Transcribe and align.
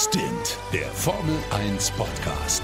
Stint, 0.00 0.56
der 0.72 0.86
Formel 0.90 1.34
1 1.50 1.90
Podcast. 1.90 2.62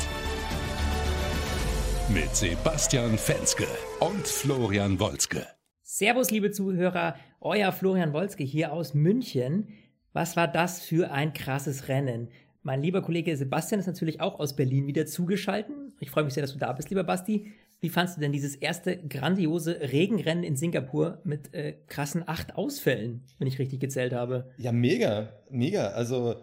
Mit 2.08 2.32
Sebastian 2.32 3.18
Fenske 3.18 3.66
und 3.98 4.24
Florian 4.24 5.00
Wolzke. 5.00 5.44
Servus, 5.82 6.30
liebe 6.30 6.52
Zuhörer, 6.52 7.16
euer 7.40 7.72
Florian 7.72 8.12
Wolzke 8.12 8.44
hier 8.44 8.72
aus 8.72 8.94
München. 8.94 9.66
Was 10.12 10.36
war 10.36 10.46
das 10.46 10.80
für 10.80 11.10
ein 11.10 11.32
krasses 11.32 11.88
Rennen? 11.88 12.28
Mein 12.62 12.82
lieber 12.82 13.02
Kollege 13.02 13.36
Sebastian 13.36 13.80
ist 13.80 13.88
natürlich 13.88 14.20
auch 14.20 14.38
aus 14.38 14.54
Berlin 14.54 14.86
wieder 14.86 15.04
zugeschaltet. 15.04 15.74
Ich 15.98 16.12
freue 16.12 16.22
mich 16.22 16.34
sehr, 16.34 16.44
dass 16.44 16.52
du 16.52 16.60
da 16.60 16.72
bist, 16.72 16.88
lieber 16.90 17.02
Basti. 17.02 17.52
Wie 17.80 17.88
fandest 17.88 18.16
du 18.16 18.20
denn 18.20 18.30
dieses 18.30 18.54
erste 18.54 18.96
grandiose 19.08 19.80
Regenrennen 19.80 20.44
in 20.44 20.54
Singapur 20.54 21.20
mit 21.24 21.52
äh, 21.52 21.78
krassen 21.88 22.22
acht 22.28 22.54
Ausfällen, 22.54 23.24
wenn 23.40 23.48
ich 23.48 23.58
richtig 23.58 23.80
gezählt 23.80 24.12
habe? 24.12 24.52
Ja, 24.56 24.70
mega, 24.70 25.32
mega. 25.50 25.88
Also 25.88 26.36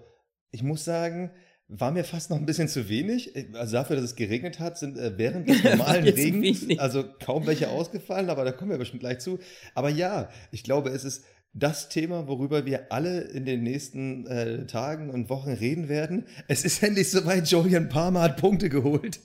ich 0.52 0.64
muss 0.64 0.86
sagen, 0.86 1.32
war 1.68 1.92
mir 1.92 2.04
fast 2.04 2.30
noch 2.30 2.38
ein 2.38 2.46
bisschen 2.46 2.68
zu 2.68 2.90
wenig. 2.90 3.34
Also 3.54 3.74
dafür, 3.74 3.96
dass 3.96 4.06
es 4.06 4.16
geregnet 4.16 4.60
hat, 4.60 4.78
sind 4.78 4.98
äh, 4.98 5.18
während 5.18 5.48
des 5.48 5.64
normalen 5.64 6.04
Regens 6.04 6.68
also 6.78 7.06
kaum 7.24 7.48
welche 7.48 7.70
ausgefallen, 7.70 8.30
aber 8.30 8.44
da 8.44 8.52
kommen 8.52 8.72
wir 8.72 8.78
bestimmt 8.78 9.00
gleich 9.00 9.20
zu. 9.20 9.40
Aber 9.74 9.90
ja, 9.90 10.30
ich 10.52 10.64
glaube, 10.64 10.90
es 10.90 11.06
ist 11.06 11.24
das 11.54 11.90
Thema, 11.90 12.28
worüber 12.28 12.66
wir 12.66 12.92
alle 12.92 13.22
in 13.22 13.46
den 13.46 13.64
nächsten 13.64 14.26
äh, 14.28 14.66
Tagen 14.68 15.10
und 15.10 15.30
Wochen 15.30 15.52
reden 15.52 15.90
werden. 15.90 16.26
Es 16.48 16.64
ist 16.66 16.82
endlich 16.84 17.10
soweit, 17.10 17.48
Julian 17.48 17.90
Palmer 17.90 18.22
hat 18.22 18.38
Punkte 18.38 18.70
geholt. 18.70 19.20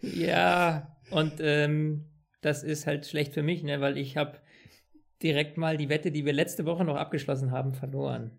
Ja, 0.00 0.96
und 1.10 1.34
ähm, 1.40 2.06
das 2.40 2.62
ist 2.62 2.86
halt 2.86 3.06
schlecht 3.06 3.34
für 3.34 3.42
mich, 3.42 3.62
ne, 3.62 3.80
weil 3.80 3.98
ich 3.98 4.16
habe 4.16 4.38
direkt 5.22 5.58
mal 5.58 5.76
die 5.76 5.90
Wette, 5.90 6.10
die 6.10 6.24
wir 6.24 6.32
letzte 6.32 6.64
Woche 6.64 6.84
noch 6.84 6.96
abgeschlossen 6.96 7.50
haben, 7.50 7.74
verloren. 7.74 8.30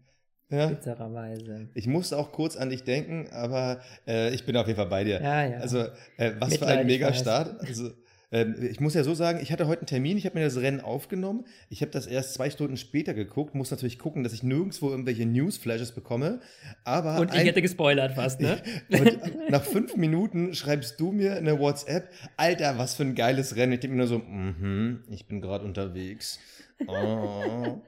Ja. 0.52 0.68
Bittererweise. 0.68 1.70
Ich 1.73 1.88
musste 1.88 2.18
auch 2.18 2.32
kurz 2.32 2.58
an 2.58 2.70
dich 2.70 2.84
denken, 2.84 3.28
aber 3.32 3.82
äh, 4.05 4.34
ich 4.34 4.46
bin 4.46 4.58
auf 4.58 4.68
jeden 4.68 4.78
Fall 4.78 4.88
bei 4.88 5.03
dir. 5.03 5.22
Ja, 5.22 5.45
ja. 5.45 5.58
Also, 5.58 5.80
äh, 6.17 6.34
was 6.39 6.58
für 6.58 6.67
ein 6.67 6.86
Mega-Start. 6.86 7.62
Also, 7.62 7.92
äh, 8.31 8.45
ich 8.70 8.80
muss 8.80 8.94
ja 8.94 9.03
so 9.03 9.14
sagen, 9.14 9.40
ich 9.42 9.52
hatte 9.52 9.67
heute 9.67 9.81
einen 9.81 9.88
Termin, 9.88 10.17
ich 10.17 10.25
habe 10.25 10.40
mir 10.40 10.45
das 10.45 10.58
Rennen 10.58 10.81
aufgenommen. 10.81 11.45
Ich 11.70 11.81
habe 11.81 11.92
das 11.92 12.08
erst 12.08 12.34
zwei 12.34 12.50
Stunden 12.50 12.78
später 12.78 13.14
geguckt, 13.14 13.56
muss 13.56 13.72
natürlich 13.72 14.00
gucken, 14.00 14.23
dass 14.23 14.34
ich 14.34 14.42
nirgendwo 14.42 14.90
irgendwelche 14.90 15.25
Newsflashes 15.25 15.92
bekomme. 15.92 16.40
Aber 16.84 17.20
und 17.20 17.34
ich 17.34 17.44
hätte 17.44 17.62
gespoilert 17.62 18.14
fast, 18.14 18.42
ne? 18.42 18.62
und 18.90 19.50
nach 19.50 19.64
fünf 19.64 19.95
Minuten 19.97 20.53
schreibst 20.53 21.00
du 21.00 21.12
mir 21.12 21.36
eine 21.36 21.59
WhatsApp, 21.59 22.09
Alter, 22.38 22.78
was 22.78 22.95
für 22.95 23.03
ein 23.03 23.16
geiles 23.16 23.56
Rennen. 23.56 23.73
Ich 23.73 23.81
denke 23.81 23.95
mir 23.95 24.00
nur 24.00 24.08
so, 24.08 24.20
mhm, 24.20 25.03
ich 25.09 25.28
bin 25.28 25.42
gerade 25.42 25.66
unterwegs. 25.66 26.40
Oh. 26.88 27.82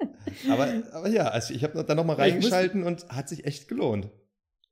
aber, 0.50 0.84
aber 0.92 1.10
ja, 1.10 1.28
also 1.28 1.54
ich 1.54 1.64
habe 1.64 1.84
dann 1.84 1.98
nochmal 1.98 2.16
reingeschalten 2.18 2.84
und 2.84 3.08
hat 3.10 3.30
sich 3.30 3.46
echt 3.46 3.68
gelohnt. 3.68 4.10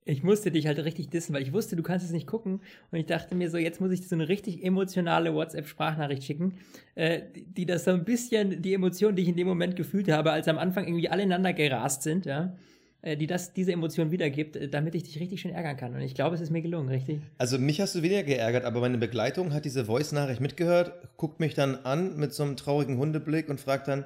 Ich 0.03 0.23
musste 0.23 0.49
dich 0.49 0.65
halt 0.65 0.79
richtig 0.79 1.09
dissen, 1.09 1.33
weil 1.33 1.43
ich 1.43 1.53
wusste, 1.53 1.75
du 1.75 1.83
kannst 1.83 2.05
es 2.05 2.11
nicht 2.11 2.25
gucken. 2.25 2.61
Und 2.91 2.99
ich 2.99 3.05
dachte 3.05 3.35
mir 3.35 3.51
so, 3.51 3.57
jetzt 3.57 3.79
muss 3.79 3.91
ich 3.91 4.07
so 4.07 4.15
eine 4.15 4.29
richtig 4.29 4.63
emotionale 4.63 5.33
WhatsApp-Sprachnachricht 5.35 6.23
schicken, 6.23 6.55
äh, 6.95 7.21
die 7.35 7.67
das 7.67 7.83
so 7.83 7.91
ein 7.91 8.03
bisschen, 8.03 8.63
die 8.63 8.73
Emotion, 8.73 9.15
die 9.15 9.21
ich 9.21 9.27
in 9.27 9.37
dem 9.37 9.47
Moment 9.47 9.75
gefühlt 9.75 10.11
habe, 10.11 10.31
als 10.31 10.47
am 10.47 10.57
Anfang 10.57 10.85
irgendwie 10.85 11.09
alle 11.09 11.21
ineinander 11.21 11.53
gerast 11.53 12.01
sind, 12.01 12.25
ja, 12.25 12.55
die 13.03 13.27
das, 13.27 13.53
diese 13.53 13.71
Emotion 13.71 14.11
wiedergibt, 14.11 14.55
äh, 14.55 14.69
damit 14.69 14.95
ich 14.95 15.03
dich 15.03 15.19
richtig 15.19 15.41
schön 15.41 15.51
ärgern 15.51 15.77
kann. 15.77 15.95
Und 15.95 16.01
ich 16.01 16.13
glaube, 16.13 16.35
es 16.35 16.41
ist 16.41 16.51
mir 16.51 16.61
gelungen, 16.61 16.89
richtig? 16.89 17.21
Also 17.37 17.57
mich 17.57 17.81
hast 17.81 17.95
du 17.95 18.03
weniger 18.03 18.23
geärgert, 18.23 18.65
aber 18.65 18.79
meine 18.81 18.97
Begleitung 18.97 19.53
hat 19.53 19.65
diese 19.65 19.85
Voice-Nachricht 19.85 20.41
mitgehört, 20.41 20.93
guckt 21.17 21.39
mich 21.39 21.55
dann 21.55 21.75
an 21.77 22.17
mit 22.17 22.33
so 22.33 22.43
einem 22.43 22.57
traurigen 22.57 22.97
Hundeblick 22.97 23.49
und 23.49 23.59
fragt 23.59 23.87
dann, 23.87 24.05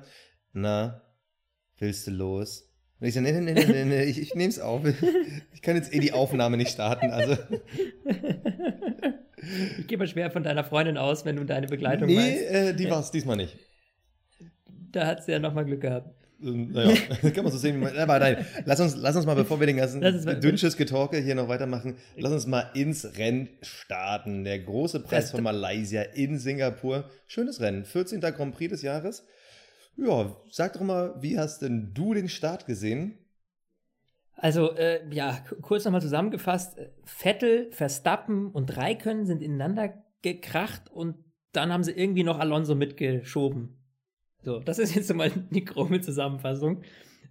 na, 0.54 1.02
willst 1.78 2.08
du 2.08 2.12
los? 2.12 2.72
Und 3.02 3.08
ich 3.08 3.14
so, 3.14 3.20
nee, 3.20 3.34
nee, 3.34 3.42
nee, 3.42 3.66
nee, 3.66 3.86
nee, 3.86 4.04
ich, 4.04 4.22
ich 4.22 4.36
nehm's 4.36 4.60
auf. 4.60 4.82
Ich 5.54 5.62
kann 5.62 5.76
jetzt 5.76 5.94
eh 5.94 6.00
die 6.00 6.14
Aufnahme 6.14 6.56
nicht 6.56 6.72
starten, 6.72 7.12
also. 7.12 7.38
Ich 9.78 9.86
gehe 9.86 9.98
mal 9.98 10.08
schwer 10.08 10.32
von 10.32 10.44
deiner 10.44 10.64
Freundin 10.64 10.98
aus, 10.98 11.24
wenn 11.24 11.36
du 11.36 11.44
deine 11.44 11.68
Begleitung 11.68 12.08
nee, 12.08 12.16
meinst. 12.16 12.52
Nee, 12.52 12.70
äh, 12.70 12.74
die 12.74 12.90
war 12.90 13.00
es 13.00 13.12
diesmal 13.12 13.38
nicht. 13.38 13.56
Da 14.92 15.06
hat 15.06 15.24
sie 15.24 15.34
ja 15.34 15.40
nochmal 15.40 15.66
Glück 15.66 15.82
gehabt. 15.82 16.25
Ähm, 16.42 16.72
naja, 16.72 16.96
kann 17.34 17.44
man 17.44 17.52
so 17.52 17.58
sehen. 17.58 17.86
Aber 17.86 18.20
nein, 18.20 18.46
lass 18.66 18.80
uns, 18.80 18.96
lass 18.96 19.16
uns 19.16 19.26
mal, 19.26 19.36
bevor 19.36 19.60
wir 19.60 19.68
den 19.68 19.78
ganzen 19.78 20.02
dünnsches 20.42 20.78
Getalke 20.78 21.18
hier 21.18 21.36
noch 21.36 21.48
weitermachen, 21.48 21.98
lass 22.18 22.32
uns 22.32 22.48
mal 22.48 22.72
ins 22.74 23.18
Rennen 23.18 23.50
starten. 23.62 24.44
Der 24.44 24.60
große 24.60 25.02
Preis 25.02 25.32
von 25.32 25.44
Malaysia 25.44 26.02
in 26.02 26.38
Singapur. 26.38 27.10
Schönes 27.28 27.62
Rennen. 27.62 27.86
14. 27.86 28.22
Grand 28.22 28.56
Prix 28.56 28.72
des 28.72 28.82
Jahres. 28.82 29.26
Ja, 29.98 30.36
sag 30.52 30.74
doch 30.74 30.82
mal, 30.82 31.16
wie 31.22 31.40
hast 31.40 31.62
denn 31.62 31.94
du 31.94 32.14
den 32.14 32.28
Start 32.28 32.66
gesehen? 32.66 33.18
Also, 34.36 34.76
äh, 34.76 35.02
ja, 35.12 35.40
kurz 35.62 35.86
nochmal 35.86 36.02
zusammengefasst. 36.02 36.78
Vettel, 37.06 37.72
Verstappen 37.72 38.52
und 38.52 38.76
Raikön 38.76 39.26
sind 39.26 39.42
ineinander 39.42 39.94
gekracht 40.22 40.92
und 40.92 41.16
dann 41.54 41.72
haben 41.72 41.84
sie 41.84 41.94
irgendwie 41.94 42.24
noch 42.24 42.40
Alonso 42.40 42.76
mitgeschoben. 42.76 43.78
So, 44.46 44.60
das 44.60 44.78
ist 44.78 44.94
jetzt 44.96 45.12
mal 45.14 45.32
die 45.50 45.66
grobe 45.66 46.02
Zusammenfassung. 46.02 46.84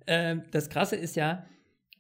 Ähm, 0.09 0.43
das 0.51 0.69
Krasse 0.69 0.97
ist 0.97 1.15
ja, 1.15 1.47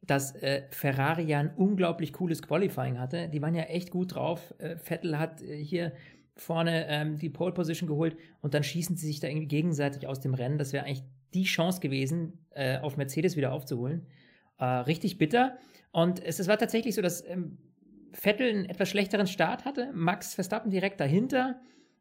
dass 0.03 0.35
äh, 0.35 0.65
Ferrari 0.71 1.23
ja 1.23 1.39
ein 1.39 1.55
unglaublich 1.55 2.13
cooles 2.13 2.43
Qualifying 2.43 2.99
hatte. 2.99 3.29
Die 3.29 3.41
waren 3.41 3.55
ja 3.55 3.63
echt 3.63 3.93
gut 3.93 4.17
drauf. 4.17 4.53
Äh, 4.59 4.77
Vettel 4.77 5.17
hat 5.17 5.41
äh, 5.41 5.57
hier 5.57 5.93
vorne 6.37 6.87
ähm, 6.89 7.17
die 7.17 7.31
Pole 7.31 7.53
Position 7.53 7.89
geholt 7.89 8.17
und 8.41 8.55
dann 8.55 8.65
schießen 8.65 8.97
sie 8.97 9.07
sich 9.07 9.21
da 9.21 9.29
irgendwie 9.29 9.47
gegenseitig 9.47 10.09
aus 10.09 10.19
dem 10.19 10.35
Rennen. 10.35 10.59
Das 10.59 10.73
wäre 10.73 10.85
eigentlich 10.85 11.05
die 11.33 11.45
Chance 11.45 11.79
gewesen, 11.79 12.45
äh, 12.51 12.79
auf 12.79 12.97
Mercedes 12.97 13.37
wieder 13.37 13.53
aufzuholen. 13.53 14.09
Äh, 14.59 14.65
richtig 14.65 15.17
bitter. 15.17 15.57
Und 15.93 16.23
es, 16.25 16.41
es, 16.41 16.49
war 16.49 16.59
tatsächlich 16.59 16.97
so, 16.97 17.03
dass 17.03 17.25
ähm, 17.25 17.59
Vettel 18.13 18.51
einen 18.51 18.65
etwas 18.65 18.89
schlechteren 18.89 19.29
Start 19.29 19.65
hatte. 19.65 19.93
Max 19.95 20.35
Verstappen 20.35 20.73
direkt 20.73 20.99
dahinter 20.99 21.61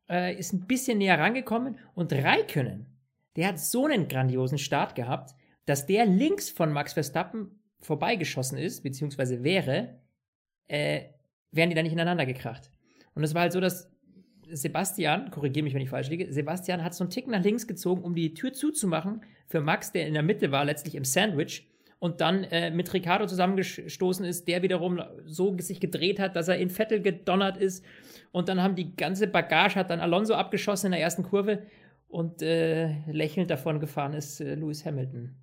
äh, 0.10 0.36
ist 0.36 0.52
ein 0.52 0.66
bisschen 0.66 0.98
näher 0.98 1.20
rangekommen 1.20 1.78
und 1.94 2.12
Raikönnen 2.12 2.88
der 3.36 3.48
hat 3.48 3.60
so 3.60 3.86
einen 3.86 4.08
grandiosen 4.08 4.58
Start 4.58 4.96
gehabt, 4.96 5.36
dass 5.66 5.86
der 5.86 6.06
links 6.06 6.50
von 6.50 6.72
Max 6.72 6.94
Verstappen 6.94 7.60
vorbeigeschossen 7.80 8.58
ist, 8.58 8.84
beziehungsweise 8.84 9.44
wäre, 9.44 10.00
äh, 10.68 11.06
wären 11.52 11.70
die 11.70 11.76
da 11.76 11.84
nicht 11.84 11.94
ineinander 11.94 12.26
gekracht. 12.26 12.72
Und 13.16 13.24
es 13.24 13.34
war 13.34 13.42
halt 13.42 13.54
so, 13.54 13.60
dass 13.60 13.92
Sebastian, 14.50 15.32
korrigiere 15.32 15.64
mich, 15.64 15.74
wenn 15.74 15.82
ich 15.82 15.90
falsch 15.90 16.10
liege, 16.10 16.32
Sebastian 16.32 16.84
hat 16.84 16.94
so 16.94 17.04
einen 17.04 17.12
Tick 17.12 17.28
nach 17.28 17.44
links 17.44 17.68
gezogen, 17.68 18.04
um 18.04 18.16
die 18.16 18.34
Tür 18.34 18.54
zuzumachen 18.54 19.22
für 19.48 19.62
Max, 19.62 19.92
der 19.92 20.08
in 20.08 20.14
der 20.14 20.24
Mitte 20.24 20.52
war, 20.52 20.66
letztlich 20.66 20.96
im 20.96 21.06
Sandwich, 21.06 21.68
und 22.00 22.20
dann 22.20 22.44
äh, 22.44 22.70
mit 22.70 22.94
Ricardo 22.94 23.26
zusammengestoßen 23.28 24.26
ist, 24.26 24.50
der 24.50 24.62
wiederum 24.62 25.02
so 25.26 25.58
sich 25.60 25.80
gedreht 25.80 26.20
hat, 26.20 26.36
dass 26.36 26.50
er 26.50 26.58
in 26.58 26.70
Vettel 26.70 27.02
gedonnert 27.02 27.56
ist. 27.56 27.86
Und 28.34 28.50
dann 28.50 28.62
haben 28.62 28.76
die 28.76 28.94
ganze 28.98 29.26
Bagage, 29.26 29.76
hat 29.76 29.90
dann 29.90 30.02
Alonso 30.02 30.34
abgeschossen 30.34 30.88
in 30.88 30.92
der 30.92 31.02
ersten 31.02 31.24
Kurve 31.24 31.64
und 32.14 32.44
äh, 32.44 32.94
lächelnd 33.12 33.50
davon 33.50 33.80
gefahren 33.80 34.14
ist 34.14 34.40
äh, 34.40 34.54
Lewis 34.54 34.86
Hamilton. 34.86 35.36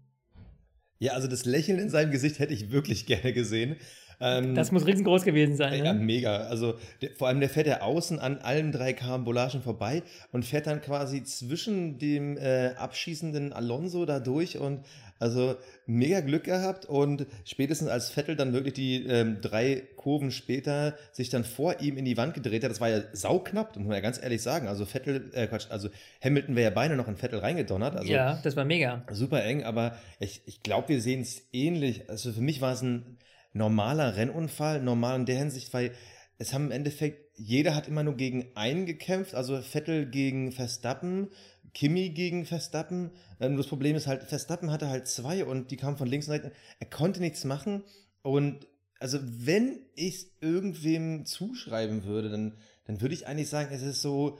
Ja, 1.00 1.14
also 1.14 1.26
das 1.26 1.44
Lächeln 1.44 1.80
in 1.80 1.90
seinem 1.90 2.12
Gesicht 2.12 2.38
hätte 2.38 2.54
ich 2.54 2.70
wirklich 2.70 3.06
gerne 3.06 3.32
gesehen. 3.32 3.76
Ähm, 4.20 4.54
das 4.54 4.70
muss 4.70 4.86
riesengroß 4.86 5.24
gewesen 5.24 5.56
sein. 5.56 5.84
Ja, 5.84 5.92
ne? 5.92 6.00
mega. 6.00 6.36
Also 6.36 6.74
der, 7.00 7.10
vor 7.16 7.28
allem 7.28 7.40
der 7.40 7.48
fährt 7.48 7.66
ja 7.66 7.80
außen 7.80 8.18
an 8.18 8.38
allen 8.38 8.70
drei 8.72 8.92
Karambolagen 8.92 9.62
vorbei 9.62 10.02
und 10.32 10.44
fährt 10.44 10.66
dann 10.66 10.82
quasi 10.82 11.24
zwischen 11.24 11.98
dem 11.98 12.36
äh, 12.36 12.74
abschießenden 12.76 13.52
Alonso 13.52 14.04
da 14.04 14.20
durch 14.20 14.58
und 14.58 14.84
also 15.18 15.56
mega 15.86 16.20
Glück 16.20 16.44
gehabt 16.44 16.86
und 16.86 17.26
spätestens 17.44 17.88
als 17.88 18.10
Vettel 18.10 18.36
dann 18.36 18.54
wirklich 18.54 18.72
die 18.72 19.04
ähm, 19.04 19.38
drei 19.42 19.82
Kurven 19.96 20.30
später 20.30 20.96
sich 21.12 21.28
dann 21.28 21.44
vor 21.44 21.80
ihm 21.80 21.98
in 21.98 22.06
die 22.06 22.16
Wand 22.16 22.32
gedreht 22.32 22.64
hat, 22.64 22.70
das 22.70 22.80
war 22.80 22.88
ja 22.88 23.02
sauknapp, 23.12 23.76
muss 23.76 23.86
man 23.86 23.96
ja 23.96 24.00
ganz 24.00 24.20
ehrlich 24.20 24.40
sagen. 24.40 24.66
Also 24.66 24.86
Vettel, 24.86 25.30
äh 25.34 25.46
Quatsch, 25.46 25.66
also 25.68 25.90
Hamilton 26.24 26.56
wäre 26.56 26.70
ja 26.70 26.74
beinahe 26.74 26.96
noch 26.96 27.06
in 27.06 27.16
Vettel 27.16 27.38
reingedonnert. 27.38 27.96
Also 27.96 28.10
ja, 28.10 28.40
das 28.42 28.56
war 28.56 28.64
mega. 28.64 29.04
Super 29.10 29.44
eng, 29.44 29.62
aber 29.62 29.94
ich, 30.20 30.40
ich 30.46 30.62
glaube, 30.62 30.88
wir 30.88 31.02
sehen 31.02 31.20
es 31.20 31.42
ähnlich. 31.52 32.08
Also 32.08 32.32
für 32.32 32.40
mich 32.40 32.62
war 32.62 32.72
es 32.72 32.80
ein 32.80 33.18
normaler 33.52 34.16
Rennunfall, 34.16 34.80
normal 34.80 35.20
in 35.20 35.26
der 35.26 35.38
Hinsicht, 35.38 35.72
weil 35.72 35.92
es 36.38 36.54
haben 36.54 36.66
im 36.66 36.72
Endeffekt, 36.72 37.36
jeder 37.36 37.74
hat 37.74 37.88
immer 37.88 38.02
nur 38.02 38.16
gegen 38.16 38.56
einen 38.56 38.86
gekämpft, 38.86 39.34
also 39.34 39.60
Vettel 39.60 40.06
gegen 40.06 40.52
Verstappen, 40.52 41.28
Kimi 41.74 42.10
gegen 42.10 42.46
Verstappen. 42.46 43.10
Ähm, 43.40 43.56
das 43.56 43.66
Problem 43.66 43.96
ist 43.96 44.06
halt, 44.06 44.22
Verstappen 44.24 44.70
hatte 44.70 44.88
halt 44.88 45.06
zwei 45.06 45.44
und 45.44 45.70
die 45.70 45.76
kamen 45.76 45.96
von 45.96 46.08
links 46.08 46.26
und 46.26 46.32
rechts. 46.32 46.48
Er 46.78 46.86
konnte 46.88 47.20
nichts 47.20 47.44
machen. 47.44 47.84
Und 48.22 48.66
also, 48.98 49.18
wenn 49.22 49.80
ich 49.94 50.14
es 50.14 50.26
irgendwem 50.40 51.24
zuschreiben 51.24 52.04
würde, 52.04 52.28
dann, 52.28 52.56
dann 52.84 53.00
würde 53.00 53.14
ich 53.14 53.26
eigentlich 53.26 53.48
sagen, 53.48 53.74
es 53.74 53.82
ist 53.82 54.02
so 54.02 54.38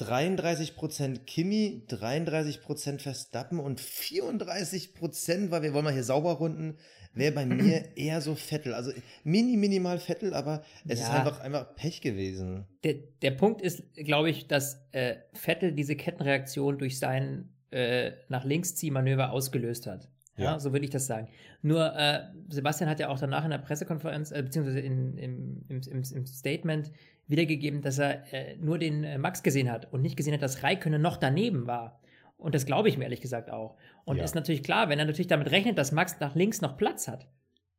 33% 0.00 1.20
Kimi, 1.24 1.86
33% 1.88 3.00
Verstappen 3.00 3.60
und 3.60 3.80
34%, 3.80 5.50
weil 5.50 5.62
wir 5.62 5.72
wollen 5.72 5.84
mal 5.84 5.92
hier 5.92 6.04
sauber 6.04 6.32
runden, 6.32 6.76
wäre 7.14 7.32
bei 7.32 7.46
mir 7.46 7.84
eher 7.96 8.20
so 8.20 8.34
Vettel. 8.34 8.74
Also 8.74 8.92
mini, 9.22 9.56
minimal 9.56 9.98
Vettel, 9.98 10.34
aber 10.34 10.62
es 10.86 11.00
ja. 11.00 11.06
ist 11.06 11.12
einfach, 11.12 11.40
einfach 11.40 11.74
Pech 11.74 12.00
gewesen. 12.00 12.64
Der, 12.82 12.94
der 13.22 13.30
Punkt 13.32 13.62
ist, 13.62 13.82
glaube 13.94 14.30
ich, 14.30 14.46
dass 14.46 14.86
äh, 14.92 15.16
Vettel 15.32 15.72
diese 15.72 15.96
Kettenreaktion 15.96 16.78
durch 16.78 16.98
sein 16.98 17.48
äh, 17.70 18.12
nach 18.28 18.44
links 18.44 18.74
Ziehmanöver 18.76 19.32
ausgelöst 19.32 19.86
hat. 19.86 20.08
Ja, 20.36 20.44
Ja. 20.44 20.58
so 20.58 20.72
würde 20.72 20.84
ich 20.84 20.90
das 20.90 21.06
sagen. 21.06 21.28
Nur 21.62 21.94
äh, 21.96 22.22
Sebastian 22.48 22.90
hat 22.90 23.00
ja 23.00 23.08
auch 23.08 23.18
danach 23.18 23.44
in 23.44 23.50
der 23.50 23.58
Pressekonferenz, 23.58 24.32
äh, 24.32 24.42
beziehungsweise 24.42 24.80
in, 24.80 25.16
im, 25.16 25.64
im, 25.68 25.80
im, 25.80 26.02
im 26.02 26.26
Statement 26.26 26.90
wiedergegeben, 27.26 27.82
dass 27.82 27.98
er 27.98 28.32
äh, 28.32 28.56
nur 28.56 28.78
den 28.78 29.04
äh, 29.04 29.18
Max 29.18 29.42
gesehen 29.42 29.70
hat 29.70 29.92
und 29.92 30.02
nicht 30.02 30.16
gesehen 30.16 30.34
hat, 30.34 30.42
dass 30.42 30.62
Raikkonen 30.62 31.00
noch 31.00 31.16
daneben 31.16 31.66
war. 31.66 32.00
Und 32.44 32.54
das 32.54 32.66
glaube 32.66 32.88
ich 32.88 32.98
mir 32.98 33.04
ehrlich 33.04 33.22
gesagt 33.22 33.50
auch. 33.50 33.76
Und 34.04 34.18
Ja. 34.18 34.24
ist 34.24 34.34
natürlich 34.34 34.62
klar, 34.62 34.88
wenn 34.90 34.98
er 34.98 35.06
natürlich 35.06 35.28
damit 35.28 35.50
rechnet, 35.50 35.78
dass 35.78 35.92
Max 35.92 36.20
nach 36.20 36.34
links 36.34 36.60
noch 36.60 36.76
Platz 36.76 37.08
hat, 37.08 37.26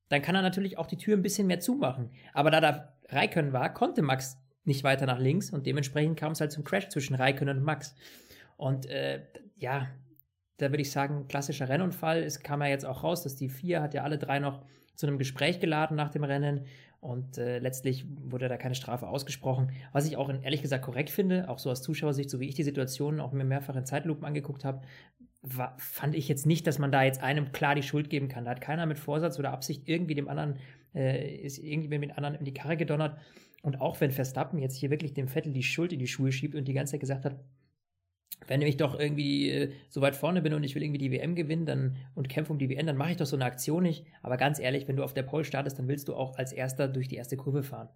dann 0.09 0.21
kann 0.21 0.35
er 0.35 0.41
natürlich 0.41 0.77
auch 0.77 0.87
die 0.87 0.97
Tür 0.97 1.15
ein 1.15 1.21
bisschen 1.21 1.47
mehr 1.47 1.59
zumachen. 1.59 2.11
Aber 2.33 2.49
da 2.51 2.59
da 2.61 2.93
Raikkonen 3.09 3.53
war, 3.53 3.73
konnte 3.73 4.01
Max 4.01 4.37
nicht 4.63 4.83
weiter 4.83 5.05
nach 5.05 5.19
links 5.19 5.51
und 5.51 5.67
dementsprechend 5.67 6.17
kam 6.19 6.31
es 6.31 6.41
halt 6.41 6.51
zum 6.51 6.63
Crash 6.63 6.89
zwischen 6.89 7.15
Raikkonen 7.15 7.59
und 7.59 7.63
Max. 7.63 7.95
Und 8.57 8.87
äh, 8.87 9.21
ja, 9.55 9.87
da 10.57 10.71
würde 10.71 10.81
ich 10.81 10.89
sagen, 10.91 11.27
klassischer 11.27 11.69
Rennunfall. 11.69 12.23
Es 12.23 12.39
kam 12.39 12.61
ja 12.61 12.67
jetzt 12.67 12.85
auch 12.85 13.03
raus, 13.03 13.21
dass 13.23 13.35
die 13.35 13.49
vier 13.49 13.81
hat 13.81 13.93
ja 13.93 14.03
alle 14.03 14.17
drei 14.17 14.39
noch 14.39 14.65
zu 14.95 15.05
einem 15.05 15.17
Gespräch 15.19 15.59
geladen 15.59 15.95
nach 15.95 16.09
dem 16.09 16.23
Rennen 16.23 16.65
und 17.05 17.37
äh, 17.37 17.59
letztlich 17.59 18.05
wurde 18.29 18.49
da 18.49 18.57
keine 18.57 18.75
Strafe 18.75 19.07
ausgesprochen. 19.07 19.71
Was 19.91 20.07
ich 20.07 20.17
auch 20.17 20.29
in, 20.29 20.41
ehrlich 20.41 20.61
gesagt 20.61 20.83
korrekt 20.83 21.09
finde, 21.09 21.47
auch 21.49 21.59
so 21.59 21.69
aus 21.69 21.81
Zuschauersicht, 21.81 22.29
so 22.29 22.39
wie 22.39 22.47
ich 22.47 22.55
die 22.55 22.63
Situation 22.63 23.19
auch 23.19 23.31
mir 23.31 23.43
mehrfach 23.43 23.75
in 23.75 23.85
Zeitlupen 23.85 24.25
angeguckt 24.25 24.65
habe, 24.65 24.81
fand 25.77 26.15
ich 26.15 26.27
jetzt 26.27 26.47
nicht, 26.47 26.65
dass 26.65 26.79
man 26.79 26.91
da 26.91 27.03
jetzt 27.03 27.21
einem 27.21 27.51
klar 27.51 27.75
die 27.75 27.83
Schuld 27.83 28.09
geben 28.09 28.27
kann. 28.27 28.45
Da 28.45 28.51
hat 28.51 28.61
keiner 28.61 28.87
mit 28.87 28.97
Vorsatz 28.97 29.37
oder 29.37 29.51
Absicht 29.51 29.83
irgendwie 29.85 30.15
dem 30.15 30.27
anderen, 30.27 30.57
äh, 30.95 31.35
ist 31.35 31.59
irgendwie 31.59 31.99
mit 31.99 32.09
dem 32.09 32.17
anderen 32.17 32.35
in 32.35 32.45
die 32.45 32.53
Karre 32.53 32.77
gedonnert. 32.77 33.17
Und 33.61 33.79
auch 33.79 34.01
wenn 34.01 34.11
Verstappen 34.11 34.57
jetzt 34.57 34.75
hier 34.75 34.89
wirklich 34.89 35.13
dem 35.13 35.27
Vettel 35.27 35.53
die 35.53 35.63
Schuld 35.63 35.93
in 35.93 35.99
die 35.99 36.07
Schuhe 36.07 36.31
schiebt 36.31 36.55
und 36.55 36.67
die 36.67 36.73
ganze 36.73 36.93
Zeit 36.93 37.01
gesagt 37.01 37.25
hat, 37.25 37.35
wenn 38.47 38.61
ich 38.61 38.77
doch 38.77 38.99
irgendwie 38.99 39.49
äh, 39.49 39.71
so 39.89 40.01
weit 40.01 40.15
vorne 40.15 40.41
bin 40.41 40.53
und 40.53 40.63
ich 40.63 40.75
will 40.75 40.83
irgendwie 40.83 40.99
die 40.99 41.11
WM 41.11 41.35
gewinnen 41.35 41.65
dann, 41.65 41.95
und 42.13 42.29
kämpfe 42.29 42.51
um 42.53 42.59
die 42.59 42.69
WM, 42.69 42.85
dann 42.85 42.97
mache 42.97 43.11
ich 43.11 43.17
doch 43.17 43.25
so 43.25 43.35
eine 43.35 43.45
Aktion 43.45 43.83
nicht. 43.83 44.05
Aber 44.21 44.37
ganz 44.37 44.59
ehrlich, 44.59 44.87
wenn 44.87 44.95
du 44.95 45.03
auf 45.03 45.13
der 45.13 45.23
Pole 45.23 45.45
startest, 45.45 45.79
dann 45.79 45.87
willst 45.87 46.07
du 46.07 46.15
auch 46.15 46.37
als 46.37 46.53
Erster 46.53 46.87
durch 46.87 47.07
die 47.07 47.15
erste 47.15 47.37
Kurve 47.37 47.63
fahren. 47.63 47.89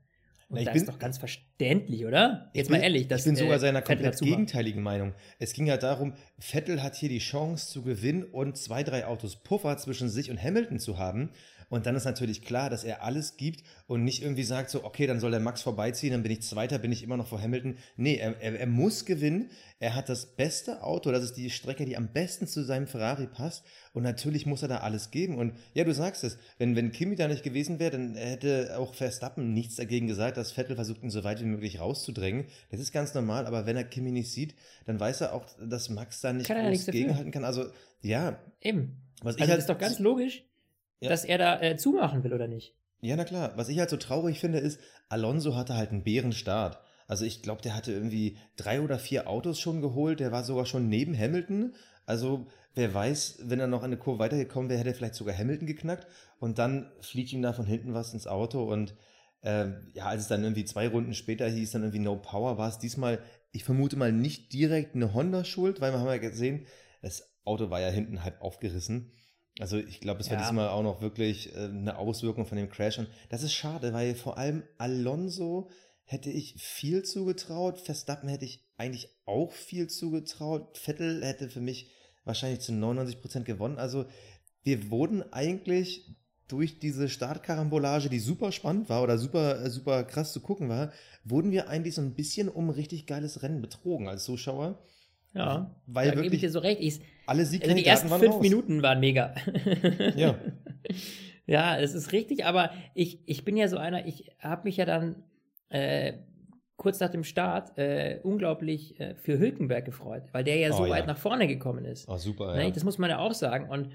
Und 0.49 0.57
das 0.65 0.73
bin- 0.73 0.81
ist 0.81 0.89
doch 0.89 0.97
ganz 0.97 1.19
verständlich, 1.19 2.05
oder? 2.07 2.49
Jetzt 2.55 2.69
bin- 2.69 2.77
mal 2.77 2.83
ehrlich. 2.83 3.07
dass, 3.07 3.21
ich 3.21 3.25
bin 3.25 3.35
sogar 3.35 3.57
äh, 3.57 3.59
seiner 3.59 3.81
Vettel 3.83 4.05
komplett 4.05 4.19
gegenteiligen 4.19 4.81
Meinung. 4.81 5.13
Es 5.37 5.53
ging 5.53 5.67
ja 5.67 5.77
darum, 5.77 6.13
Vettel 6.39 6.81
hat 6.81 6.95
hier 6.95 7.09
die 7.09 7.19
Chance 7.19 7.69
zu 7.71 7.83
gewinnen 7.83 8.23
und 8.23 8.57
zwei, 8.57 8.81
drei 8.83 9.05
Autos 9.05 9.35
Puffer 9.43 9.77
zwischen 9.77 10.09
sich 10.09 10.31
und 10.31 10.41
Hamilton 10.41 10.79
zu 10.79 10.97
haben. 10.97 11.29
Und 11.69 11.85
dann 11.85 11.95
ist 11.95 12.05
natürlich 12.05 12.43
klar, 12.43 12.69
dass 12.69 12.83
er 12.83 13.03
alles 13.03 13.37
gibt 13.37 13.63
und 13.87 14.03
nicht 14.03 14.23
irgendwie 14.23 14.43
sagt 14.43 14.71
so, 14.71 14.83
okay, 14.83 15.05
dann 15.07 15.19
soll 15.19 15.31
der 15.31 15.39
Max 15.39 15.61
vorbeiziehen, 15.61 16.11
dann 16.11 16.23
bin 16.23 16.31
ich 16.31 16.41
Zweiter, 16.41 16.79
bin 16.79 16.91
ich 16.91 17.03
immer 17.03 17.15
noch 17.15 17.27
vor 17.27 17.41
Hamilton. 17.41 17.77
Nee, 17.95 18.15
er, 18.15 18.41
er, 18.41 18.59
er 18.59 18.67
muss 18.67 19.05
gewinnen. 19.05 19.51
Er 19.79 19.95
hat 19.95 20.09
das 20.09 20.25
beste 20.35 20.83
Auto, 20.83 21.11
das 21.11 21.23
ist 21.23 21.37
die 21.37 21.49
Strecke, 21.49 21.85
die 21.85 21.95
am 21.95 22.11
besten 22.11 22.47
zu 22.47 22.63
seinem 22.63 22.87
Ferrari 22.87 23.27
passt. 23.27 23.63
Und 23.93 24.03
natürlich 24.03 24.45
muss 24.45 24.61
er 24.61 24.67
da 24.67 24.77
alles 24.77 25.11
geben. 25.11 25.37
Und 25.37 25.53
ja, 25.73 25.83
du 25.83 25.93
sagst 25.93 26.23
es, 26.23 26.37
wenn, 26.57 26.75
wenn 26.75 26.91
Kimi 26.91 27.15
da 27.15 27.27
nicht 27.27 27.43
gewesen 27.43 27.79
wäre, 27.79 27.91
dann 27.91 28.15
hätte 28.15 28.75
auch 28.77 28.93
Verstappen 28.93 29.53
nichts 29.53 29.75
dagegen 29.75 30.07
gesagt, 30.07 30.37
dass 30.37 30.51
Vettel 30.51 30.75
versucht, 30.75 31.03
ihn 31.03 31.09
so 31.09 31.23
weit 31.23 31.39
wie 31.39 31.45
möglich 31.45 31.79
rauszudrängen. 31.79 32.45
Das 32.71 32.79
ist 32.79 32.91
ganz 32.91 33.13
normal, 33.13 33.45
aber 33.45 33.65
wenn 33.65 33.77
er 33.77 33.83
Kimi 33.83 34.11
nicht 34.11 34.31
sieht, 34.31 34.55
dann 34.85 34.99
weiß 34.99 35.21
er 35.21 35.33
auch, 35.33 35.45
dass 35.63 35.89
Max 35.89 36.21
da 36.21 36.33
nicht 36.33 36.47
Kann 36.47 36.67
groß 36.67 36.87
gegenhalten 36.87 37.31
kann. 37.31 37.45
Also, 37.45 37.65
ja, 38.01 38.39
Eben. 38.61 39.01
was 39.21 39.35
ich 39.35 39.41
Also 39.41 39.51
halt 39.51 39.57
das 39.59 39.63
ist 39.63 39.69
doch 39.69 39.77
ganz 39.77 39.99
logisch, 39.99 40.43
Ja. 41.01 41.09
dass 41.09 41.25
er 41.25 41.37
da 41.37 41.61
äh, 41.61 41.77
zumachen 41.77 42.23
will, 42.23 42.33
oder 42.33 42.47
nicht? 42.47 42.75
Ja, 43.01 43.15
na 43.15 43.23
klar. 43.23 43.53
Was 43.55 43.69
ich 43.69 43.79
halt 43.79 43.89
so 43.89 43.97
traurig 43.97 44.39
finde, 44.39 44.59
ist, 44.59 44.79
Alonso 45.07 45.55
hatte 45.55 45.75
halt 45.75 45.91
einen 45.91 46.03
Bärenstart. 46.03 46.79
Also 47.07 47.25
ich 47.25 47.41
glaube, 47.41 47.61
der 47.61 47.75
hatte 47.75 47.91
irgendwie 47.91 48.37
drei 48.55 48.81
oder 48.81 48.99
vier 48.99 49.27
Autos 49.27 49.59
schon 49.59 49.81
geholt. 49.81 50.19
Der 50.19 50.31
war 50.31 50.43
sogar 50.43 50.65
schon 50.65 50.89
neben 50.89 51.17
Hamilton. 51.17 51.73
Also 52.05 52.47
wer 52.75 52.93
weiß, 52.93 53.39
wenn 53.45 53.59
er 53.59 53.67
noch 53.67 53.83
eine 53.83 53.97
Kurve 53.97 54.19
weitergekommen 54.19 54.69
wäre, 54.69 54.79
hätte 54.79 54.89
er 54.89 54.95
vielleicht 54.95 55.15
sogar 55.15 55.37
Hamilton 55.37 55.67
geknackt. 55.67 56.07
Und 56.39 56.59
dann 56.59 56.91
fliegt 57.01 57.31
ihm 57.31 57.41
da 57.41 57.53
von 57.53 57.65
hinten 57.65 57.93
was 57.93 58.13
ins 58.13 58.27
Auto. 58.27 58.63
Und 58.63 58.93
ähm, 59.41 59.87
ja, 59.93 60.05
als 60.05 60.23
es 60.23 60.27
dann 60.27 60.43
irgendwie 60.43 60.65
zwei 60.65 60.87
Runden 60.87 61.13
später 61.13 61.47
hieß, 61.47 61.71
dann 61.71 61.83
irgendwie 61.83 61.99
No 61.99 62.17
Power, 62.17 62.57
war 62.57 62.67
es 62.67 62.77
diesmal, 62.77 63.19
ich 63.51 63.63
vermute 63.63 63.95
mal, 63.95 64.11
nicht 64.11 64.51
direkt 64.51 64.95
eine 64.95 65.13
Honda-Schuld, 65.13 65.79
weil 65.79 65.93
wir 65.93 65.99
haben 65.99 66.07
ja 66.07 66.17
gesehen, 66.17 66.65
das 67.01 67.33
Auto 67.45 67.69
war 67.69 67.79
ja 67.79 67.87
hinten 67.87 68.23
halb 68.23 68.41
aufgerissen. 68.41 69.11
Also 69.59 69.77
ich 69.77 69.99
glaube, 69.99 70.21
es 70.21 70.29
war 70.29 70.37
Ja. 70.37 70.43
diesmal 70.43 70.69
auch 70.69 70.83
noch 70.83 71.01
wirklich 71.01 71.53
äh, 71.55 71.65
eine 71.65 71.97
Auswirkung 71.97 72.45
von 72.45 72.57
dem 72.57 72.69
Crash. 72.69 72.97
Und 72.97 73.07
das 73.29 73.43
ist 73.43 73.53
schade, 73.53 73.93
weil 73.93 74.15
vor 74.15 74.37
allem 74.37 74.63
Alonso 74.77 75.69
hätte 76.05 76.29
ich 76.31 76.55
viel 76.57 77.03
zugetraut. 77.03 77.79
Verstappen 77.79 78.29
hätte 78.29 78.45
ich 78.45 78.63
eigentlich 78.77 79.09
auch 79.25 79.51
viel 79.51 79.87
zugetraut. 79.87 80.77
Vettel 80.77 81.23
hätte 81.23 81.49
für 81.49 81.59
mich 81.61 81.91
wahrscheinlich 82.25 82.61
zu 82.61 82.71
99 82.73 83.21
Prozent 83.21 83.45
gewonnen. 83.45 83.77
Also 83.77 84.05
wir 84.63 84.89
wurden 84.89 85.23
eigentlich 85.33 86.15
durch 86.47 86.79
diese 86.79 87.09
Startkarambolage, 87.09 88.09
die 88.09 88.19
super 88.19 88.51
spannend 88.51 88.89
war 88.89 89.03
oder 89.03 89.17
super, 89.19 89.61
äh, 89.63 89.69
super 89.69 90.03
krass 90.03 90.33
zu 90.33 90.39
gucken 90.39 90.67
war, 90.67 90.91
wurden 91.23 91.51
wir 91.51 91.69
eigentlich 91.69 91.93
so 91.95 92.01
ein 92.01 92.15
bisschen 92.15 92.49
um 92.49 92.69
richtig 92.71 93.05
geiles 93.05 93.43
Rennen 93.43 93.61
betrogen 93.61 94.07
als 94.07 94.23
Zuschauer. 94.23 94.79
Ja. 95.33 95.75
Weil 95.85 96.07
da 96.07 96.11
gebe 96.15 96.21
ich 96.21 96.31
wirklich 96.31 96.41
dir 96.41 96.51
so 96.51 96.59
recht. 96.59 96.81
Ich, 96.81 97.01
alle 97.29 97.39
also 97.41 97.51
die 97.51 97.57
Siegkandidaten 97.57 97.89
ersten 97.91 98.09
waren 98.09 98.19
fünf 98.19 98.33
raus. 98.35 98.41
Minuten 98.41 98.81
waren 98.83 98.99
mega. 98.99 99.33
Ja. 100.15 100.35
Ja, 101.45 101.79
es 101.79 101.95
ist 101.95 102.11
richtig, 102.11 102.45
aber 102.45 102.69
ich, 102.93 103.27
ich 103.27 103.43
bin 103.43 103.57
ja 103.57 103.67
so 103.67 103.77
einer, 103.77 104.05
ich 104.05 104.29
habe 104.39 104.65
mich 104.65 104.77
ja 104.77 104.85
dann 104.85 105.23
äh, 105.69 106.13
kurz 106.75 106.99
nach 106.99 107.09
dem 107.09 107.23
Start 107.23 107.75
äh, 107.79 108.19
unglaublich 108.21 108.99
äh, 108.99 109.15
für 109.15 109.39
Hülkenberg 109.39 109.83
gefreut, 109.83 110.25
weil 110.31 110.43
der 110.43 110.57
ja 110.57 110.71
so 110.71 110.83
Oh, 110.83 110.85
ja. 110.85 110.91
weit 110.91 111.07
nach 111.07 111.17
vorne 111.17 111.47
gekommen 111.47 111.85
ist. 111.85 112.07
Oh, 112.07 112.17
super, 112.17 112.55
Ne, 112.55 112.65
ja. 112.65 112.69
Das 112.69 112.83
muss 112.83 112.99
man 112.99 113.09
ja 113.09 113.17
auch 113.17 113.33
sagen. 113.33 113.67
Und 113.67 113.89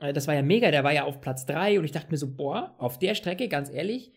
äh, 0.00 0.12
das 0.12 0.28
war 0.28 0.34
ja 0.36 0.42
mega, 0.42 0.70
der 0.70 0.84
war 0.84 0.92
ja 0.92 1.02
auf 1.02 1.20
Platz 1.20 1.44
3 1.46 1.80
und 1.80 1.84
ich 1.84 1.90
dachte 1.90 2.08
mir 2.12 2.18
so, 2.18 2.36
boah, 2.36 2.76
auf 2.78 3.00
der 3.00 3.16
Strecke, 3.16 3.48
ganz 3.48 3.68
ehrlich, 3.68 4.12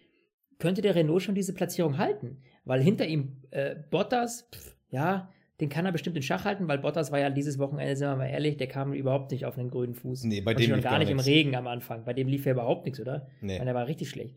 könnte 0.60 0.84
der 0.84 0.94
Renault 0.94 1.24
schon 1.24 1.34
diese 1.34 1.54
Platzierung 1.56 1.98
halten. 1.98 2.44
Weil 2.66 2.82
hinter 2.84 3.08
ihm 3.08 3.42
äh, 3.50 3.76
Bottas, 3.90 4.48
pff, 4.54 4.76
ja, 4.92 5.32
den 5.62 5.70
kann 5.70 5.86
er 5.86 5.92
bestimmt 5.92 6.18
in 6.18 6.22
Schach 6.22 6.44
halten, 6.44 6.68
weil 6.68 6.80
Bottas 6.80 7.12
war 7.12 7.20
ja 7.20 7.30
dieses 7.30 7.58
Wochenende, 7.60 7.96
sind 7.96 8.08
wir 8.08 8.16
mal 8.16 8.28
ehrlich, 8.28 8.58
der 8.58 8.68
kam 8.68 8.94
überhaupt 8.94 9.32
nicht 9.32 9.46
auf 9.46 9.58
einen 9.58 9.70
grünen 9.70 9.94
Fuß. 9.94 10.26
Nee, 10.26 10.42
bei 10.42 10.52
und 10.52 10.60
dem 10.60 10.68
schon 10.68 10.76
lief 10.76 10.84
gar 10.84 10.94
gar 10.94 11.00
nicht 11.00 11.12
im. 11.12 11.20
Regen 11.20 11.56
am 11.56 11.68
Anfang. 11.68 12.04
Bei 12.04 12.14
dem 12.14 12.28
lief 12.28 12.46
ja 12.46 12.52
überhaupt 12.52 12.86
nichts, 12.86 13.00
oder? 13.00 13.28
Nee. 13.42 13.60
Und 13.60 13.66
der 13.66 13.76
war 13.76 13.88
richtig 13.88 14.10
schlecht. 14.10 14.36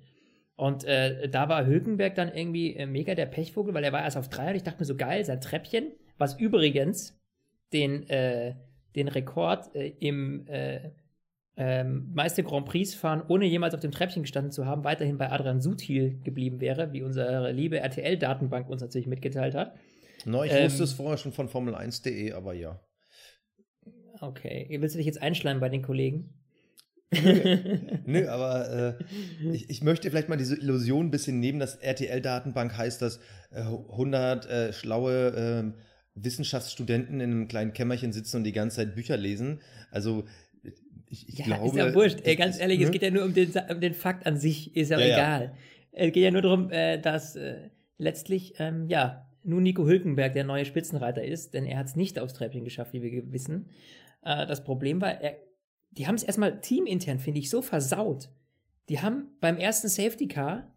Und 0.55 0.85
äh, 0.85 1.29
da 1.29 1.49
war 1.49 1.67
Hülkenberg 1.67 2.15
dann 2.15 2.33
irgendwie 2.33 2.75
äh, 2.75 2.87
mega 2.87 3.15
der 3.15 3.27
Pechvogel, 3.27 3.75
weil 3.75 3.85
er 3.85 3.93
war 3.93 4.03
erst 4.03 4.17
auf 4.17 4.29
drei 4.29 4.51
und 4.51 4.57
ich 4.57 4.63
dachte 4.65 4.81
mir 4.81 4.87
so 4.87 4.97
geil, 4.97 5.25
sein 5.25 5.41
Treppchen, 5.41 5.93
was 6.19 6.39
übrigens 6.39 7.17
den, 7.73 8.09
äh, 8.09 8.55
den 8.97 9.09
Rekord 9.09 9.75
äh, 9.75 9.93
im 10.01 10.47
äh, 10.49 10.91
ähm, 11.57 12.11
meiste 12.15 12.45
Grand 12.45 12.67
Prix 12.67 12.95
fahren, 12.95 13.23
ohne 13.27 13.45
jemals 13.45 13.75
auf 13.75 13.81
dem 13.81 13.91
Treppchen 13.91 14.23
gestanden 14.23 14.53
zu 14.53 14.67
haben, 14.67 14.85
weiterhin 14.85 15.19
bei 15.19 15.31
Adrian 15.31 15.61
Sutil 15.61 16.21
geblieben 16.23 16.61
wäre, 16.61 16.93
wie 16.93 17.03
unsere 17.03 17.51
liebe 17.51 17.81
RTL-Datenbank 17.81 18.69
uns 18.69 18.81
natürlich 18.81 19.09
mitgeteilt 19.09 19.57
hat. 19.57 19.75
No, 20.29 20.45
ich 20.45 20.53
Ähm, 20.53 20.65
wusste 20.67 20.85
es 20.85 20.93
vorher 20.93 21.17
schon 21.17 21.33
von 21.33 21.49
Formel1.de, 21.49 22.33
aber 22.33 22.53
ja. 22.53 22.81
Okay, 24.21 24.67
willst 24.81 24.95
du 24.95 24.99
dich 24.99 25.07
jetzt 25.07 25.23
einschleimen 25.23 25.61
bei 25.61 25.69
den 25.69 25.83
Kollegen? 25.83 26.35
Nö, 28.05 28.29
aber 28.29 28.99
äh, 29.01 29.05
ich, 29.53 29.71
ich 29.71 29.83
möchte 29.83 30.11
vielleicht 30.11 30.29
mal 30.29 30.37
diese 30.37 30.57
Illusion 30.57 31.07
ein 31.07 31.11
bisschen 31.11 31.41
nehmen, 31.41 31.59
dass 31.59 31.77
RTL-Datenbank 31.77 32.77
heißt, 32.77 33.01
dass 33.01 33.19
äh, 33.51 33.61
100 33.61 34.45
äh, 34.47 34.73
schlaue 34.75 35.73
äh, 35.75 35.81
Wissenschaftsstudenten 36.15 37.21
in 37.21 37.31
einem 37.31 37.49
kleinen 37.49 37.73
Kämmerchen 37.73 38.13
sitzen 38.13 38.39
und 38.39 38.45
die 38.45 38.53
ganze 38.53 38.77
Zeit 38.77 38.95
Bücher 38.95 39.17
lesen. 39.17 39.63
Also 39.91 40.27
ich, 41.07 41.27
ich 41.29 41.39
Ja, 41.39 41.45
glaube... 41.47 41.69
ist 41.69 41.77
ja 41.77 41.95
wurscht. 41.95 42.19
Ey, 42.25 42.37
ganz 42.37 42.57
ist- 42.57 42.61
ehrlich, 42.61 42.81
ne? 42.81 42.85
es 42.87 42.91
geht 42.91 43.03
ja 43.03 43.11
nur 43.11 43.25
um 43.25 43.33
den, 43.33 43.51
um 43.71 43.81
den 43.81 43.95
Fakt 43.95 44.27
an 44.27 44.37
sich, 44.37 44.77
ist 44.77 44.91
ja, 44.91 44.99
Ja, 45.01 45.07
ja. 45.07 45.15
egal. 45.17 45.55
Es 45.93 46.13
geht 46.13 46.25
ja 46.25 46.31
nur 46.31 46.43
darum, 46.43 46.71
äh, 46.71 46.99
dass 47.01 47.37
äh, 47.37 47.71
letztlich, 47.97 48.55
ähm, 48.59 48.87
ja, 48.89 49.28
nun 49.49 49.63
Nico 49.63 49.87
Hülkenberg 49.87 50.35
der 50.35 50.45
neue 50.45 50.65
Spitzenreiter 50.65 51.25
ist, 51.25 51.55
denn 51.55 51.65
er 51.65 51.79
hat 51.79 51.87
es 51.87 51.97
nicht 51.97 52.19
aufs 52.19 52.35
Treppchen 52.35 52.65
geschafft, 52.65 52.93
wie 52.93 53.03
wir 53.03 53.33
wissen. 53.33 53.71
Äh, 54.23 54.47
das 54.47 54.63
Problem 54.63 55.01
war, 55.01 55.21
er, 55.21 55.37
die 55.91 56.07
haben 56.07 56.15
es 56.15 56.23
erstmal 56.23 56.61
teamintern, 56.61 57.19
finde 57.19 57.41
ich, 57.41 57.51
so 57.51 57.63
versaut. 57.63 58.29
Die 58.89 59.01
haben 59.01 59.29
beim 59.41 59.57
ersten 59.57 59.89
Safety 59.89 60.29
Car, 60.29 60.73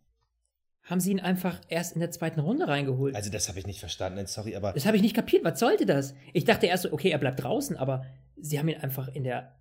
haben 0.84 1.00
sie 1.00 1.12
ihn 1.12 1.20
einfach 1.20 1.62
erst 1.68 1.94
in 1.94 2.00
der 2.00 2.12
zweiten 2.12 2.40
Runde 2.40 2.68
reingeholt. 2.68 3.16
Also 3.16 3.30
das 3.30 3.50
habe 3.50 3.60
ich 3.60 3.68
nicht 3.68 3.80
verstanden, 3.80 4.26
sorry, 4.26 4.56
aber 4.56 4.74
Das 4.74 4.86
habe 4.86 4.98
ich 4.98 5.04
nicht 5.04 5.16
kapiert. 5.16 5.44
Was 5.44 5.60
sollte 5.60 5.86
das? 5.86 6.16
Ich 6.34 6.46
dachte 6.46 6.66
erst 6.66 6.84
so, 6.84 6.94
okay, 6.94 7.10
er 7.10 7.20
bleibt 7.20 7.44
draußen, 7.44 7.78
aber 7.78 8.06
sie 8.38 8.58
haben 8.58 8.68
ihn 8.68 8.78
einfach 8.78 9.08
in 9.10 9.24
der 9.24 9.56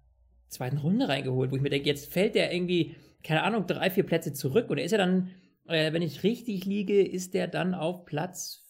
zweiten 0.48 0.78
Runde 0.78 1.08
reingeholt, 1.08 1.50
wo 1.50 1.56
ich 1.56 1.62
mir 1.62 1.70
denke, 1.70 1.88
jetzt 1.88 2.10
fällt 2.12 2.34
der 2.34 2.52
irgendwie, 2.52 2.96
keine 3.22 3.42
Ahnung, 3.42 3.66
drei, 3.66 3.90
vier 3.90 4.04
Plätze 4.04 4.32
zurück. 4.32 4.70
Oder 4.70 4.82
ist 4.82 4.92
er 4.92 4.98
dann, 4.98 5.30
äh, 5.68 5.92
wenn 5.92 6.02
ich 6.02 6.22
richtig 6.22 6.64
liege, 6.64 7.06
ist 7.06 7.34
der 7.34 7.48
dann 7.48 7.74
auf 7.74 8.06
Platz 8.06 8.64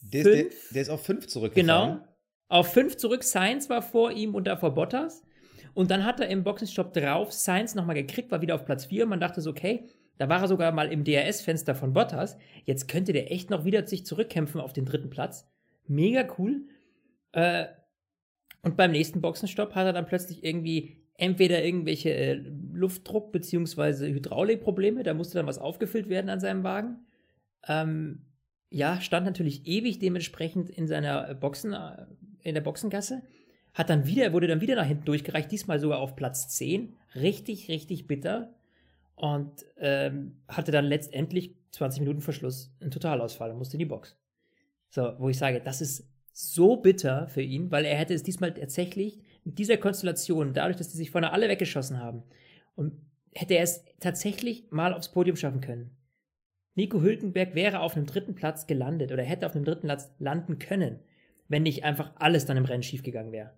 der, 0.00 0.20
ist- 0.20 0.26
der, 0.26 0.36
fünf? 0.44 0.72
der 0.72 0.82
ist 0.82 0.88
auf 0.90 1.02
5 1.04 1.26
zurückgefahren. 1.26 1.92
Genau. 1.96 2.04
Auf 2.50 2.72
fünf 2.72 2.96
zurück, 2.96 3.24
Sainz 3.24 3.68
war 3.68 3.82
vor 3.82 4.10
ihm 4.10 4.34
und 4.34 4.46
davor 4.46 4.74
Bottas. 4.74 5.22
Und 5.74 5.90
dann 5.90 6.04
hat 6.06 6.18
er 6.18 6.28
im 6.28 6.44
Boxenstopp 6.44 6.94
drauf 6.94 7.30
Sainz 7.32 7.74
nochmal 7.74 7.94
gekriegt, 7.94 8.30
war 8.30 8.40
wieder 8.40 8.54
auf 8.54 8.64
Platz 8.64 8.86
4. 8.86 9.02
Und 9.04 9.10
man 9.10 9.20
dachte 9.20 9.42
so, 9.42 9.50
okay, 9.50 9.84
da 10.16 10.28
war 10.30 10.40
er 10.40 10.48
sogar 10.48 10.72
mal 10.72 10.90
im 10.90 11.04
DRS-Fenster 11.04 11.74
von 11.74 11.92
Bottas. 11.92 12.38
Jetzt 12.64 12.88
könnte 12.88 13.12
der 13.12 13.30
echt 13.30 13.50
noch 13.50 13.64
wieder 13.66 13.86
sich 13.86 14.06
zurückkämpfen 14.06 14.60
auf 14.62 14.72
den 14.72 14.86
dritten 14.86 15.10
Platz. 15.10 15.46
Mega 15.86 16.26
cool. 16.38 16.62
Äh, 17.32 17.66
und 18.62 18.76
beim 18.78 18.92
nächsten 18.92 19.20
Boxenstopp 19.20 19.74
hat 19.74 19.84
er 19.86 19.92
dann 19.92 20.06
plötzlich 20.06 20.42
irgendwie 20.42 20.96
entweder 21.14 21.62
irgendwelche 21.62 22.14
äh, 22.14 22.42
Luftdruck- 22.72 23.30
bzw. 23.30 24.06
Hydraulikprobleme, 24.12 25.02
da 25.02 25.12
musste 25.12 25.36
dann 25.36 25.46
was 25.46 25.58
aufgefüllt 25.58 26.08
werden 26.08 26.30
an 26.30 26.40
seinem 26.40 26.64
Wagen. 26.64 27.06
Ähm, 27.68 28.22
ja, 28.70 29.00
stand 29.00 29.26
natürlich 29.26 29.66
ewig 29.66 29.98
dementsprechend 29.98 30.70
in 30.70 30.86
seiner 30.86 31.34
Boxen, 31.34 31.72
äh, 31.72 32.06
in 32.42 32.54
der 32.54 32.60
Boxengasse. 32.60 33.22
Hat 33.74 33.90
dann 33.90 34.06
wieder, 34.06 34.32
wurde 34.32 34.46
dann 34.46 34.60
wieder 34.60 34.76
nach 34.76 34.86
hinten 34.86 35.04
durchgereicht, 35.04 35.50
diesmal 35.50 35.78
sogar 35.78 35.98
auf 36.00 36.16
Platz 36.16 36.48
10. 36.48 36.96
Richtig, 37.14 37.68
richtig 37.68 38.06
bitter. 38.06 38.54
Und 39.14 39.64
ähm, 39.78 40.36
hatte 40.48 40.70
dann 40.70 40.84
letztendlich 40.84 41.54
20 41.72 42.00
Minuten 42.00 42.20
Verschluss 42.20 42.72
einen 42.80 42.90
Totalausfall 42.90 43.50
und 43.50 43.58
musste 43.58 43.74
in 43.74 43.80
die 43.80 43.84
Box. 43.84 44.16
So, 44.90 45.14
wo 45.18 45.28
ich 45.28 45.38
sage, 45.38 45.60
das 45.60 45.80
ist 45.80 46.08
so 46.32 46.76
bitter 46.76 47.26
für 47.26 47.42
ihn, 47.42 47.70
weil 47.70 47.84
er 47.84 47.96
hätte 47.96 48.14
es 48.14 48.22
diesmal 48.22 48.54
tatsächlich 48.54 49.18
mit 49.44 49.58
dieser 49.58 49.76
Konstellation, 49.76 50.54
dadurch, 50.54 50.76
dass 50.76 50.90
die 50.90 50.96
sich 50.96 51.10
vorne 51.10 51.32
alle 51.32 51.48
weggeschossen 51.48 52.00
haben, 52.00 52.22
und 52.76 52.92
hätte 53.34 53.54
er 53.54 53.64
es 53.64 53.84
tatsächlich 53.98 54.70
mal 54.70 54.94
aufs 54.94 55.10
Podium 55.10 55.36
schaffen 55.36 55.60
können. 55.60 55.90
Nico 56.78 57.02
Hülkenberg 57.02 57.56
wäre 57.56 57.80
auf 57.80 57.96
einem 57.96 58.06
dritten 58.06 58.36
Platz 58.36 58.68
gelandet 58.68 59.10
oder 59.10 59.24
hätte 59.24 59.46
auf 59.46 59.56
einem 59.56 59.64
dritten 59.64 59.88
Platz 59.88 60.12
landen 60.20 60.60
können, 60.60 61.00
wenn 61.48 61.64
nicht 61.64 61.82
einfach 61.82 62.12
alles 62.14 62.46
dann 62.46 62.56
im 62.56 62.64
Rennen 62.64 62.84
schiefgegangen 62.84 63.32
wäre. 63.32 63.52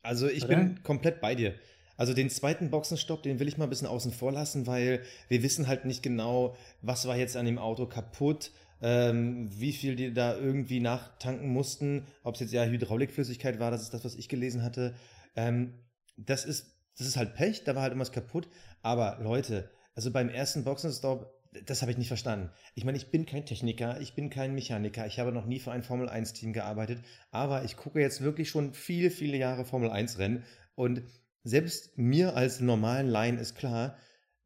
Also 0.00 0.28
ich 0.28 0.46
oder? 0.46 0.56
bin 0.56 0.82
komplett 0.82 1.20
bei 1.20 1.34
dir. 1.34 1.54
Also 1.98 2.14
den 2.14 2.30
zweiten 2.30 2.70
Boxenstopp, 2.70 3.22
den 3.22 3.38
will 3.38 3.48
ich 3.48 3.58
mal 3.58 3.64
ein 3.64 3.70
bisschen 3.70 3.86
außen 3.86 4.12
vor 4.12 4.32
lassen, 4.32 4.66
weil 4.66 5.02
wir 5.28 5.42
wissen 5.42 5.68
halt 5.68 5.84
nicht 5.84 6.02
genau, 6.02 6.56
was 6.80 7.06
war 7.06 7.18
jetzt 7.18 7.36
an 7.36 7.44
dem 7.44 7.58
Auto 7.58 7.84
kaputt, 7.84 8.50
ähm, 8.80 9.50
wie 9.52 9.74
viel 9.74 9.94
die 9.94 10.14
da 10.14 10.38
irgendwie 10.38 10.80
nachtanken 10.80 11.50
mussten, 11.50 12.06
ob 12.22 12.36
es 12.36 12.40
jetzt 12.40 12.52
ja 12.54 12.64
Hydraulikflüssigkeit 12.64 13.60
war, 13.60 13.70
das 13.70 13.82
ist 13.82 13.92
das, 13.92 14.06
was 14.06 14.14
ich 14.14 14.30
gelesen 14.30 14.62
hatte. 14.62 14.94
Ähm, 15.36 15.74
das 16.16 16.46
ist, 16.46 16.78
das 16.96 17.06
ist 17.06 17.18
halt 17.18 17.34
Pech, 17.34 17.64
da 17.64 17.74
war 17.74 17.82
halt 17.82 17.90
irgendwas 17.90 18.12
kaputt. 18.12 18.48
Aber 18.80 19.18
Leute, 19.20 19.68
also 19.94 20.10
beim 20.12 20.28
ersten 20.28 20.64
Boxenstopp, 20.64 21.37
das 21.64 21.82
habe 21.82 21.90
ich 21.90 21.98
nicht 21.98 22.08
verstanden. 22.08 22.50
Ich 22.74 22.84
meine, 22.84 22.98
ich 22.98 23.10
bin 23.10 23.26
kein 23.26 23.46
Techniker, 23.46 24.00
ich 24.00 24.14
bin 24.14 24.30
kein 24.30 24.54
Mechaniker, 24.54 25.06
ich 25.06 25.18
habe 25.18 25.32
noch 25.32 25.46
nie 25.46 25.60
für 25.60 25.72
ein 25.72 25.82
Formel 25.82 26.08
1 26.08 26.32
Team 26.32 26.52
gearbeitet, 26.52 27.02
aber 27.30 27.64
ich 27.64 27.76
gucke 27.76 28.00
jetzt 28.00 28.20
wirklich 28.20 28.50
schon 28.50 28.74
viele, 28.74 29.10
viele 29.10 29.36
Jahre 29.36 29.64
Formel 29.64 29.90
1 29.90 30.18
Rennen 30.18 30.44
und 30.74 31.02
selbst 31.44 31.96
mir 31.96 32.36
als 32.36 32.60
normalen 32.60 33.08
Laien 33.08 33.38
ist 33.38 33.54
klar, 33.54 33.96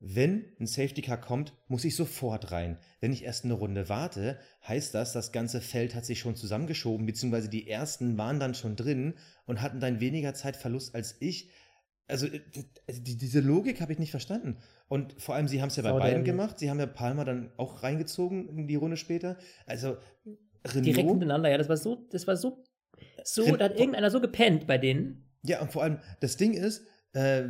wenn 0.04 0.44
ein 0.58 0.66
Safety 0.66 1.00
Car 1.00 1.20
kommt, 1.20 1.52
muss 1.68 1.84
ich 1.84 1.94
sofort 1.94 2.50
rein. 2.50 2.76
Wenn 3.00 3.12
ich 3.12 3.22
erst 3.22 3.44
eine 3.44 3.54
Runde 3.54 3.88
warte, 3.88 4.38
heißt 4.66 4.94
das, 4.94 5.12
das 5.12 5.30
ganze 5.30 5.60
Feld 5.60 5.94
hat 5.94 6.04
sich 6.04 6.18
schon 6.18 6.34
zusammengeschoben, 6.34 7.06
beziehungsweise 7.06 7.48
die 7.48 7.68
ersten 7.68 8.18
waren 8.18 8.40
dann 8.40 8.54
schon 8.54 8.74
drin 8.74 9.14
und 9.46 9.62
hatten 9.62 9.78
dann 9.78 10.00
weniger 10.00 10.34
Zeitverlust 10.34 10.96
als 10.96 11.16
ich. 11.20 11.50
Also, 12.08 12.26
äh, 12.26 12.40
also 12.88 13.00
diese 13.00 13.38
Logik 13.38 13.80
habe 13.80 13.92
ich 13.92 14.00
nicht 14.00 14.10
verstanden. 14.10 14.58
Und 14.92 15.14
vor 15.22 15.34
allem, 15.34 15.48
sie 15.48 15.62
haben 15.62 15.68
es 15.70 15.76
ja 15.76 15.82
bei 15.82 15.90
Oder 15.94 16.04
beiden 16.04 16.22
gemacht. 16.22 16.58
Sie 16.58 16.68
haben 16.68 16.78
ja 16.78 16.84
Palmer 16.84 17.24
dann 17.24 17.50
auch 17.56 17.82
reingezogen 17.82 18.46
in 18.50 18.68
die 18.68 18.74
Runde 18.74 18.98
später. 18.98 19.38
Also 19.64 19.96
Renault, 20.66 20.84
direkt 20.84 21.08
miteinander, 21.08 21.48
ja, 21.48 21.56
das 21.56 21.70
war 21.70 21.78
so, 21.78 22.06
das 22.10 22.26
war 22.26 22.36
so, 22.36 22.62
so, 23.24 23.42
Ren 23.42 23.56
da 23.56 23.64
hat 23.64 23.78
irgendeiner 23.78 24.10
so 24.10 24.20
gepennt 24.20 24.66
bei 24.66 24.76
denen. 24.76 25.32
Ja, 25.44 25.62
und 25.62 25.72
vor 25.72 25.82
allem, 25.82 25.98
das 26.20 26.36
Ding 26.36 26.52
ist, 26.52 26.84
äh, 27.14 27.44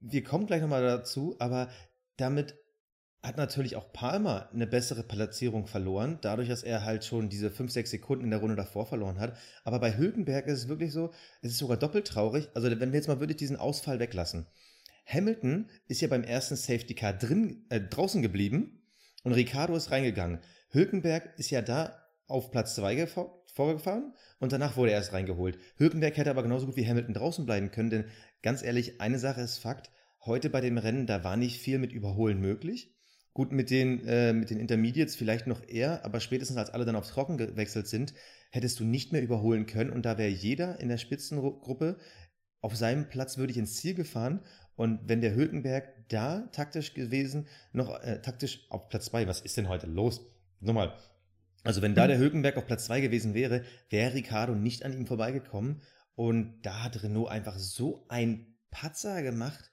wir 0.00 0.24
kommen 0.24 0.46
gleich 0.46 0.62
nochmal 0.62 0.82
dazu, 0.82 1.36
aber 1.38 1.68
damit 2.16 2.56
hat 3.22 3.36
natürlich 3.36 3.76
auch 3.76 3.92
Palmer 3.92 4.48
eine 4.50 4.66
bessere 4.66 5.02
Platzierung 5.02 5.66
verloren, 5.66 6.16
dadurch, 6.22 6.48
dass 6.48 6.62
er 6.62 6.86
halt 6.86 7.04
schon 7.04 7.28
diese 7.28 7.50
5, 7.50 7.70
6 7.70 7.90
Sekunden 7.90 8.24
in 8.24 8.30
der 8.30 8.40
Runde 8.40 8.56
davor 8.56 8.86
verloren 8.86 9.20
hat. 9.20 9.36
Aber 9.64 9.80
bei 9.80 9.98
Hülkenberg 9.98 10.46
ist 10.46 10.60
es 10.60 10.68
wirklich 10.68 10.92
so, 10.92 11.10
es 11.42 11.50
ist 11.50 11.58
sogar 11.58 11.76
doppelt 11.76 12.06
traurig. 12.06 12.48
Also 12.54 12.70
wenn 12.70 12.90
wir 12.90 12.98
jetzt 12.98 13.08
mal 13.08 13.20
wirklich 13.20 13.36
diesen 13.36 13.56
Ausfall 13.56 13.98
weglassen. 13.98 14.46
Hamilton 15.12 15.68
ist 15.88 16.00
ja 16.00 16.08
beim 16.08 16.22
ersten 16.22 16.56
Safety 16.56 16.94
Car 16.94 17.12
drin, 17.12 17.66
äh, 17.68 17.80
draußen 17.80 18.22
geblieben 18.22 18.82
und 19.24 19.32
Ricardo 19.32 19.74
ist 19.74 19.90
reingegangen. 19.90 20.40
Hülkenberg 20.70 21.38
ist 21.38 21.50
ja 21.50 21.62
da 21.62 21.96
auf 22.26 22.50
Platz 22.50 22.76
2 22.76 23.08
vorgefahren 23.52 24.14
und 24.38 24.52
danach 24.52 24.76
wurde 24.76 24.92
er 24.92 24.98
erst 24.98 25.12
reingeholt. 25.12 25.58
Hülkenberg 25.76 26.16
hätte 26.16 26.30
aber 26.30 26.42
genauso 26.42 26.66
gut 26.66 26.76
wie 26.76 26.86
Hamilton 26.86 27.14
draußen 27.14 27.44
bleiben 27.44 27.70
können, 27.70 27.90
denn 27.90 28.04
ganz 28.42 28.62
ehrlich, 28.62 29.00
eine 29.00 29.18
Sache 29.18 29.40
ist 29.40 29.58
Fakt. 29.58 29.90
Heute 30.24 30.50
bei 30.50 30.60
dem 30.60 30.78
Rennen, 30.78 31.06
da 31.06 31.24
war 31.24 31.36
nicht 31.36 31.60
viel 31.60 31.78
mit 31.78 31.92
Überholen 31.92 32.40
möglich. 32.40 32.94
Gut, 33.32 33.52
mit 33.52 33.70
den, 33.70 34.06
äh, 34.06 34.32
mit 34.32 34.50
den 34.50 34.58
Intermediates 34.58 35.16
vielleicht 35.16 35.46
noch 35.46 35.66
eher, 35.66 36.04
aber 36.04 36.20
spätestens 36.20 36.56
als 36.56 36.70
alle 36.70 36.84
dann 36.84 36.96
aufs 36.96 37.10
Trocken 37.10 37.38
gewechselt 37.38 37.86
sind, 37.86 38.12
hättest 38.50 38.80
du 38.80 38.84
nicht 38.84 39.12
mehr 39.12 39.22
überholen 39.22 39.66
können 39.66 39.90
und 39.90 40.04
da 40.04 40.18
wäre 40.18 40.28
jeder 40.28 40.80
in 40.80 40.88
der 40.88 40.98
Spitzengruppe 40.98 41.96
auf 42.60 42.76
seinem 42.76 43.08
Platz 43.08 43.38
würde 43.38 43.52
ich 43.52 43.58
ins 43.58 43.76
Ziel 43.76 43.94
gefahren 43.94 44.40
und 44.80 45.00
wenn 45.10 45.20
der 45.20 45.34
Hülkenberg 45.34 46.08
da 46.08 46.48
taktisch 46.52 46.94
gewesen, 46.94 47.46
noch 47.74 48.02
äh, 48.02 48.22
taktisch 48.22 48.64
auf 48.70 48.88
Platz 48.88 49.04
2, 49.10 49.26
was 49.26 49.42
ist 49.42 49.58
denn 49.58 49.68
heute 49.68 49.86
los? 49.86 50.22
Nochmal. 50.58 50.94
Also 51.64 51.82
wenn 51.82 51.94
da 51.94 52.06
der 52.06 52.16
Hülkenberg 52.16 52.56
auf 52.56 52.66
Platz 52.66 52.86
2 52.86 53.02
gewesen 53.02 53.34
wäre, 53.34 53.62
wäre 53.90 54.14
Ricardo 54.14 54.54
nicht 54.54 54.82
an 54.82 54.94
ihm 54.94 55.06
vorbeigekommen 55.06 55.82
und 56.14 56.62
da 56.62 56.84
hat 56.84 57.02
Renault 57.02 57.30
einfach 57.30 57.58
so 57.58 58.06
ein 58.08 58.56
Patzer 58.70 59.22
gemacht. 59.22 59.70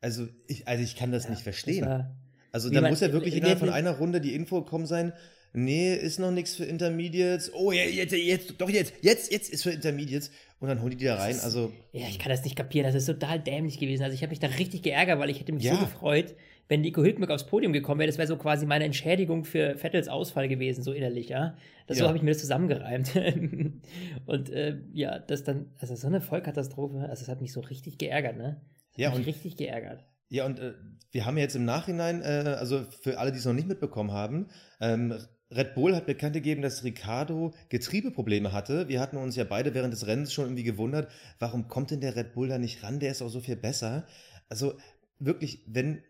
Also 0.00 0.28
ich, 0.46 0.68
also 0.68 0.84
ich 0.84 0.94
kann 0.94 1.10
das 1.10 1.24
ja, 1.24 1.30
nicht 1.30 1.42
verstehen. 1.42 1.86
Das 1.86 2.06
also 2.52 2.70
da 2.70 2.88
muss 2.88 3.00
ja 3.00 3.12
wirklich 3.12 3.34
innerhalb 3.34 3.58
von 3.58 3.70
einer 3.70 3.96
Runde 3.98 4.20
die 4.20 4.36
Info 4.36 4.62
gekommen 4.62 4.86
sein, 4.86 5.14
nee, 5.54 5.94
ist 5.94 6.18
noch 6.18 6.30
nichts 6.30 6.56
für 6.56 6.64
Intermediates. 6.64 7.52
Oh, 7.54 7.72
jetzt, 7.72 8.12
jetzt, 8.12 8.54
doch 8.58 8.68
jetzt, 8.68 8.92
jetzt, 9.00 9.32
jetzt 9.32 9.50
ist 9.50 9.62
für 9.62 9.70
Intermediates. 9.70 10.30
Und 10.60 10.68
dann 10.68 10.80
holen 10.80 10.90
die 10.90 10.96
die 10.96 11.04
da 11.06 11.16
rein. 11.16 11.38
Also, 11.40 11.72
ja, 11.92 12.06
ich 12.08 12.18
kann 12.18 12.30
das 12.30 12.44
nicht 12.44 12.56
kapieren. 12.56 12.86
Das 12.86 12.94
ist 12.94 13.06
total 13.06 13.40
dämlich 13.40 13.78
gewesen. 13.78 14.02
Also 14.02 14.14
ich 14.14 14.22
habe 14.22 14.30
mich 14.30 14.40
da 14.40 14.48
richtig 14.48 14.82
geärgert, 14.82 15.18
weil 15.18 15.30
ich 15.30 15.40
hätte 15.40 15.52
mich 15.52 15.64
ja. 15.64 15.74
so 15.74 15.80
gefreut, 15.80 16.34
wenn 16.68 16.80
Nico 16.80 17.02
Hülkenberg 17.02 17.30
aufs 17.30 17.46
Podium 17.46 17.72
gekommen 17.72 18.00
wäre. 18.00 18.08
Das 18.08 18.18
wäre 18.18 18.28
so 18.28 18.36
quasi 18.36 18.66
meine 18.66 18.84
Entschädigung 18.84 19.44
für 19.44 19.76
Vettels 19.76 20.08
Ausfall 20.08 20.48
gewesen, 20.48 20.82
so 20.82 20.92
innerlich, 20.92 21.28
ja. 21.28 21.56
Das, 21.86 21.98
ja. 21.98 22.04
So 22.04 22.08
habe 22.08 22.16
ich 22.16 22.22
mir 22.22 22.30
das 22.30 22.40
zusammengereimt. 22.40 23.12
und 24.26 24.50
äh, 24.50 24.78
ja, 24.92 25.18
das 25.18 25.44
dann, 25.44 25.72
also 25.78 25.94
so 25.94 26.06
eine 26.06 26.20
Vollkatastrophe, 26.20 27.08
also 27.08 27.22
es 27.22 27.28
hat 27.28 27.40
mich 27.40 27.52
so 27.52 27.60
richtig 27.60 27.98
geärgert, 27.98 28.36
ne? 28.36 28.60
Ja, 28.96 29.12
und 29.12 29.26
richtig 29.26 29.56
geärgert. 29.56 30.04
Ja, 30.28 30.46
und 30.46 30.58
äh, 30.58 30.72
wir 31.12 31.26
haben 31.26 31.36
jetzt 31.36 31.54
im 31.56 31.64
Nachhinein, 31.64 32.22
äh, 32.22 32.56
also 32.58 32.84
für 33.02 33.18
alle, 33.18 33.32
die 33.32 33.38
es 33.38 33.44
noch 33.44 33.52
nicht 33.52 33.68
mitbekommen 33.68 34.12
haben, 34.12 34.48
ähm, 34.80 35.14
Red 35.54 35.74
Bull 35.74 35.94
hat 35.94 36.06
bekannt 36.06 36.34
gegeben, 36.34 36.62
dass 36.62 36.84
Ricardo 36.84 37.54
Getriebeprobleme 37.68 38.52
hatte. 38.52 38.88
Wir 38.88 39.00
hatten 39.00 39.16
uns 39.16 39.36
ja 39.36 39.44
beide 39.44 39.74
während 39.74 39.92
des 39.92 40.06
Rennens 40.06 40.32
schon 40.32 40.46
irgendwie 40.46 40.64
gewundert, 40.64 41.10
warum 41.38 41.68
kommt 41.68 41.90
denn 41.90 42.00
der 42.00 42.16
Red 42.16 42.34
Bull 42.34 42.48
da 42.48 42.58
nicht 42.58 42.82
ran? 42.82 43.00
Der 43.00 43.10
ist 43.10 43.22
auch 43.22 43.28
so 43.28 43.40
viel 43.40 43.56
besser. 43.56 44.06
Also 44.48 44.74
wirklich, 45.18 45.64
wenn, 45.66 46.02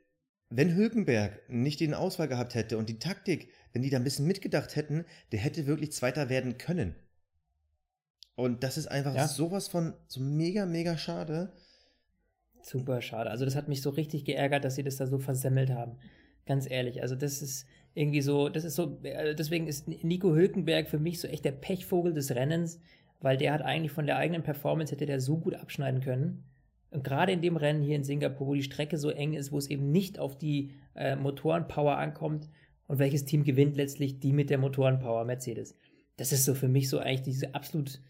wenn 0.50 0.74
Hülkenberg 0.74 1.48
nicht 1.48 1.80
den 1.80 1.94
Auswahl 1.94 2.28
gehabt 2.28 2.54
hätte 2.54 2.78
und 2.78 2.88
die 2.88 2.98
Taktik, 2.98 3.50
wenn 3.72 3.82
die 3.82 3.90
da 3.90 3.98
ein 3.98 4.04
bisschen 4.04 4.26
mitgedacht 4.26 4.76
hätten, 4.76 5.04
der 5.32 5.40
hätte 5.40 5.66
wirklich 5.66 5.92
Zweiter 5.92 6.28
werden 6.28 6.58
können. 6.58 6.94
Und 8.36 8.64
das 8.64 8.78
ist 8.78 8.88
einfach 8.88 9.14
ja. 9.14 9.28
sowas 9.28 9.68
von 9.68 9.94
so 10.08 10.20
mega, 10.20 10.66
mega 10.66 10.98
schade. 10.98 11.52
Super 12.62 13.02
schade. 13.02 13.30
Also 13.30 13.44
das 13.44 13.54
hat 13.54 13.68
mich 13.68 13.82
so 13.82 13.90
richtig 13.90 14.24
geärgert, 14.24 14.64
dass 14.64 14.74
sie 14.74 14.82
das 14.82 14.96
da 14.96 15.06
so 15.06 15.18
versemmelt 15.18 15.70
haben. 15.70 15.98
Ganz 16.46 16.68
ehrlich. 16.68 17.02
Also 17.02 17.14
das 17.14 17.42
ist, 17.42 17.66
irgendwie 17.94 18.22
so, 18.22 18.48
das 18.48 18.64
ist 18.64 18.74
so, 18.74 18.98
äh, 19.02 19.34
deswegen 19.34 19.66
ist 19.66 19.86
Nico 19.86 20.34
Hülkenberg 20.34 20.88
für 20.88 20.98
mich 20.98 21.20
so 21.20 21.28
echt 21.28 21.44
der 21.44 21.52
Pechvogel 21.52 22.12
des 22.12 22.34
Rennens, 22.34 22.80
weil 23.20 23.36
der 23.36 23.52
hat 23.52 23.62
eigentlich 23.62 23.92
von 23.92 24.06
der 24.06 24.16
eigenen 24.16 24.42
Performance 24.42 24.92
hätte 24.92 25.06
der 25.06 25.20
so 25.20 25.38
gut 25.38 25.54
abschneiden 25.54 26.00
können. 26.00 26.44
Und 26.90 27.04
gerade 27.04 27.32
in 27.32 27.40
dem 27.40 27.56
Rennen 27.56 27.82
hier 27.82 27.96
in 27.96 28.04
Singapur, 28.04 28.46
wo 28.46 28.54
die 28.54 28.62
Strecke 28.62 28.98
so 28.98 29.10
eng 29.10 29.32
ist, 29.32 29.50
wo 29.50 29.58
es 29.58 29.70
eben 29.70 29.90
nicht 29.90 30.18
auf 30.18 30.36
die 30.36 30.72
äh, 30.94 31.16
Motorenpower 31.16 31.96
ankommt 31.96 32.48
und 32.86 32.98
welches 32.98 33.24
Team 33.24 33.44
gewinnt 33.44 33.76
letztlich 33.76 34.20
die 34.20 34.32
mit 34.32 34.50
der 34.50 34.58
Motorenpower 34.58 35.24
Mercedes. 35.24 35.76
Das 36.16 36.32
ist 36.32 36.44
so 36.44 36.54
für 36.54 36.68
mich 36.68 36.88
so 36.88 36.98
eigentlich 36.98 37.22
diese 37.22 37.54
absolut 37.54 38.00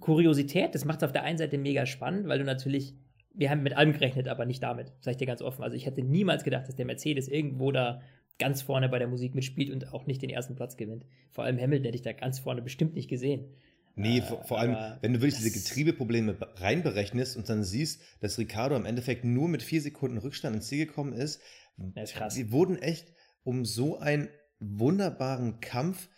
Kuriosität. 0.00 0.74
Das 0.74 0.84
macht 0.84 0.98
es 0.98 1.04
auf 1.04 1.12
der 1.12 1.24
einen 1.24 1.38
Seite 1.38 1.58
mega 1.58 1.84
spannend, 1.84 2.28
weil 2.28 2.38
du 2.38 2.44
natürlich, 2.44 2.94
wir 3.34 3.50
haben 3.50 3.62
mit 3.62 3.76
allem 3.76 3.92
gerechnet, 3.92 4.28
aber 4.28 4.46
nicht 4.46 4.62
damit, 4.62 4.92
sag 5.00 5.12
ich 5.12 5.16
dir 5.18 5.26
ganz 5.26 5.42
offen. 5.42 5.62
Also 5.62 5.76
ich 5.76 5.86
hätte 5.86 6.02
niemals 6.02 6.44
gedacht, 6.44 6.68
dass 6.68 6.76
der 6.76 6.86
Mercedes 6.86 7.28
irgendwo 7.28 7.72
da 7.72 8.00
ganz 8.42 8.62
vorne 8.62 8.88
bei 8.88 8.98
der 8.98 9.08
Musik 9.08 9.34
mitspielt 9.34 9.70
und 9.70 9.92
auch 9.92 10.06
nicht 10.06 10.20
den 10.20 10.30
ersten 10.30 10.56
Platz 10.56 10.76
gewinnt. 10.76 11.06
Vor 11.30 11.44
allem 11.44 11.58
Hamilton 11.58 11.84
hätte 11.86 11.96
ich 11.96 12.02
da 12.02 12.12
ganz 12.12 12.40
vorne 12.40 12.60
bestimmt 12.60 12.94
nicht 12.94 13.08
gesehen. 13.08 13.54
Nee, 13.94 14.18
äh, 14.18 14.22
vor, 14.22 14.42
vor 14.44 14.58
allem, 14.58 14.76
wenn 15.00 15.12
du 15.12 15.20
wirklich 15.20 15.36
diese 15.36 15.52
Getriebeprobleme 15.52 16.36
reinberechnest 16.56 17.36
und 17.36 17.48
dann 17.48 17.62
siehst, 17.62 18.02
dass 18.20 18.38
Ricardo 18.38 18.74
im 18.74 18.86
Endeffekt 18.86 19.24
nur 19.24 19.48
mit 19.48 19.62
vier 19.62 19.80
Sekunden 19.80 20.18
Rückstand 20.18 20.56
ins 20.56 20.66
Ziel 20.66 20.86
gekommen 20.86 21.12
ist. 21.12 21.40
Das 21.76 22.10
ist 22.10 22.16
krass. 22.16 22.34
Sie 22.34 22.50
wurden 22.50 22.76
echt 22.80 23.12
um 23.44 23.64
so 23.64 23.98
einen 23.98 24.28
wunderbaren 24.58 25.60
Kampf, 25.60 26.08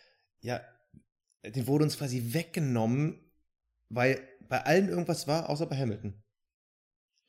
ja, 0.40 0.60
den 1.44 1.66
wurde 1.66 1.84
uns 1.84 1.98
quasi 1.98 2.32
weggenommen, 2.32 3.20
weil 3.88 4.20
bei 4.48 4.64
allen 4.64 4.88
irgendwas 4.88 5.26
war, 5.26 5.48
außer 5.48 5.66
bei 5.66 5.76
Hamilton. 5.76 6.22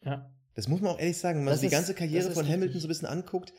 Ja. 0.04 0.32
Das 0.54 0.68
muss 0.70 0.82
man 0.82 0.92
auch 0.92 1.00
ehrlich 1.00 1.18
sagen, 1.18 1.40
wenn 1.40 1.46
man 1.46 1.54
das 1.54 1.62
sich 1.62 1.70
die 1.70 1.76
ganze 1.76 1.94
Karriere 1.94 2.32
von 2.32 2.48
Hamilton 2.48 2.80
so 2.80 2.88
ein 2.88 2.90
bisschen 2.90 3.08
anguckt, 3.08 3.54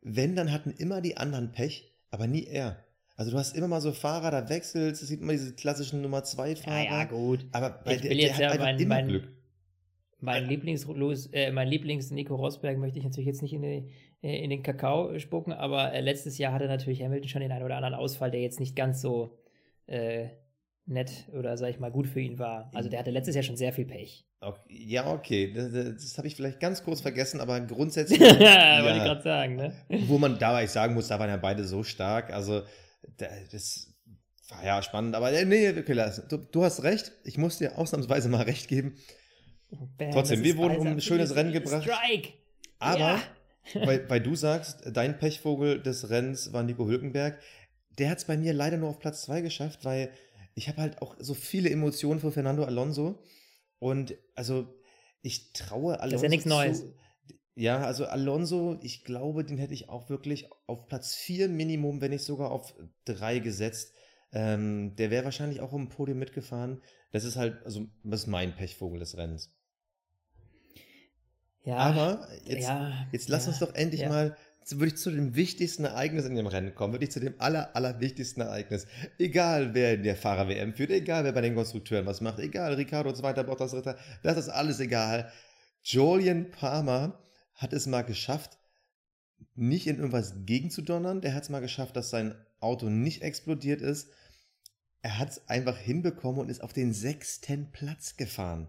wenn, 0.00 0.36
dann 0.36 0.52
hatten 0.52 0.70
immer 0.70 1.00
die 1.00 1.16
anderen 1.16 1.52
Pech, 1.52 1.92
aber 2.10 2.26
nie 2.26 2.44
er. 2.44 2.84
Also 3.16 3.32
du 3.32 3.38
hast 3.38 3.56
immer 3.56 3.66
mal 3.66 3.80
so 3.80 3.92
Fahrer, 3.92 4.30
da 4.30 4.48
wechselst, 4.48 5.02
es 5.02 5.08
sieht 5.08 5.20
immer 5.20 5.32
diese 5.32 5.52
klassischen 5.54 6.02
Nummer 6.02 6.22
2 6.22 6.54
Fahrer. 6.54 6.84
Ja, 6.84 6.98
ja, 7.00 7.04
gut. 7.04 7.46
Aber 7.50 7.70
bei 7.84 7.96
ich 7.96 8.02
der, 8.02 8.10
will 8.10 8.20
jetzt 8.20 8.38
der 8.38 8.54
ja 8.54 8.58
mein, 8.58 8.86
mein, 8.86 9.08
Glück. 9.08 9.28
mein 10.20 10.46
Lieblings, 10.46 10.86
äh, 11.32 11.50
mein 11.50 11.66
Lieblings 11.66 12.12
Nico 12.12 12.36
Rosberg 12.36 12.78
möchte 12.78 12.98
ich 12.98 13.04
natürlich 13.04 13.26
jetzt 13.26 13.42
nicht 13.42 13.54
in, 13.54 13.62
die, 13.62 13.90
äh, 14.22 14.44
in 14.44 14.50
den 14.50 14.62
Kakao 14.62 15.18
spucken, 15.18 15.52
aber 15.52 15.92
äh, 15.92 16.00
letztes 16.00 16.38
Jahr 16.38 16.52
hatte 16.52 16.68
natürlich 16.68 17.02
Hamilton 17.02 17.28
schon 17.28 17.40
den 17.40 17.50
einen 17.50 17.64
oder 17.64 17.74
anderen 17.74 17.94
Ausfall, 17.94 18.30
der 18.30 18.40
jetzt 18.40 18.60
nicht 18.60 18.76
ganz 18.76 19.00
so 19.00 19.36
äh, 19.86 20.28
nett 20.86 21.28
oder 21.32 21.56
sag 21.56 21.70
ich 21.70 21.80
mal 21.80 21.90
gut 21.90 22.06
für 22.06 22.20
ihn 22.20 22.38
war. 22.38 22.70
Also 22.72 22.88
der 22.88 23.00
hatte 23.00 23.10
letztes 23.10 23.34
Jahr 23.34 23.42
schon 23.42 23.56
sehr 23.56 23.72
viel 23.72 23.84
Pech. 23.84 24.27
Okay, 24.40 24.60
ja, 24.68 25.12
okay, 25.12 25.52
das, 25.52 25.72
das 25.72 26.16
habe 26.16 26.28
ich 26.28 26.36
vielleicht 26.36 26.60
ganz 26.60 26.84
kurz 26.84 27.00
vergessen, 27.00 27.40
aber 27.40 27.60
grundsätzlich. 27.60 28.20
ja, 28.20 28.26
ja, 28.78 28.84
wollte 28.84 28.98
ich 28.98 29.04
gerade 29.04 29.22
sagen, 29.22 29.56
ne? 29.56 29.72
Wo 30.06 30.18
man 30.18 30.38
dabei 30.38 30.66
sagen 30.66 30.94
muss, 30.94 31.08
da 31.08 31.18
waren 31.18 31.28
ja 31.28 31.36
beide 31.36 31.64
so 31.64 31.82
stark. 31.82 32.32
Also 32.32 32.62
das 33.16 33.92
war 34.48 34.64
ja 34.64 34.80
spannend, 34.82 35.14
aber 35.14 35.32
äh, 35.32 35.44
nee, 35.44 35.70
okay, 35.70 36.10
du, 36.28 36.38
du 36.38 36.64
hast 36.64 36.82
recht. 36.84 37.12
Ich 37.24 37.36
muss 37.36 37.58
dir 37.58 37.76
ausnahmsweise 37.78 38.28
mal 38.28 38.42
recht 38.42 38.68
geben. 38.68 38.96
Bam, 39.70 40.12
Trotzdem, 40.12 40.42
wir 40.42 40.56
wurden 40.56 40.78
um 40.78 40.86
ein 40.86 41.00
schönes 41.00 41.34
Rennen 41.34 41.52
gebracht. 41.52 41.82
Strike. 41.82 42.32
Aber, 42.78 42.98
ja. 42.98 43.22
weil, 43.74 44.04
weil 44.08 44.20
du 44.20 44.34
sagst, 44.34 44.82
dein 44.92 45.18
Pechvogel 45.18 45.82
des 45.82 46.10
Rennens 46.10 46.52
war 46.52 46.62
Nico 46.62 46.86
Hülkenberg. 46.86 47.38
Der 47.98 48.10
hat 48.10 48.18
es 48.18 48.24
bei 48.24 48.36
mir 48.36 48.52
leider 48.52 48.76
nur 48.76 48.90
auf 48.90 49.00
Platz 49.00 49.22
2 49.22 49.40
geschafft, 49.40 49.84
weil 49.84 50.10
ich 50.54 50.68
habe 50.68 50.80
halt 50.80 51.02
auch 51.02 51.16
so 51.18 51.34
viele 51.34 51.70
Emotionen 51.70 52.20
für 52.20 52.32
Fernando 52.32 52.64
Alonso. 52.64 53.22
Und 53.78 54.14
also, 54.34 54.74
ich 55.22 55.52
traue 55.52 56.00
Alonso. 56.00 56.12
Das 56.12 56.18
ist 56.18 56.22
ja 56.22 56.28
nichts 56.28 56.46
Neues. 56.46 56.84
Ja, 57.54 57.82
also 57.82 58.06
Alonso, 58.06 58.78
ich 58.82 59.02
glaube, 59.02 59.44
den 59.44 59.58
hätte 59.58 59.74
ich 59.74 59.88
auch 59.88 60.08
wirklich 60.08 60.48
auf 60.66 60.86
Platz 60.86 61.16
4 61.16 61.48
Minimum, 61.48 62.00
wenn 62.00 62.12
nicht 62.12 62.24
sogar 62.24 62.52
auf 62.52 62.74
3 63.06 63.40
gesetzt. 63.40 63.92
Ähm, 64.30 64.94
der 64.96 65.10
wäre 65.10 65.24
wahrscheinlich 65.24 65.60
auch 65.60 65.72
um 65.72 65.88
Podium 65.88 66.18
mitgefahren. 66.18 66.82
Das 67.10 67.24
ist 67.24 67.36
halt, 67.36 67.64
also, 67.64 67.86
das 68.04 68.20
ist 68.20 68.26
mein 68.26 68.54
Pechvogel 68.54 69.00
des 69.00 69.16
Rennens. 69.16 69.52
Ja. 71.64 71.76
Aber 71.76 72.28
jetzt, 72.44 72.62
ja, 72.62 73.06
jetzt 73.12 73.28
lass 73.28 73.44
ja, 73.44 73.50
uns 73.50 73.58
doch 73.58 73.74
endlich 73.74 74.02
ja. 74.02 74.08
mal 74.08 74.36
würde 74.72 74.86
ich 74.86 74.96
zu 74.96 75.10
dem 75.10 75.34
wichtigsten 75.34 75.84
Ereignis 75.84 76.26
in 76.26 76.34
dem 76.34 76.46
Rennen 76.46 76.74
kommen, 76.74 76.92
würde 76.92 77.04
ich 77.04 77.10
zu 77.10 77.20
dem 77.20 77.34
aller, 77.38 77.74
aller 77.74 78.00
wichtigsten 78.00 78.40
Ereignis. 78.40 78.86
Egal, 79.18 79.74
wer 79.74 79.94
in 79.94 80.02
der 80.02 80.16
Fahrer-WM 80.16 80.74
führt, 80.74 80.90
egal, 80.90 81.24
wer 81.24 81.32
bei 81.32 81.40
den 81.40 81.54
Konstrukteuren 81.54 82.06
was 82.06 82.20
macht, 82.20 82.38
egal, 82.38 82.74
Ricardo 82.74 83.12
zweiter, 83.12 83.44
Bottas 83.44 83.70
dritter, 83.70 83.96
das 84.22 84.36
ist 84.36 84.48
alles 84.48 84.80
egal. 84.80 85.32
Julian 85.82 86.50
Palmer 86.50 87.18
hat 87.54 87.72
es 87.72 87.86
mal 87.86 88.02
geschafft, 88.02 88.58
nicht 89.54 89.86
in 89.86 89.96
irgendwas 89.96 90.34
gegenzudonnern. 90.46 91.20
Der 91.20 91.34
hat 91.34 91.44
es 91.44 91.48
mal 91.48 91.60
geschafft, 91.60 91.96
dass 91.96 92.10
sein 92.10 92.34
Auto 92.60 92.88
nicht 92.88 93.22
explodiert 93.22 93.80
ist. 93.80 94.10
Er 95.02 95.18
hat 95.18 95.30
es 95.30 95.48
einfach 95.48 95.76
hinbekommen 95.76 96.40
und 96.40 96.48
ist 96.48 96.62
auf 96.62 96.72
den 96.72 96.92
sechsten 96.92 97.70
Platz 97.70 98.16
gefahren. 98.16 98.68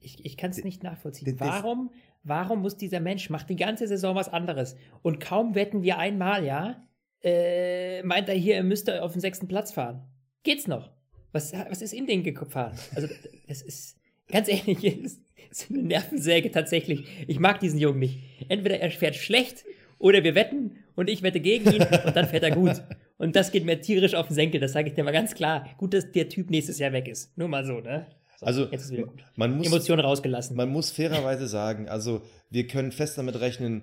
Ich, 0.00 0.24
ich 0.24 0.36
kann 0.36 0.50
es 0.50 0.62
nicht 0.62 0.82
nachvollziehen. 0.82 1.40
Warum, 1.40 1.90
warum 2.24 2.62
muss 2.62 2.76
dieser 2.76 3.00
Mensch, 3.00 3.30
macht 3.30 3.48
die 3.50 3.56
ganze 3.56 3.86
Saison 3.86 4.16
was 4.16 4.28
anderes 4.28 4.76
und 5.02 5.20
kaum 5.20 5.54
wetten 5.54 5.82
wir 5.82 5.98
einmal, 5.98 6.44
ja, 6.44 6.82
äh, 7.22 8.02
meint 8.02 8.28
er 8.28 8.34
hier, 8.34 8.56
er 8.56 8.64
müsste 8.64 9.02
auf 9.02 9.12
den 9.12 9.20
sechsten 9.20 9.48
Platz 9.48 9.72
fahren. 9.72 10.02
Geht's 10.42 10.66
noch? 10.66 10.90
Was, 11.32 11.52
was 11.52 11.82
ist 11.82 11.94
in 11.94 12.06
den 12.06 12.22
gefahren? 12.22 12.76
Also, 12.94 13.08
das 13.48 13.62
ist, 13.62 13.96
ganz 14.28 14.48
ehrlich, 14.48 14.84
ist, 15.04 15.20
ist 15.50 15.70
eine 15.70 15.82
Nervensäge 15.82 16.50
tatsächlich. 16.50 17.06
Ich 17.26 17.38
mag 17.38 17.60
diesen 17.60 17.78
Jungen 17.78 17.98
nicht. 17.98 18.20
Entweder 18.48 18.80
er 18.80 18.90
fährt 18.90 19.16
schlecht 19.16 19.64
oder 19.98 20.22
wir 20.22 20.34
wetten 20.34 20.76
und 20.96 21.08
ich 21.08 21.22
wette 21.22 21.40
gegen 21.40 21.72
ihn 21.72 21.82
und 22.04 22.14
dann 22.14 22.28
fährt 22.28 22.44
er 22.44 22.50
gut. 22.50 22.82
Und 23.16 23.36
das 23.36 23.52
geht 23.52 23.64
mir 23.64 23.80
tierisch 23.80 24.14
auf 24.14 24.28
den 24.28 24.34
Senkel, 24.34 24.60
das 24.60 24.72
sage 24.72 24.88
ich 24.88 24.94
dir 24.94 25.04
mal 25.04 25.12
ganz 25.12 25.34
klar. 25.34 25.66
Gut, 25.78 25.94
dass 25.94 26.12
der 26.12 26.28
Typ 26.28 26.50
nächstes 26.50 26.78
Jahr 26.78 26.92
weg 26.92 27.08
ist. 27.08 27.36
Nur 27.38 27.48
mal 27.48 27.64
so, 27.64 27.80
ne? 27.80 28.06
So, 28.38 28.46
also. 28.46 28.68
Man 29.36 29.56
muss, 29.56 29.66
Emotionen 29.66 30.00
rausgelassen. 30.00 30.56
Man 30.56 30.70
muss 30.70 30.90
fairerweise 30.90 31.46
sagen, 31.48 31.88
also 31.88 32.22
wir 32.50 32.66
können 32.66 32.92
fest 32.92 33.18
damit 33.18 33.40
rechnen, 33.40 33.82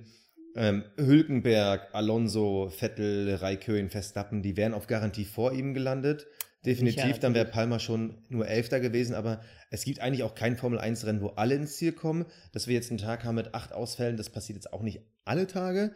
ähm, 0.55 0.84
Hülkenberg, 0.98 1.89
Alonso, 1.93 2.70
Vettel, 2.70 3.36
Raikön, 3.36 3.89
Verstappen, 3.89 4.42
die 4.42 4.57
wären 4.57 4.74
auf 4.74 4.87
Garantie 4.87 5.25
vor 5.25 5.53
ihm 5.53 5.74
gelandet. 5.74 6.27
Definitiv, 6.66 7.18
dann 7.18 7.33
wäre 7.33 7.46
Palmer 7.46 7.79
schon 7.79 8.24
nur 8.29 8.48
Elfter 8.48 8.79
gewesen, 8.79 9.16
aber 9.16 9.42
es 9.72 9.83
gibt 9.83 10.00
eigentlich 10.00 10.22
auch 10.22 10.35
kein 10.35 10.57
Formel-1-Rennen, 10.57 11.22
wo 11.22 11.29
alle 11.29 11.55
ins 11.55 11.77
Ziel 11.77 11.92
kommen. 11.92 12.25
Dass 12.51 12.68
wir 12.68 12.75
jetzt 12.75 12.92
einen 12.92 13.00
Tag 13.00 13.24
haben 13.24 13.35
mit 13.35 13.55
acht 13.55 13.74
Ausfällen, 13.74 14.16
das 14.16 14.29
passiert 14.29 14.57
jetzt 14.57 14.72
auch 14.72 14.83
nicht 14.83 15.01
alle 15.25 15.48
Tage. 15.48 15.92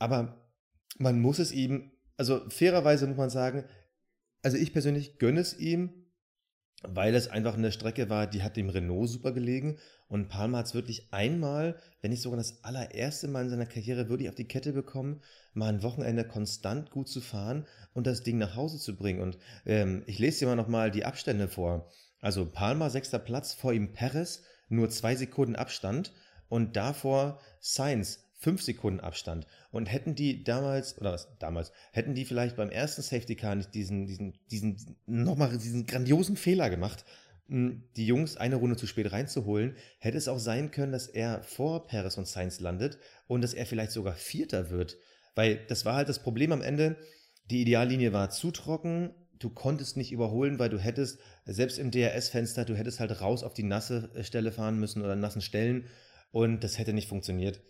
Aber 0.00 0.50
man 0.98 1.20
muss 1.20 1.38
es 1.38 1.52
ihm, 1.52 1.92
also 2.16 2.40
fairerweise 2.48 3.06
muss 3.06 3.16
man 3.16 3.30
sagen, 3.30 3.64
also 4.42 4.56
ich 4.56 4.72
persönlich 4.72 5.18
gönne 5.18 5.40
es 5.40 5.56
ihm, 5.56 6.07
weil 6.82 7.14
es 7.14 7.28
einfach 7.28 7.54
eine 7.54 7.72
Strecke 7.72 8.08
war, 8.08 8.26
die 8.26 8.42
hat 8.42 8.56
dem 8.56 8.68
Renault 8.68 9.08
super 9.08 9.32
gelegen 9.32 9.78
und 10.06 10.28
Palmer 10.28 10.58
hat 10.58 10.66
es 10.66 10.74
wirklich 10.74 11.12
einmal, 11.12 11.76
wenn 12.00 12.10
nicht 12.10 12.22
sogar 12.22 12.36
das 12.36 12.62
allererste 12.62 13.26
Mal 13.26 13.44
in 13.44 13.50
seiner 13.50 13.66
Karriere 13.66 14.08
wirklich 14.08 14.28
auf 14.28 14.36
die 14.36 14.46
Kette 14.46 14.72
bekommen, 14.72 15.20
mal 15.54 15.68
ein 15.72 15.82
Wochenende 15.82 16.24
konstant 16.24 16.90
gut 16.90 17.08
zu 17.08 17.20
fahren 17.20 17.66
und 17.94 18.06
das 18.06 18.22
Ding 18.22 18.38
nach 18.38 18.54
Hause 18.54 18.78
zu 18.78 18.96
bringen. 18.96 19.20
Und 19.20 19.38
ähm, 19.66 20.04
ich 20.06 20.18
lese 20.18 20.40
dir 20.40 20.46
mal 20.46 20.56
nochmal 20.56 20.90
die 20.90 21.04
Abstände 21.04 21.48
vor. 21.48 21.90
Also 22.20 22.46
Palmer 22.46 22.90
sechster 22.90 23.18
Platz, 23.18 23.54
vor 23.54 23.72
ihm 23.72 23.92
Perez, 23.92 24.42
nur 24.68 24.88
zwei 24.88 25.16
Sekunden 25.16 25.56
Abstand 25.56 26.12
und 26.48 26.76
davor 26.76 27.40
Sainz 27.60 28.27
fünf 28.38 28.62
Sekunden 28.62 29.00
Abstand. 29.00 29.46
Und 29.70 29.86
hätten 29.86 30.14
die 30.14 30.44
damals, 30.44 30.96
oder 30.98 31.12
was, 31.12 31.28
damals, 31.38 31.72
hätten 31.92 32.14
die 32.14 32.24
vielleicht 32.24 32.56
beim 32.56 32.70
ersten 32.70 33.02
Safety 33.02 33.36
Car 33.36 33.56
nicht 33.56 33.74
diesen, 33.74 34.06
diesen, 34.06 34.38
diesen, 34.50 34.96
nochmal 35.06 35.58
diesen 35.58 35.86
grandiosen 35.86 36.36
Fehler 36.36 36.70
gemacht, 36.70 37.04
die 37.48 38.06
Jungs 38.06 38.36
eine 38.36 38.56
Runde 38.56 38.76
zu 38.76 38.86
spät 38.86 39.10
reinzuholen, 39.10 39.76
hätte 39.98 40.18
es 40.18 40.28
auch 40.28 40.38
sein 40.38 40.70
können, 40.70 40.92
dass 40.92 41.08
er 41.08 41.42
vor 41.42 41.86
Perez 41.86 42.18
und 42.18 42.28
Sainz 42.28 42.60
landet 42.60 42.98
und 43.26 43.42
dass 43.42 43.54
er 43.54 43.66
vielleicht 43.66 43.92
sogar 43.92 44.14
Vierter 44.14 44.70
wird. 44.70 44.98
Weil 45.34 45.64
das 45.66 45.84
war 45.84 45.94
halt 45.94 46.08
das 46.08 46.22
Problem 46.22 46.52
am 46.52 46.62
Ende. 46.62 46.96
Die 47.50 47.62
Ideallinie 47.62 48.12
war 48.12 48.28
zu 48.28 48.50
trocken, 48.50 49.14
du 49.38 49.48
konntest 49.48 49.96
nicht 49.96 50.12
überholen, 50.12 50.58
weil 50.58 50.68
du 50.68 50.78
hättest, 50.78 51.20
selbst 51.46 51.78
im 51.78 51.90
DRS-Fenster, 51.90 52.66
du 52.66 52.76
hättest 52.76 53.00
halt 53.00 53.20
raus 53.22 53.42
auf 53.42 53.54
die 53.54 53.62
nasse 53.62 54.10
Stelle 54.22 54.52
fahren 54.52 54.78
müssen 54.78 55.02
oder 55.02 55.16
nassen 55.16 55.40
Stellen 55.40 55.86
und 56.30 56.62
das 56.64 56.78
hätte 56.78 56.92
nicht 56.92 57.08
funktioniert. 57.08 57.62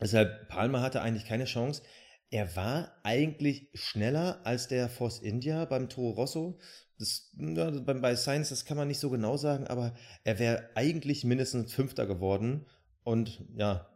Deshalb, 0.00 0.48
Palmer 0.48 0.80
hatte 0.80 1.02
eigentlich 1.02 1.26
keine 1.26 1.44
Chance. 1.44 1.82
Er 2.30 2.54
war 2.56 2.92
eigentlich 3.04 3.70
schneller 3.74 4.40
als 4.44 4.68
der 4.68 4.88
Force 4.88 5.20
India 5.20 5.64
beim 5.64 5.88
Toro 5.88 6.10
Rosso. 6.10 6.58
Das, 6.98 7.32
ja, 7.36 7.70
bei 7.70 8.16
Science, 8.16 8.50
das 8.50 8.64
kann 8.64 8.76
man 8.76 8.88
nicht 8.88 8.98
so 8.98 9.08
genau 9.08 9.36
sagen, 9.36 9.66
aber 9.66 9.94
er 10.24 10.38
wäre 10.38 10.70
eigentlich 10.74 11.24
mindestens 11.24 11.72
Fünfter 11.72 12.06
geworden. 12.06 12.66
Und 13.02 13.44
ja, 13.56 13.88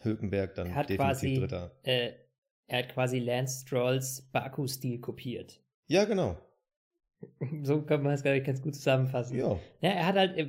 Hülkenberg 0.00 0.54
dann 0.54 0.68
definitiv 0.68 0.96
quasi, 0.96 1.34
Dritter. 1.34 1.72
Äh, 1.82 2.12
er 2.66 2.78
hat 2.80 2.88
quasi 2.90 3.18
Lance 3.18 3.62
Strolls 3.62 4.28
Baku-Stil 4.32 5.00
kopiert. 5.00 5.60
Ja, 5.86 6.04
genau. 6.04 6.36
So 7.62 7.82
kann 7.82 8.02
man 8.02 8.14
es, 8.14 8.22
glaube 8.22 8.38
ich, 8.38 8.44
ganz 8.44 8.60
gut 8.60 8.74
zusammenfassen. 8.74 9.38
Ja. 9.38 9.58
ja. 9.80 9.90
Er 9.90 10.06
hat 10.06 10.16
halt, 10.16 10.36
äh, 10.36 10.48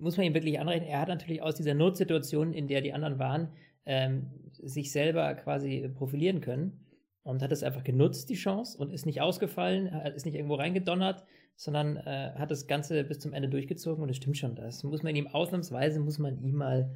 muss 0.00 0.16
man 0.16 0.26
ihm 0.26 0.34
wirklich 0.34 0.58
anrechnen, 0.58 0.88
er 0.88 1.00
hat 1.00 1.08
natürlich 1.08 1.42
aus 1.42 1.54
dieser 1.54 1.74
Notsituation, 1.74 2.54
in 2.54 2.66
der 2.66 2.80
die 2.80 2.92
anderen 2.92 3.18
waren, 3.18 3.52
ähm, 3.86 4.30
sich 4.62 4.92
selber 4.92 5.34
quasi 5.34 5.88
profilieren 5.94 6.40
können 6.40 6.84
und 7.22 7.42
hat 7.42 7.52
es 7.52 7.62
einfach 7.62 7.84
genutzt, 7.84 8.28
die 8.28 8.34
Chance, 8.34 8.78
und 8.78 8.92
ist 8.92 9.06
nicht 9.06 9.20
ausgefallen, 9.20 9.86
ist 10.14 10.26
nicht 10.26 10.34
irgendwo 10.34 10.54
reingedonnert, 10.54 11.24
sondern 11.56 11.96
äh, 11.96 12.32
hat 12.36 12.50
das 12.50 12.66
Ganze 12.66 13.04
bis 13.04 13.20
zum 13.20 13.32
Ende 13.32 13.48
durchgezogen 13.48 14.02
und 14.02 14.10
es 14.10 14.16
stimmt 14.16 14.36
schon. 14.36 14.56
Das 14.56 14.82
muss 14.82 15.02
man 15.02 15.14
ihm 15.14 15.28
ausnahmsweise, 15.28 16.00
muss 16.00 16.18
man 16.18 16.42
ihm 16.42 16.56
mal 16.56 16.90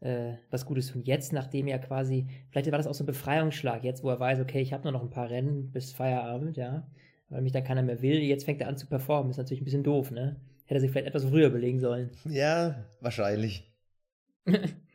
äh, 0.00 0.34
was 0.50 0.66
Gutes 0.66 0.92
tun. 0.92 1.02
Jetzt, 1.04 1.32
nachdem 1.32 1.66
er 1.66 1.78
quasi, 1.78 2.26
vielleicht 2.50 2.70
war 2.70 2.78
das 2.78 2.86
auch 2.86 2.94
so 2.94 3.04
ein 3.04 3.08
Befreiungsschlag, 3.08 3.84
jetzt 3.84 4.04
wo 4.04 4.10
er 4.10 4.20
weiß, 4.20 4.40
okay, 4.40 4.60
ich 4.60 4.72
habe 4.72 4.84
nur 4.84 4.92
noch 4.92 5.02
ein 5.02 5.10
paar 5.10 5.30
Rennen 5.30 5.72
bis 5.72 5.92
Feierabend, 5.92 6.56
ja, 6.56 6.86
weil 7.28 7.42
mich 7.42 7.52
dann 7.52 7.64
keiner 7.64 7.82
mehr 7.82 8.02
will, 8.02 8.18
jetzt 8.18 8.44
fängt 8.44 8.60
er 8.60 8.68
an 8.68 8.76
zu 8.76 8.86
performen. 8.86 9.30
Ist 9.30 9.38
natürlich 9.38 9.62
ein 9.62 9.64
bisschen 9.64 9.82
doof, 9.82 10.10
ne? 10.10 10.36
Hätte 10.66 10.78
er 10.78 10.80
sich 10.80 10.90
vielleicht 10.90 11.08
etwas 11.08 11.24
früher 11.24 11.48
überlegen 11.48 11.80
sollen. 11.80 12.10
Ja, 12.24 12.84
wahrscheinlich. 13.00 13.72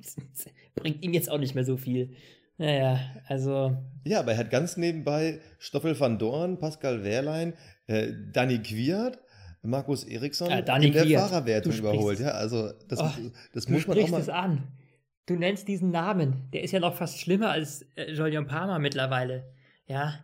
bringt 0.74 1.02
ihm 1.04 1.12
jetzt 1.12 1.30
auch 1.30 1.38
nicht 1.38 1.54
mehr 1.54 1.64
so 1.64 1.76
viel. 1.76 2.14
Naja, 2.58 3.00
also. 3.26 3.76
Ja, 4.04 4.20
aber 4.20 4.32
er 4.32 4.38
hat 4.38 4.50
ganz 4.50 4.76
nebenbei 4.76 5.40
Stoffel 5.58 5.98
van 5.98 6.18
Dorn, 6.18 6.58
Pascal 6.58 7.02
Wehrlein, 7.02 7.54
äh, 7.86 8.12
Danny 8.32 8.58
Quiert, 8.58 9.18
Markus 9.62 10.04
Eriksson 10.04 10.50
ja, 10.50 10.58
in 10.58 10.92
der 10.92 11.04
Quiert. 11.04 11.20
Fahrerwertung 11.20 11.72
überholt. 11.72 12.20
Ja, 12.20 12.32
also 12.32 12.70
das, 12.88 13.00
oh, 13.00 13.10
das 13.54 13.68
muss 13.68 13.86
man 13.86 13.98
auch 13.98 14.08
mal. 14.08 14.20
Es 14.20 14.28
an. 14.28 14.68
Du 15.26 15.36
nennst 15.36 15.68
diesen 15.68 15.90
Namen. 15.90 16.48
Der 16.52 16.62
ist 16.62 16.72
ja 16.72 16.80
noch 16.80 16.94
fast 16.94 17.18
schlimmer 17.18 17.50
als 17.50 17.82
äh, 17.96 18.12
Julian 18.12 18.46
Palmer 18.46 18.78
mittlerweile. 18.78 19.52
Ja. 19.86 20.20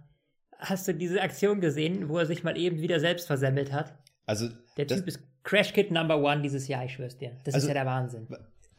Hast 0.58 0.88
du 0.88 0.94
diese 0.94 1.20
Aktion 1.20 1.60
gesehen, 1.60 2.08
wo 2.08 2.18
er 2.18 2.26
sich 2.26 2.42
mal 2.42 2.56
eben 2.58 2.80
wieder 2.80 2.98
selbst 2.98 3.26
versemmelt 3.26 3.72
hat? 3.72 3.94
Also. 4.26 4.48
Der 4.76 4.86
Typ 4.86 5.06
ist 5.06 5.20
Crash 5.42 5.72
Kit 5.72 5.90
Number 5.90 6.18
One 6.18 6.42
dieses 6.42 6.66
Jahr, 6.66 6.84
ich 6.84 6.94
schwör's 6.94 7.16
dir. 7.16 7.32
Das 7.44 7.54
also, 7.54 7.66
ist 7.66 7.68
ja 7.68 7.74
der 7.74 7.86
Wahnsinn. 7.86 8.26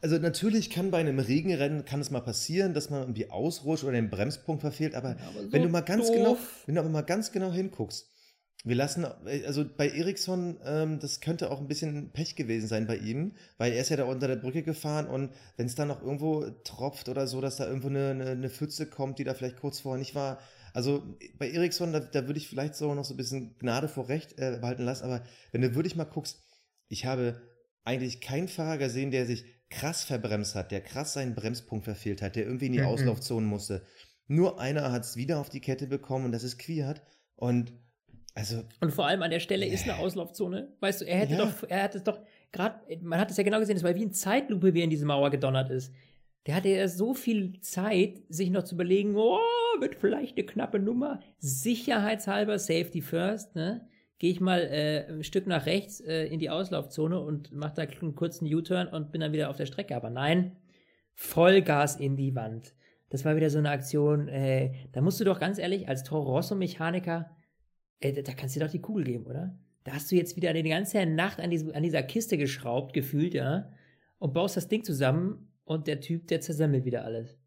Also 0.00 0.18
natürlich 0.18 0.70
kann 0.70 0.90
bei 0.90 0.98
einem 0.98 1.18
Regenrennen 1.18 1.84
kann 1.84 2.00
es 2.00 2.10
mal 2.10 2.20
passieren, 2.20 2.72
dass 2.72 2.88
man 2.88 3.00
irgendwie 3.00 3.30
ausrutscht 3.30 3.82
oder 3.82 3.94
den 3.94 4.10
Bremspunkt 4.10 4.60
verfehlt, 4.60 4.94
aber, 4.94 5.10
ja, 5.10 5.16
aber 5.28 5.42
so 5.42 5.52
wenn 5.52 5.62
du 5.62 5.68
mal 5.68 5.80
ganz 5.80 6.06
doof. 6.06 6.16
genau, 6.16 6.38
wenn 6.66 6.74
du 6.76 6.80
aber 6.80 6.90
mal 6.90 7.02
ganz 7.02 7.32
genau 7.32 7.50
hinguckst, 7.50 8.08
wir 8.64 8.74
lassen, 8.74 9.04
also 9.04 9.64
bei 9.64 9.88
Ericsson, 9.88 10.58
ähm, 10.64 10.98
das 10.98 11.20
könnte 11.20 11.50
auch 11.50 11.60
ein 11.60 11.68
bisschen 11.68 12.10
Pech 12.12 12.34
gewesen 12.34 12.66
sein 12.66 12.86
bei 12.86 12.96
ihm, 12.96 13.34
weil 13.56 13.72
er 13.72 13.80
ist 13.80 13.88
ja 13.88 13.96
da 13.96 14.04
unter 14.04 14.26
der 14.26 14.36
Brücke 14.36 14.62
gefahren 14.62 15.06
und 15.06 15.30
wenn 15.56 15.66
es 15.66 15.76
da 15.76 15.84
noch 15.84 16.02
irgendwo 16.02 16.44
tropft 16.64 17.08
oder 17.08 17.26
so, 17.26 17.40
dass 17.40 17.56
da 17.56 17.66
irgendwo 17.66 17.88
eine, 17.88 18.10
eine, 18.10 18.30
eine 18.30 18.50
Pfütze 18.50 18.86
kommt, 18.86 19.18
die 19.18 19.24
da 19.24 19.34
vielleicht 19.34 19.60
kurz 19.60 19.80
vorher 19.80 19.98
nicht 19.98 20.14
war. 20.16 20.40
Also 20.74 21.02
bei 21.38 21.50
Ericsson, 21.50 21.92
da, 21.92 22.00
da 22.00 22.26
würde 22.26 22.38
ich 22.38 22.48
vielleicht 22.48 22.74
so 22.74 22.94
noch 22.94 23.04
so 23.04 23.14
ein 23.14 23.16
bisschen 23.16 23.56
Gnade 23.58 23.88
vor 23.88 24.08
Recht 24.08 24.38
äh, 24.38 24.58
behalten 24.60 24.84
lassen, 24.84 25.04
aber 25.04 25.22
wenn 25.52 25.62
du 25.62 25.74
wirklich 25.74 25.94
mal 25.94 26.04
guckst, 26.04 26.42
ich 26.88 27.06
habe 27.06 27.40
eigentlich 27.84 28.20
keinen 28.20 28.48
Fahrer 28.48 28.78
gesehen, 28.78 29.12
der 29.12 29.24
sich 29.24 29.44
krass 29.70 30.04
verbremst 30.04 30.54
hat, 30.54 30.70
der 30.70 30.80
krass 30.80 31.14
seinen 31.14 31.34
Bremspunkt 31.34 31.84
verfehlt 31.84 32.22
hat, 32.22 32.36
der 32.36 32.44
irgendwie 32.44 32.66
in 32.66 32.72
die 32.72 32.80
mhm. 32.80 32.86
Auslaufzone 32.86 33.46
musste. 33.46 33.82
Nur 34.26 34.60
einer 34.60 34.92
hat 34.92 35.04
es 35.04 35.16
wieder 35.16 35.40
auf 35.40 35.48
die 35.48 35.60
Kette 35.60 35.86
bekommen 35.86 36.26
und 36.26 36.32
das 36.32 36.42
ist 36.42 36.58
Quiert. 36.58 37.02
Und 37.36 37.72
also. 38.34 38.62
Und 38.80 38.92
vor 38.92 39.06
allem 39.06 39.22
an 39.22 39.30
der 39.30 39.40
Stelle 39.40 39.66
ist 39.66 39.84
eine 39.84 39.98
Auslaufzone. 39.98 40.72
Weißt 40.80 41.00
du, 41.00 41.06
er 41.06 41.18
hätte 41.18 41.34
ja. 41.34 41.44
doch, 41.44 41.68
er 41.68 41.82
hat 41.82 41.94
es 41.94 42.04
doch 42.04 42.20
gerade, 42.52 42.78
man 43.02 43.18
hat 43.18 43.30
es 43.30 43.36
ja 43.36 43.42
genau 43.42 43.58
gesehen, 43.58 43.76
es 43.76 43.82
war 43.82 43.94
wie 43.94 44.04
ein 44.04 44.12
Zeitlupe, 44.12 44.74
wie 44.74 44.80
er 44.80 44.84
in 44.84 44.90
diese 44.90 45.06
Mauer 45.06 45.30
gedonnert 45.30 45.70
ist. 45.70 45.92
Der 46.46 46.54
hatte 46.54 46.68
ja 46.68 46.88
so 46.88 47.14
viel 47.14 47.60
Zeit, 47.60 48.22
sich 48.28 48.50
noch 48.50 48.62
zu 48.62 48.74
überlegen, 48.74 49.16
oh, 49.16 49.38
wird 49.80 49.96
vielleicht 49.96 50.36
eine 50.36 50.46
knappe 50.46 50.78
Nummer. 50.78 51.20
Sicherheitshalber, 51.38 52.58
Safety 52.58 53.02
first, 53.02 53.54
ne? 53.54 53.86
Gehe 54.18 54.30
ich 54.30 54.40
mal 54.40 54.60
äh, 54.60 55.06
ein 55.08 55.22
Stück 55.22 55.46
nach 55.46 55.66
rechts 55.66 56.00
äh, 56.00 56.24
in 56.26 56.38
die 56.38 56.50
Auslaufzone 56.50 57.20
und 57.20 57.52
mache 57.52 57.74
da 57.76 57.82
einen 57.82 58.14
kurzen 58.14 58.52
U-Turn 58.52 58.88
und 58.88 59.12
bin 59.12 59.20
dann 59.20 59.32
wieder 59.32 59.50
auf 59.50 59.56
der 59.56 59.66
Strecke. 59.66 59.94
Aber 59.94 60.10
nein, 60.10 60.56
Vollgas 61.14 61.96
in 61.96 62.16
die 62.16 62.34
Wand. 62.34 62.74
Das 63.10 63.24
war 63.24 63.36
wieder 63.36 63.48
so 63.48 63.58
eine 63.58 63.70
Aktion, 63.70 64.28
äh, 64.28 64.72
da 64.92 65.00
musst 65.00 65.18
du 65.20 65.24
doch 65.24 65.40
ganz 65.40 65.58
ehrlich 65.58 65.88
als 65.88 66.02
Toro 66.02 66.32
Rosso-Mechaniker 66.32 67.30
Ey, 68.00 68.22
da 68.22 68.32
kannst 68.32 68.54
du 68.54 68.60
dir 68.60 68.66
doch 68.66 68.72
die 68.72 68.80
Kugel 68.80 69.04
geben, 69.04 69.26
oder? 69.26 69.58
Da 69.84 69.92
hast 69.92 70.10
du 70.10 70.16
jetzt 70.16 70.36
wieder 70.36 70.52
die 70.52 70.62
ganze 70.62 71.04
Nacht 71.06 71.40
an, 71.40 71.50
diesem, 71.50 71.72
an 71.72 71.82
dieser 71.82 72.02
Kiste 72.02 72.38
geschraubt, 72.38 72.92
gefühlt, 72.92 73.34
ja, 73.34 73.72
und 74.18 74.34
baust 74.34 74.56
das 74.56 74.68
Ding 74.68 74.84
zusammen 74.84 75.52
und 75.64 75.86
der 75.86 76.00
Typ, 76.00 76.28
der 76.28 76.40
zersemmelt 76.40 76.84
wieder 76.84 77.04
alles. 77.04 77.38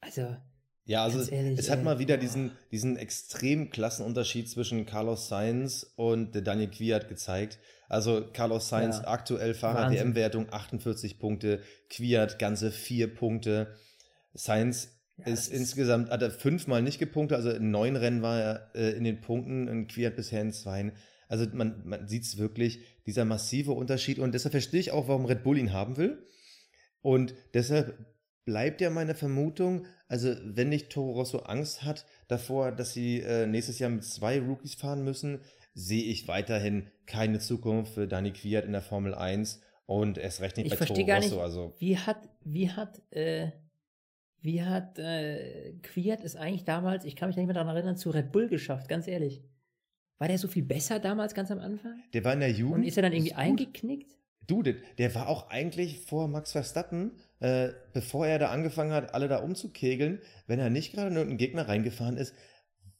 Also. 0.00 0.36
Ja, 0.86 1.02
also 1.02 1.20
ehrlich, 1.30 1.58
es 1.58 1.70
hat 1.70 1.82
mal 1.82 1.98
wieder 1.98 2.18
diesen, 2.18 2.52
diesen 2.70 2.96
extremen 2.96 3.70
Klassenunterschied 3.70 4.50
zwischen 4.50 4.84
Carlos 4.84 5.28
Sainz 5.28 5.92
und 5.96 6.32
Daniel 6.46 6.70
Kwiat 6.70 7.08
gezeigt. 7.08 7.58
Also 7.88 8.26
Carlos 8.32 8.68
Sainz 8.68 8.98
ja. 8.98 9.08
aktuell 9.08 9.54
Fahrer 9.54 9.90
WM-Wertung 9.90 10.52
48 10.52 11.18
Punkte, 11.18 11.60
Kwiat 11.88 12.38
ganze 12.38 12.70
vier 12.70 13.14
Punkte. 13.14 13.74
Sainz 14.34 14.90
ja, 15.16 15.26
ist, 15.26 15.48
ist 15.48 15.58
insgesamt, 15.58 16.10
hat 16.10 16.20
er 16.20 16.30
fünfmal 16.30 16.82
nicht 16.82 16.98
gepunktet, 16.98 17.36
also 17.36 17.50
in 17.50 17.70
neun 17.70 17.96
Rennen 17.96 18.20
war 18.20 18.38
er 18.38 18.70
äh, 18.74 18.90
in 18.90 19.04
den 19.04 19.20
Punkten 19.20 19.68
und 19.68 19.86
Quiert 19.86 20.16
bisher 20.16 20.42
in 20.42 20.52
zwei. 20.52 20.92
Also 21.28 21.46
man, 21.52 21.82
man 21.84 22.08
sieht 22.08 22.24
es 22.24 22.36
wirklich, 22.36 22.80
dieser 23.06 23.24
massive 23.24 23.72
Unterschied 23.72 24.18
und 24.18 24.34
deshalb 24.34 24.52
verstehe 24.52 24.80
ich 24.80 24.90
auch, 24.90 25.08
warum 25.08 25.24
Red 25.24 25.44
Bull 25.44 25.56
ihn 25.56 25.72
haben 25.72 25.96
will. 25.96 26.26
Und 27.00 27.34
deshalb 27.54 27.96
bleibt 28.44 28.80
ja 28.80 28.90
meine 28.90 29.14
Vermutung, 29.14 29.86
also 30.08 30.34
wenn 30.44 30.68
nicht 30.68 30.90
Toro 30.90 31.12
Rosso 31.12 31.38
Angst 31.38 31.82
hat 31.82 32.06
davor, 32.28 32.72
dass 32.72 32.92
sie 32.92 33.20
äh, 33.20 33.46
nächstes 33.46 33.78
Jahr 33.78 33.90
mit 33.90 34.04
zwei 34.04 34.40
Rookies 34.40 34.74
fahren 34.74 35.04
müssen, 35.04 35.40
sehe 35.74 36.04
ich 36.04 36.28
weiterhin 36.28 36.88
keine 37.06 37.38
Zukunft 37.38 37.94
für 37.94 38.06
Dani 38.06 38.32
Quiert 38.32 38.64
in 38.64 38.72
der 38.72 38.82
Formel 38.82 39.14
1 39.14 39.60
und 39.86 40.18
erst 40.18 40.40
recht 40.40 40.56
nicht 40.56 40.72
ich 40.72 40.78
bei 40.78 40.84
Toro 40.84 41.00
Rosso. 41.00 41.20
Nicht, 41.20 41.38
also. 41.38 41.74
Wie 41.78 41.98
hat, 41.98 42.28
wie 42.44 42.70
hat 42.70 43.02
äh, 43.10 43.50
wie 44.44 44.62
hat 44.62 44.98
äh, 44.98 45.72
Quiert 45.82 46.22
es 46.22 46.36
eigentlich 46.36 46.64
damals, 46.64 47.06
ich 47.06 47.16
kann 47.16 47.28
mich 47.28 47.36
nicht 47.36 47.46
mehr 47.46 47.54
daran 47.54 47.74
erinnern, 47.74 47.96
zu 47.96 48.10
Red 48.10 48.30
Bull 48.30 48.48
geschafft, 48.48 48.88
ganz 48.88 49.08
ehrlich? 49.08 49.42
War 50.18 50.28
der 50.28 50.36
so 50.36 50.48
viel 50.48 50.62
besser 50.62 51.00
damals 51.00 51.34
ganz 51.34 51.50
am 51.50 51.60
Anfang? 51.60 52.02
Der 52.12 52.24
war 52.24 52.34
in 52.34 52.40
der 52.40 52.50
Jugend. 52.50 52.76
Und 52.76 52.82
ist 52.84 52.98
er 52.98 53.02
dann 53.04 53.14
irgendwie 53.14 53.32
eingeknickt? 53.32 54.14
Du, 54.46 54.62
der, 54.62 54.74
der 54.98 55.14
war 55.14 55.28
auch 55.28 55.48
eigentlich 55.48 56.00
vor 56.00 56.28
Max 56.28 56.52
Verstappen, 56.52 57.12
äh, 57.40 57.70
bevor 57.92 58.26
er 58.26 58.38
da 58.38 58.50
angefangen 58.50 58.92
hat, 58.92 59.14
alle 59.14 59.28
da 59.28 59.38
umzukegeln, 59.38 60.20
wenn 60.46 60.58
er 60.58 60.70
nicht 60.70 60.92
gerade 60.92 61.08
in 61.08 61.16
irgendeinen 61.16 61.38
Gegner 61.38 61.68
reingefahren 61.68 62.16
ist, 62.16 62.34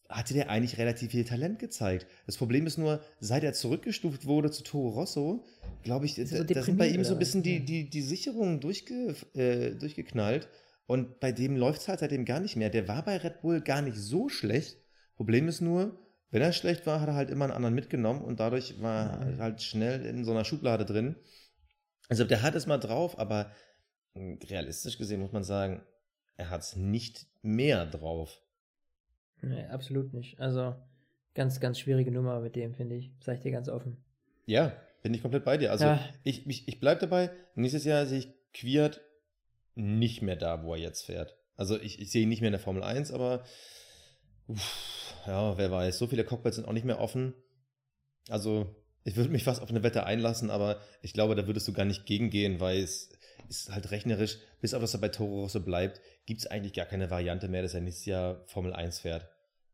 hatte 0.08 0.34
der 0.34 0.50
eigentlich 0.50 0.78
relativ 0.78 1.12
viel 1.12 1.24
Talent 1.24 1.58
gezeigt. 1.58 2.06
Das 2.26 2.36
Problem 2.36 2.66
ist 2.66 2.78
nur, 2.78 3.00
seit 3.20 3.42
er 3.42 3.52
zurückgestuft 3.52 4.26
wurde 4.26 4.50
zu 4.50 4.62
Toro 4.62 4.90
Rosso, 4.90 5.44
glaube 5.82 6.06
ich, 6.06 6.14
da, 6.14 6.26
so 6.26 6.44
da 6.44 6.62
sind 6.62 6.78
bei 6.78 6.88
ihm 6.88 7.04
so 7.04 7.14
ein 7.14 7.18
bisschen 7.18 7.42
die, 7.42 7.64
die, 7.64 7.88
die 7.88 8.02
Sicherungen 8.02 8.60
durchge, 8.60 9.16
äh, 9.34 9.74
durchgeknallt. 9.74 10.48
Und 10.86 11.20
bei 11.20 11.32
dem 11.32 11.56
läuft 11.56 11.80
es 11.80 11.88
halt 11.88 12.00
seitdem 12.00 12.26
gar 12.26 12.40
nicht 12.40 12.56
mehr. 12.56 12.68
Der 12.68 12.86
war 12.86 13.02
bei 13.04 13.16
Red 13.16 13.40
Bull 13.40 13.62
gar 13.62 13.80
nicht 13.80 13.96
so 13.96 14.28
schlecht. 14.28 14.76
Problem 15.16 15.48
ist 15.48 15.62
nur, 15.62 15.98
wenn 16.30 16.42
er 16.42 16.52
schlecht 16.52 16.86
war, 16.86 17.00
hat 17.00 17.08
er 17.08 17.14
halt 17.14 17.30
immer 17.30 17.46
einen 17.46 17.54
anderen 17.54 17.74
mitgenommen 17.74 18.22
und 18.22 18.40
dadurch 18.40 18.82
war 18.82 19.20
er 19.20 19.38
halt 19.38 19.62
schnell 19.62 20.04
in 20.04 20.24
so 20.24 20.32
einer 20.32 20.44
Schublade 20.44 20.84
drin. 20.84 21.16
Also 22.08 22.24
der 22.24 22.42
hat 22.42 22.54
es 22.54 22.66
mal 22.66 22.78
drauf, 22.78 23.18
aber 23.18 23.50
realistisch 24.16 24.98
gesehen 24.98 25.20
muss 25.20 25.32
man 25.32 25.44
sagen, 25.44 25.82
er 26.36 26.50
hat 26.50 26.62
es 26.62 26.76
nicht 26.76 27.26
mehr 27.42 27.86
drauf. 27.86 28.40
Nee, 29.42 29.66
absolut 29.66 30.12
nicht. 30.12 30.40
Also 30.40 30.74
ganz, 31.34 31.60
ganz 31.60 31.78
schwierige 31.78 32.10
Nummer 32.10 32.40
mit 32.40 32.56
dem, 32.56 32.74
finde 32.74 32.96
ich. 32.96 33.12
Sag 33.20 33.36
ich 33.36 33.40
dir 33.40 33.52
ganz 33.52 33.68
offen. 33.68 33.98
Ja, 34.46 34.72
bin 35.02 35.14
ich 35.14 35.22
komplett 35.22 35.44
bei 35.44 35.58
dir. 35.58 35.70
Also 35.70 35.84
ja. 35.84 36.08
ich, 36.22 36.46
ich, 36.46 36.68
ich 36.68 36.80
bleibe 36.80 37.00
dabei. 37.00 37.30
Nächstes 37.54 37.84
Jahr 37.84 38.06
sehe 38.06 38.18
ich 38.18 38.34
Quiert 38.52 39.00
nicht 39.74 40.22
mehr 40.22 40.36
da, 40.36 40.62
wo 40.62 40.74
er 40.74 40.80
jetzt 40.80 41.02
fährt. 41.02 41.36
Also 41.56 41.78
ich, 41.78 42.00
ich 42.00 42.12
sehe 42.12 42.22
ihn 42.22 42.28
nicht 42.28 42.40
mehr 42.40 42.48
in 42.48 42.52
der 42.52 42.60
Formel 42.60 42.84
1, 42.84 43.10
aber 43.10 43.44
uff, 44.46 45.14
ja, 45.26 45.58
wer 45.58 45.70
weiß. 45.70 45.98
So 45.98 46.06
viele 46.06 46.24
Cockpits 46.24 46.56
sind 46.56 46.66
auch 46.66 46.72
nicht 46.72 46.84
mehr 46.84 47.00
offen. 47.00 47.34
Also 48.28 48.74
ich 49.02 49.16
würde 49.16 49.30
mich 49.30 49.44
fast 49.44 49.60
auf 49.60 49.70
eine 49.70 49.82
Wette 49.82 50.06
einlassen, 50.06 50.50
aber 50.50 50.80
ich 51.02 51.12
glaube, 51.12 51.34
da 51.34 51.46
würdest 51.46 51.66
du 51.66 51.72
gar 51.72 51.84
nicht 51.84 52.06
gegengehen, 52.06 52.60
weil 52.60 52.78
es 52.78 53.10
ist 53.48 53.72
halt 53.72 53.90
rechnerisch, 53.90 54.38
bis 54.60 54.74
auf 54.74 54.80
dass 54.80 54.94
er 54.94 55.00
bei 55.00 55.08
Toro 55.08 55.42
Rosso 55.42 55.60
bleibt, 55.60 56.00
gibt 56.26 56.40
es 56.40 56.46
eigentlich 56.46 56.72
gar 56.72 56.86
keine 56.86 57.10
Variante 57.10 57.48
mehr, 57.48 57.62
dass 57.62 57.74
er 57.74 57.80
nächstes 57.80 58.06
Jahr 58.06 58.42
Formel 58.46 58.72
1 58.72 59.00
fährt. 59.00 59.28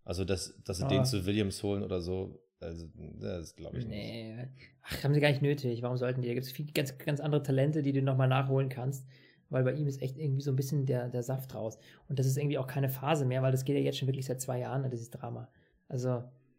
Also, 0.05 0.25
dass, 0.25 0.63
dass 0.65 0.79
sie 0.79 0.85
oh. 0.85 0.89
den 0.89 1.05
zu 1.05 1.27
Williams 1.27 1.63
holen 1.63 1.83
oder 1.83 2.01
so, 2.01 2.43
also, 2.61 2.87
das 3.21 3.57
glaube 3.57 3.79
ich 3.79 3.87
nee. 3.87 4.35
nicht. 4.35 4.49
Ach, 4.83 5.05
haben 5.05 5.15
sie 5.15 5.21
gar 5.21 5.31
nicht 5.31 5.43
nötig. 5.43 5.83
Warum 5.83 5.97
sollten 5.97 6.21
die? 6.21 6.29
Da 6.29 6.35
gibt 6.35 6.47
es 6.47 6.53
viele 6.53 6.73
ganz, 6.73 6.99
ganz 6.99 7.21
andere 7.21 7.43
Talente, 7.43 7.83
die 7.83 7.93
du 7.93 8.03
nochmal 8.03 8.29
nachholen 8.29 8.69
kannst 8.69 9.07
weil 9.51 9.65
bei 9.65 9.73
ihm 9.73 9.87
ist 9.87 10.01
echt 10.01 10.17
irgendwie 10.17 10.43
so 10.43 10.51
ein 10.51 10.57
bisschen 10.57 10.87
der, 10.87 11.09
der 11.09 11.23
Saft 11.23 11.55
raus. 11.55 11.79
Und 12.09 12.19
das 12.19 12.27
ist 12.27 12.39
irgendwie 12.39 12.59
auch 12.59 12.67
keine 12.67 12.89
Phase 12.89 13.27
mehr, 13.27 13.43
weil 13.43 13.53
das 13.53 13.65
geht 13.65 13.77
ja 13.77 13.83
jetzt 13.83 13.99
schon 13.99 14.09
wirklich 14.09 14.27
seit 14.27 14.41
zwei 14.41 14.61
Jahren, 14.61 14.89
dieses 14.91 15.11
Drama. 15.11 15.49
Also. 15.89 16.09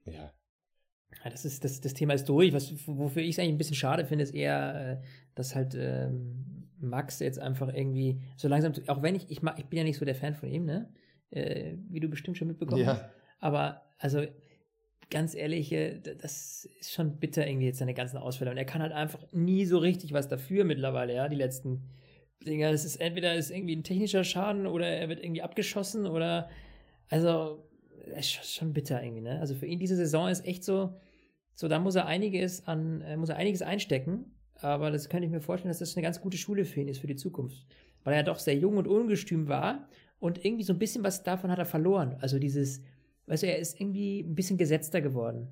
Ja. 0.06 0.32
ja 1.24 1.30
das, 1.30 1.46
ist, 1.46 1.64
das, 1.64 1.82
das 1.82 1.94
Thema 1.94 2.14
ist 2.14 2.28
durch. 2.28 2.54
Was, 2.54 2.72
wofür 2.86 3.22
ich 3.22 3.30
es 3.30 3.40
eigentlich 3.40 3.54
ein 3.54 3.58
bisschen 3.58 3.76
schade 3.76 4.06
finde, 4.06 4.24
ist 4.24 4.36
eher, 4.36 5.00
äh, 5.00 5.06
dass 5.36 5.56
halt 5.56 5.74
ähm, 5.76 6.51
Max 6.82 7.20
jetzt 7.20 7.40
einfach 7.40 7.74
irgendwie 7.74 8.22
so 8.38 8.48
langsam, 8.48 8.74
auch 8.88 9.02
wenn 9.02 9.16
ich, 9.16 9.30
ich, 9.30 9.42
mag, 9.42 9.58
ich 9.60 9.66
bin 9.66 9.78
ja 9.78 9.84
nicht 9.84 9.98
so 9.98 10.06
der 10.06 10.16
Fan 10.16 10.36
von 10.36 10.50
ihm, 10.50 10.66
ne? 10.66 10.90
Äh, 11.30 11.76
wie 11.90 12.00
du 12.00 12.10
bestimmt 12.10 12.38
schon 12.38 12.48
mitbekommen 12.48 12.82
ja. 12.82 12.88
hast. 12.88 13.06
Aber, 13.40 13.82
also, 13.98 14.26
ganz 15.10 15.36
ehrlich, 15.36 15.72
äh, 15.72 16.00
das 16.00 16.68
ist 16.80 16.94
schon 16.94 17.20
bitter 17.20 17.48
irgendwie 17.48 17.68
jetzt 17.68 17.80
seine 17.80 17.94
ganzen 17.94 18.18
Ausfälle. 18.18 18.52
Und 18.52 18.58
er 18.58 18.66
kann 18.66 18.82
halt 18.82 18.94
einfach 18.94 19.20
nie 19.32 19.66
so 19.66 19.78
richtig 19.78 20.14
was 20.14 20.28
dafür 20.28 20.64
mittlerweile, 20.64 21.14
ja, 21.14 21.30
die 21.30 21.36
letzten 21.36 21.90
Dinger, 22.46 22.72
es 22.72 22.86
ist 22.86 22.96
entweder 22.96 23.36
ist 23.36 23.52
irgendwie 23.52 23.76
ein 23.76 23.84
technischer 23.84 24.24
Schaden 24.24 24.66
oder 24.66 24.88
er 24.88 25.10
wird 25.10 25.24
irgendwie 25.24 25.44
abgeschossen 25.44 26.08
oder 26.08 26.50
also 27.10 27.70
es 28.16 28.36
ist 28.36 28.56
schon 28.56 28.74
bitter 28.74 29.04
irgendwie, 29.04 29.22
ne? 29.22 29.40
Also 29.40 29.54
für 29.54 29.68
ihn 29.68 29.80
diese 29.80 29.96
Saison 29.96 30.28
ist 30.28 30.46
echt 30.46 30.64
so, 30.64 31.00
so 31.54 31.68
da 31.68 31.78
muss 31.78 31.96
er 31.96 32.08
einiges 32.08 32.68
an, 32.68 33.04
muss 33.20 33.30
er 33.30 33.36
einiges 33.36 33.62
einstecken, 33.62 34.34
aber 34.62 34.92
das 34.92 35.10
könnte 35.10 35.26
ich 35.26 35.32
mir 35.32 35.42
vorstellen, 35.42 35.70
dass 35.70 35.80
das 35.80 35.96
eine 35.96 36.04
ganz 36.04 36.22
gute 36.22 36.38
Schule 36.38 36.66
für 36.66 36.82
ihn 36.82 36.88
ist 36.88 37.00
für 37.00 37.08
die 37.08 37.16
Zukunft, 37.16 37.66
weil 38.04 38.14
er 38.14 38.24
doch 38.24 38.40
sehr 38.40 38.56
jung 38.56 38.78
und 38.78 38.88
ungestüm 38.88 39.48
war 39.48 39.88
und 40.20 40.46
irgendwie 40.46 40.64
so 40.64 40.74
ein 40.74 40.80
bisschen 40.80 41.04
was 41.04 41.24
davon 41.24 41.52
hat 41.52 41.60
er 41.60 41.66
verloren. 41.66 42.18
Also 42.22 42.40
dieses, 42.40 42.82
weißt 43.28 43.44
du, 43.44 43.48
er 43.48 43.58
ist 43.58 43.80
irgendwie 43.80 44.22
ein 44.22 44.36
bisschen 44.36 44.58
gesetzter 44.58 45.02
geworden. 45.02 45.48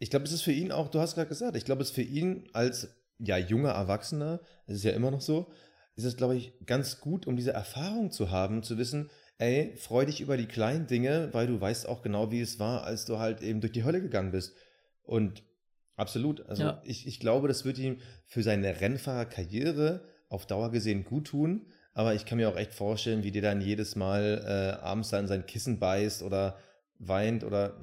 Ich 0.00 0.10
glaube, 0.10 0.24
es 0.26 0.32
ist 0.32 0.42
für 0.42 0.52
ihn 0.52 0.72
auch, 0.72 0.88
du 0.88 1.00
hast 1.00 1.14
gerade 1.14 1.28
gesagt, 1.28 1.56
ich 1.56 1.64
glaube, 1.64 1.82
es 1.82 1.88
ist 1.88 1.94
für 1.94 2.02
ihn 2.02 2.48
als 2.52 2.94
ja 3.18 3.36
junger 3.36 3.70
Erwachsener, 3.70 4.40
es 4.66 4.76
ist 4.76 4.84
ja 4.84 4.92
immer 4.92 5.10
noch 5.10 5.20
so, 5.20 5.50
ist 5.96 6.04
es, 6.04 6.16
glaube 6.16 6.36
ich, 6.36 6.52
ganz 6.64 7.00
gut, 7.00 7.26
um 7.26 7.36
diese 7.36 7.52
Erfahrung 7.52 8.12
zu 8.12 8.30
haben, 8.30 8.62
zu 8.62 8.78
wissen, 8.78 9.10
ey, 9.38 9.74
freu 9.76 10.04
dich 10.04 10.20
über 10.20 10.36
die 10.36 10.46
kleinen 10.46 10.86
Dinge, 10.86 11.30
weil 11.32 11.46
du 11.46 11.60
weißt 11.60 11.88
auch 11.88 12.02
genau, 12.02 12.30
wie 12.30 12.40
es 12.40 12.60
war, 12.60 12.84
als 12.84 13.04
du 13.04 13.18
halt 13.18 13.42
eben 13.42 13.60
durch 13.60 13.72
die 13.72 13.84
Hölle 13.84 14.00
gegangen 14.00 14.30
bist. 14.30 14.54
Und 15.02 15.42
absolut, 15.98 16.46
also 16.46 16.62
ja. 16.62 16.82
ich, 16.84 17.06
ich 17.06 17.20
glaube, 17.20 17.48
das 17.48 17.64
wird 17.64 17.78
ihm 17.78 17.98
für 18.26 18.42
seine 18.42 18.80
Rennfahrerkarriere 18.80 20.02
auf 20.28 20.46
Dauer 20.46 20.70
gesehen 20.70 21.04
gut 21.04 21.26
tun. 21.26 21.66
Aber 21.94 22.14
ich 22.14 22.26
kann 22.26 22.38
mir 22.38 22.48
auch 22.48 22.56
echt 22.56 22.74
vorstellen, 22.74 23.24
wie 23.24 23.32
der 23.32 23.42
dann 23.42 23.60
jedes 23.60 23.96
Mal 23.96 24.44
äh, 24.46 24.84
abends 24.84 25.08
dann 25.08 25.26
sein 25.26 25.46
Kissen 25.46 25.80
beißt 25.80 26.22
oder 26.22 26.56
weint 27.00 27.44
oder, 27.44 27.76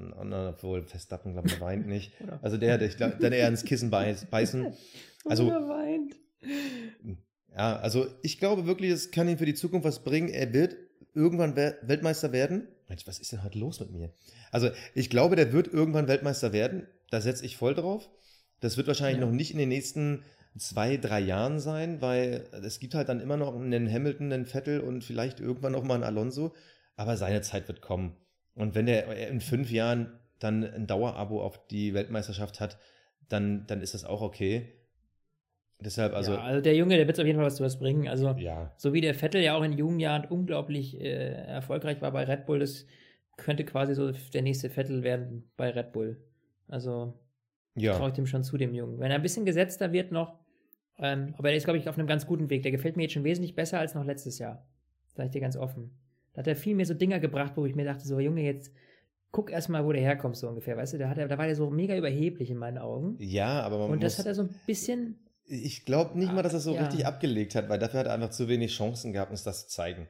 obwohl 0.48 0.84
Verstappen, 0.84 1.32
glaube 1.32 1.48
ich, 1.48 1.60
weint 1.60 1.86
nicht. 1.86 2.12
Also 2.42 2.56
der, 2.56 2.78
der 2.78 2.88
ich 2.88 2.96
glaube, 2.96 3.16
dann 3.20 3.32
eher 3.32 3.48
ins 3.48 3.64
Kissen 3.64 3.90
beißen. 3.90 4.72
Also, 5.28 5.48
oder 5.48 5.68
weint. 5.68 6.14
Ja, 7.50 7.76
also 7.80 8.06
ich 8.22 8.38
glaube 8.38 8.66
wirklich, 8.66 8.92
es 8.92 9.10
kann 9.10 9.28
ihm 9.28 9.38
für 9.38 9.44
die 9.44 9.54
Zukunft 9.54 9.84
was 9.84 10.04
bringen. 10.04 10.28
Er 10.28 10.52
wird 10.52 10.76
irgendwann 11.14 11.56
Weltmeister 11.56 12.30
werden. 12.30 12.68
Mensch, 12.88 13.08
was 13.08 13.18
ist 13.18 13.32
denn 13.32 13.42
heute 13.42 13.58
los 13.58 13.80
mit 13.80 13.90
mir? 13.90 14.12
Also, 14.52 14.70
ich 14.94 15.10
glaube, 15.10 15.34
der 15.34 15.52
wird 15.52 15.66
irgendwann 15.66 16.06
Weltmeister 16.06 16.52
werden. 16.52 16.86
Da 17.10 17.20
setze 17.20 17.44
ich 17.44 17.56
voll 17.56 17.74
drauf. 17.74 18.08
Das 18.60 18.76
wird 18.76 18.86
wahrscheinlich 18.86 19.20
Ja. 19.20 19.26
noch 19.26 19.32
nicht 19.32 19.52
in 19.52 19.58
den 19.58 19.68
nächsten 19.68 20.22
zwei, 20.58 20.96
drei 20.96 21.20
Jahren 21.20 21.60
sein, 21.60 22.00
weil 22.00 22.48
es 22.64 22.80
gibt 22.80 22.94
halt 22.94 23.08
dann 23.08 23.20
immer 23.20 23.36
noch 23.36 23.54
einen 23.54 23.90
Hamilton, 23.92 24.32
einen 24.32 24.46
Vettel 24.46 24.80
und 24.80 25.04
vielleicht 25.04 25.40
irgendwann 25.40 25.72
noch 25.72 25.84
mal 25.84 25.94
einen 25.94 26.04
Alonso. 26.04 26.54
Aber 26.96 27.16
seine 27.16 27.42
Zeit 27.42 27.68
wird 27.68 27.82
kommen. 27.82 28.16
Und 28.54 28.74
wenn 28.74 28.86
der 28.86 29.28
in 29.28 29.40
fünf 29.40 29.70
Jahren 29.70 30.18
dann 30.38 30.64
ein 30.64 30.86
Dauerabo 30.86 31.42
auf 31.42 31.66
die 31.68 31.92
Weltmeisterschaft 31.92 32.60
hat, 32.60 32.78
dann, 33.28 33.66
dann 33.66 33.82
ist 33.82 33.94
das 33.94 34.04
auch 34.04 34.22
okay. 34.22 34.72
Deshalb, 35.78 36.14
also, 36.14 36.32
ja, 36.32 36.40
also 36.40 36.62
der 36.62 36.74
Junge, 36.74 36.96
der 36.96 37.06
wird 37.06 37.20
auf 37.20 37.26
jeden 37.26 37.36
Fall 37.38 37.46
was 37.46 37.56
zu 37.56 37.64
was 37.64 37.78
bringen. 37.78 38.08
Also 38.08 38.30
ja. 38.38 38.72
so 38.78 38.94
wie 38.94 39.02
der 39.02 39.14
Vettel 39.14 39.42
ja 39.42 39.56
auch 39.56 39.62
in 39.62 39.74
jungen 39.74 40.00
Jahren 40.00 40.24
unglaublich 40.24 40.98
äh, 40.98 41.32
erfolgreich 41.32 42.00
war 42.00 42.12
bei 42.12 42.24
Red 42.24 42.46
Bull, 42.46 42.60
das 42.60 42.86
könnte 43.36 43.64
quasi 43.64 43.94
so 43.94 44.10
der 44.32 44.40
nächste 44.40 44.70
Vettel 44.70 45.02
werden 45.02 45.50
bei 45.58 45.68
Red 45.70 45.92
Bull. 45.92 46.16
Also 46.68 47.14
Ja. 47.74 47.96
traue 47.96 48.08
ich 48.08 48.14
dem 48.14 48.26
schon 48.26 48.42
zu, 48.44 48.56
dem 48.56 48.74
Jungen. 48.74 48.98
Wenn 48.98 49.10
er 49.10 49.16
ein 49.16 49.22
bisschen 49.22 49.44
gesetzter 49.44 49.92
wird 49.92 50.12
noch, 50.12 50.38
ähm, 50.98 51.34
aber 51.36 51.50
er 51.50 51.56
ist, 51.56 51.64
glaube 51.64 51.78
ich, 51.78 51.88
auf 51.88 51.98
einem 51.98 52.06
ganz 52.06 52.26
guten 52.26 52.48
Weg. 52.48 52.62
Der 52.62 52.72
gefällt 52.72 52.96
mir 52.96 53.02
jetzt 53.04 53.12
schon 53.12 53.24
wesentlich 53.24 53.54
besser 53.54 53.78
als 53.78 53.94
noch 53.94 54.04
letztes 54.04 54.38
Jahr. 54.38 54.66
Sag 55.14 55.26
ich 55.26 55.30
dir 55.32 55.40
ganz 55.40 55.56
offen. 55.56 55.90
Da 56.32 56.40
hat 56.40 56.46
er 56.46 56.56
viel 56.56 56.74
mehr 56.74 56.86
so 56.86 56.94
Dinger 56.94 57.20
gebracht, 57.20 57.52
wo 57.56 57.66
ich 57.66 57.74
mir 57.74 57.84
dachte, 57.84 58.06
so 58.06 58.18
Junge, 58.18 58.42
jetzt 58.42 58.72
guck 59.30 59.50
erstmal, 59.50 59.84
wo 59.84 59.92
der 59.92 60.00
herkommt, 60.02 60.36
so 60.36 60.48
ungefähr. 60.48 60.76
Weißt 60.76 60.94
du, 60.94 60.98
da, 60.98 61.08
hat 61.10 61.18
er, 61.18 61.28
da 61.28 61.36
war 61.36 61.46
der 61.46 61.56
so 61.56 61.68
mega 61.70 61.96
überheblich 61.96 62.50
in 62.50 62.56
meinen 62.56 62.78
Augen. 62.78 63.16
Ja, 63.18 63.60
aber 63.62 63.78
man 63.78 63.90
Und 63.90 64.02
das 64.02 64.14
muss, 64.14 64.18
hat 64.20 64.26
er 64.26 64.34
so 64.34 64.42
ein 64.42 64.54
bisschen, 64.66 65.18
ich 65.44 65.84
glaube 65.84 66.18
nicht 66.18 66.32
mal, 66.32 66.42
dass 66.42 66.54
er 66.54 66.60
so 66.60 66.74
Ja. 66.74 66.82
richtig 66.82 67.04
abgelegt 67.06 67.54
hat, 67.54 67.68
weil 67.68 67.78
dafür 67.78 68.00
hat 68.00 68.06
er 68.06 68.14
einfach 68.14 68.30
zu 68.30 68.48
wenig 68.48 68.72
Chancen 68.74 69.12
gehabt, 69.12 69.30
uns 69.30 69.42
das 69.42 69.68
zu 69.68 69.74
zeigen. 69.74 70.08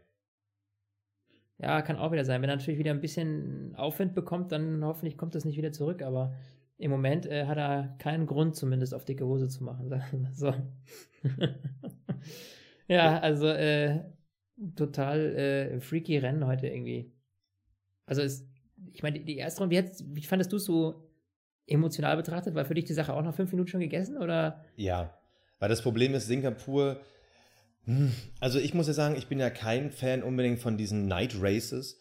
Ja, 1.58 1.80
kann 1.82 1.96
auch 1.96 2.12
wieder 2.12 2.24
sein. 2.24 2.42
Wenn 2.42 2.50
er 2.50 2.56
natürlich 2.56 2.78
wieder 2.78 2.90
ein 2.90 3.00
bisschen 3.00 3.74
Aufwind 3.76 4.14
bekommt, 4.14 4.52
dann 4.52 4.84
hoffentlich 4.84 5.16
kommt 5.16 5.34
das 5.34 5.44
nicht 5.44 5.56
wieder 5.56 5.72
zurück. 5.72 6.02
Aber 6.02 6.34
im 6.78 6.90
Moment 6.90 7.26
äh, 7.26 7.46
hat 7.46 7.56
er 7.58 7.96
keinen 7.98 8.26
Grund, 8.26 8.56
zumindest 8.56 8.94
auf 8.94 9.04
dicke 9.04 9.26
Hose 9.26 9.48
zu 9.48 9.64
machen. 9.64 9.90
so. 10.34 10.52
ja, 12.88 13.18
also 13.18 13.46
äh, 13.48 14.00
total 14.76 15.20
äh, 15.36 15.80
freaky 15.80 16.18
Rennen 16.18 16.46
heute 16.46 16.66
irgendwie. 16.68 17.12
Also 18.06 18.22
es, 18.22 18.48
ich 18.92 19.02
meine, 19.02 19.18
die, 19.18 19.24
die 19.24 19.36
erste 19.36 19.60
Runde, 19.60 19.74
wie, 19.74 19.78
hat's- 19.78 20.04
wie 20.06 20.22
fandest 20.22 20.52
du 20.52 20.56
es 20.56 20.64
so 20.64 21.08
emotional 21.66 22.16
betrachtet? 22.16 22.54
War 22.54 22.64
für 22.64 22.74
dich 22.74 22.84
die 22.84 22.92
Sache 22.92 23.12
auch 23.14 23.22
nach 23.22 23.34
fünf 23.34 23.50
Minuten 23.50 23.68
schon 23.68 23.80
gegessen? 23.80 24.16
Oder? 24.18 24.64
Ja, 24.76 25.18
weil 25.58 25.68
das 25.68 25.82
Problem 25.82 26.14
ist, 26.14 26.26
Singapur, 26.26 27.00
also 28.40 28.58
ich 28.58 28.74
muss 28.74 28.88
ja 28.88 28.92
sagen, 28.92 29.16
ich 29.16 29.28
bin 29.28 29.38
ja 29.38 29.50
kein 29.50 29.90
Fan 29.90 30.22
unbedingt 30.22 30.60
von 30.60 30.76
diesen 30.76 31.06
Night 31.06 31.36
Races, 31.40 31.98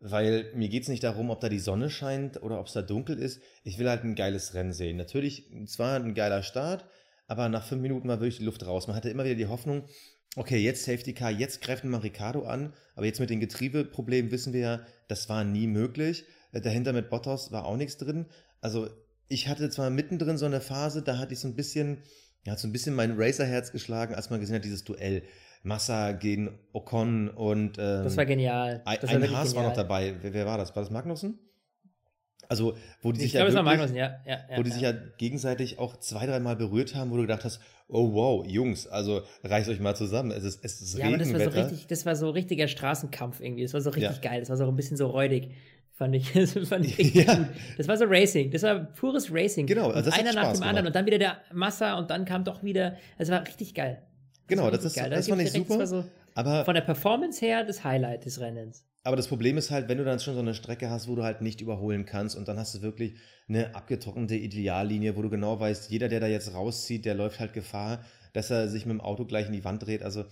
weil 0.00 0.50
mir 0.54 0.68
geht 0.68 0.82
es 0.84 0.88
nicht 0.88 1.02
darum, 1.02 1.30
ob 1.30 1.40
da 1.40 1.48
die 1.48 1.58
Sonne 1.58 1.90
scheint 1.90 2.42
oder 2.42 2.60
ob 2.60 2.66
es 2.66 2.72
da 2.72 2.82
dunkel 2.82 3.18
ist. 3.18 3.40
Ich 3.62 3.78
will 3.78 3.88
halt 3.88 4.04
ein 4.04 4.14
geiles 4.14 4.54
Rennen 4.54 4.72
sehen. 4.72 4.96
Natürlich, 4.96 5.50
es 5.64 5.78
war 5.78 5.96
ein 5.96 6.14
geiler 6.14 6.42
Start, 6.42 6.84
aber 7.26 7.48
nach 7.48 7.66
fünf 7.66 7.82
Minuten 7.82 8.08
war 8.08 8.20
wirklich 8.20 8.38
die 8.38 8.44
Luft 8.44 8.66
raus. 8.66 8.86
Man 8.86 8.96
hatte 8.96 9.10
immer 9.10 9.24
wieder 9.24 9.34
die 9.34 9.46
Hoffnung, 9.46 9.84
okay, 10.36 10.58
jetzt 10.58 10.84
Safety 10.84 11.14
Car, 11.14 11.30
jetzt 11.30 11.60
greift 11.62 11.84
mal 11.84 11.98
Ricardo 11.98 12.44
an, 12.44 12.72
aber 12.94 13.06
jetzt 13.06 13.20
mit 13.20 13.30
den 13.30 13.40
Getriebeproblemen 13.40 14.30
wissen 14.30 14.52
wir 14.52 14.60
ja, 14.60 14.86
das 15.08 15.28
war 15.28 15.44
nie 15.44 15.66
möglich. 15.66 16.24
Äh, 16.52 16.60
Dahinter 16.60 16.92
mit 16.92 17.10
Bottas 17.10 17.52
war 17.52 17.66
auch 17.66 17.76
nichts 17.76 17.96
drin. 17.96 18.26
Also 18.60 18.88
ich 19.28 19.48
hatte 19.48 19.70
zwar 19.70 19.90
mittendrin 19.90 20.38
so 20.38 20.46
eine 20.46 20.60
Phase, 20.60 21.02
da 21.02 21.18
hatte 21.18 21.34
ich 21.34 21.40
so 21.40 21.48
ein 21.48 21.56
bisschen, 21.56 22.02
ja, 22.44 22.52
hat 22.52 22.58
so 22.60 22.68
ein 22.68 22.72
bisschen 22.72 22.94
mein 22.94 23.14
Racerherz 23.16 23.72
geschlagen, 23.72 24.14
als 24.14 24.30
man 24.30 24.40
gesehen 24.40 24.56
hat, 24.56 24.64
dieses 24.64 24.84
Duell. 24.84 25.22
Massa 25.66 26.12
gegen 26.12 26.58
Ocon 26.74 27.30
und 27.30 27.78
ähm, 27.78 28.04
Das 28.04 28.16
war 28.18 28.26
genial. 28.26 28.82
ein, 28.84 28.98
Das 29.00 29.08
war 29.10 29.16
ein 29.16 29.22
wirklich 29.22 29.36
Haas 29.38 29.54
war 29.54 29.62
noch 29.62 29.70
genial. 29.70 29.84
dabei. 29.84 30.14
Wer, 30.20 30.34
wer 30.34 30.44
war 30.46 30.58
das? 30.58 30.76
War 30.76 30.82
das 30.82 30.90
Magnussen? 30.90 31.38
Also, 32.46 32.76
wo 33.00 33.12
die 33.12 33.20
Ich 33.20 33.22
sich 33.22 33.32
glaube, 33.32 33.48
ja 33.50 33.54
war 33.56 33.64
wirklich, 33.64 33.78
Magnussen, 33.78 33.96
ja. 33.96 34.20
ja, 34.26 34.58
wo 34.58 34.62
die 34.62 34.70
sich 34.70 34.82
ja 34.82 34.92
gegenseitig 35.16 35.78
auch 35.78 35.96
zwei, 36.00 36.26
dreimal 36.26 36.56
berührt 36.56 36.94
haben, 36.94 37.10
wo 37.10 37.16
du 37.16 37.22
gedacht 37.22 37.44
hast, 37.44 37.60
oh 37.88 38.12
wow, 38.12 38.46
Jungs, 38.46 38.86
also 38.86 39.22
reißt 39.42 39.70
euch 39.70 39.80
mal 39.80 39.96
zusammen. 39.96 40.30
Es 40.30 40.44
ist, 40.44 40.62
es 40.62 40.82
ist 40.82 40.98
Ja, 40.98 41.06
aber 41.06 41.16
das 41.16 41.32
war 41.32 41.38
so 41.40 41.44
Regenwetter. 41.46 41.70
richtig, 41.70 41.86
das 41.86 42.04
war 42.04 42.14
so 42.16 42.28
richtiger 42.28 42.68
Straßenkampf 42.68 43.40
irgendwie. 43.40 43.62
Das 43.62 43.72
war 43.72 43.80
so 43.80 43.88
richtig 43.88 44.20
geil. 44.20 44.40
Das 44.40 44.50
war 44.50 44.58
so 44.58 44.68
ein 44.68 44.76
bisschen 44.76 44.98
so 44.98 45.06
räudig. 45.06 45.52
Fand 45.96 46.14
ich, 46.16 46.32
das 46.34 46.52
fand 46.68 46.84
ich 46.86 46.98
richtig 46.98 47.26
Ja. 47.26 47.34
gut. 47.36 47.46
Das 47.78 47.86
war 47.88 47.96
so 47.96 48.04
Racing. 48.06 48.50
Das 48.50 48.62
war 48.64 48.80
pures 48.80 49.32
Racing. 49.32 49.66
Genau, 49.66 49.90
also 49.90 50.10
das 50.10 50.18
einer 50.18 50.32
nach 50.32 50.42
Spaß 50.44 50.58
dem 50.58 50.62
anderen 50.64 50.76
gemacht. 50.76 50.86
und 50.88 50.94
dann 50.96 51.06
wieder 51.06 51.18
der 51.18 51.36
Massa 51.52 51.96
und 51.98 52.10
dann 52.10 52.24
kam 52.24 52.42
doch 52.44 52.62
wieder. 52.64 52.96
Es 53.16 53.30
war 53.30 53.46
richtig 53.46 53.74
geil. 53.74 54.02
Genau, 54.48 54.64
war 54.64 54.70
das 54.72 54.84
ist- 54.84 54.96
geil. 54.96 55.08
das 55.10 55.26
Da 55.26 55.30
fand 55.36 55.42
ich 55.46 55.52
das 55.52 55.56
super. 55.68 55.86
so 55.86 56.04
aber, 56.34 56.64
von 56.64 56.74
der 56.74 56.82
Performance 56.82 57.40
her 57.46 57.62
das 57.64 57.84
Highlight 57.84 58.24
des 58.24 58.40
Rennens. 58.40 58.84
aber 59.04 59.14
das 59.14 59.28
Problem 59.28 59.56
ist 59.56 59.70
halt, 59.70 59.88
wenn 59.88 59.98
du 59.98 60.04
dann 60.04 60.18
schon 60.18 60.34
so 60.34 60.40
eine 60.40 60.52
Strecke 60.54 60.90
hast, 60.90 61.06
wo 61.06 61.14
du 61.14 61.22
halt 61.22 61.40
nicht 61.42 61.60
überholen 61.60 62.04
kannst 62.06 62.36
und 62.36 62.48
dann 62.48 62.58
hast 62.58 62.74
du 62.74 62.82
wirklich 62.82 63.14
eine 63.48 63.74
abgetrocknete 63.76 64.34
Ideallinie, 64.34 65.16
wo 65.16 65.22
du 65.22 65.30
genau 65.30 65.60
weißt, 65.60 65.90
jeder, 65.92 66.08
der 66.08 66.18
da 66.18 66.26
jetzt 66.26 66.52
rauszieht, 66.52 67.04
der 67.04 67.14
läuft 67.14 67.38
halt 67.38 67.52
Gefahr, 67.52 68.04
dass 68.32 68.50
er 68.50 68.68
sich 68.68 68.84
mit 68.84 68.94
dem 68.94 69.00
Auto 69.00 69.24
gleich 69.26 69.46
in 69.46 69.52
die 69.52 69.62
Wand 69.64 69.86
dreht. 69.86 70.02
Also 70.02 70.24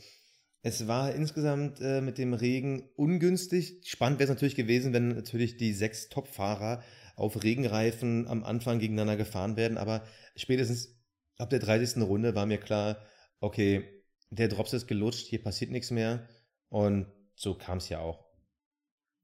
es 0.63 0.87
war 0.87 1.13
insgesamt 1.13 1.81
äh, 1.81 2.01
mit 2.01 2.19
dem 2.19 2.35
Regen 2.35 2.89
ungünstig. 2.97 3.81
Spannend 3.85 4.21
wäre 4.21 4.25
es 4.25 4.35
natürlich 4.35 4.55
gewesen, 4.55 4.93
wenn 4.93 5.09
natürlich 5.09 5.57
die 5.57 5.73
sechs 5.73 6.09
Top-Fahrer 6.09 6.83
auf 7.17 7.43
Regenreifen 7.43 8.27
am 8.29 8.45
Anfang 8.45 8.79
gegeneinander 8.79 9.17
gefahren 9.17 9.57
werden, 9.57 9.77
aber 9.77 10.03
spätestens 10.37 10.97
ab 11.37 11.51
der 11.51 11.59
30. 11.59 12.03
Runde 12.03 12.35
war 12.35 12.47
mir 12.47 12.59
klar, 12.59 12.99
okay, 13.41 13.85
der 14.31 14.49
Drops 14.49 14.73
ist 14.73 14.87
gelutscht, 14.87 15.27
hier 15.27 15.43
passiert 15.43 15.71
nichts 15.71 15.91
mehr 15.91 16.27
und 16.69 17.07
so 17.35 17.55
kam 17.55 17.79
es 17.79 17.89
ja 17.89 17.99
auch. 17.99 18.25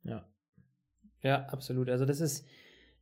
Ja. 0.02 0.28
Ja, 1.22 1.46
absolut. 1.46 1.88
Also 1.88 2.04
das 2.04 2.20
ist, 2.20 2.46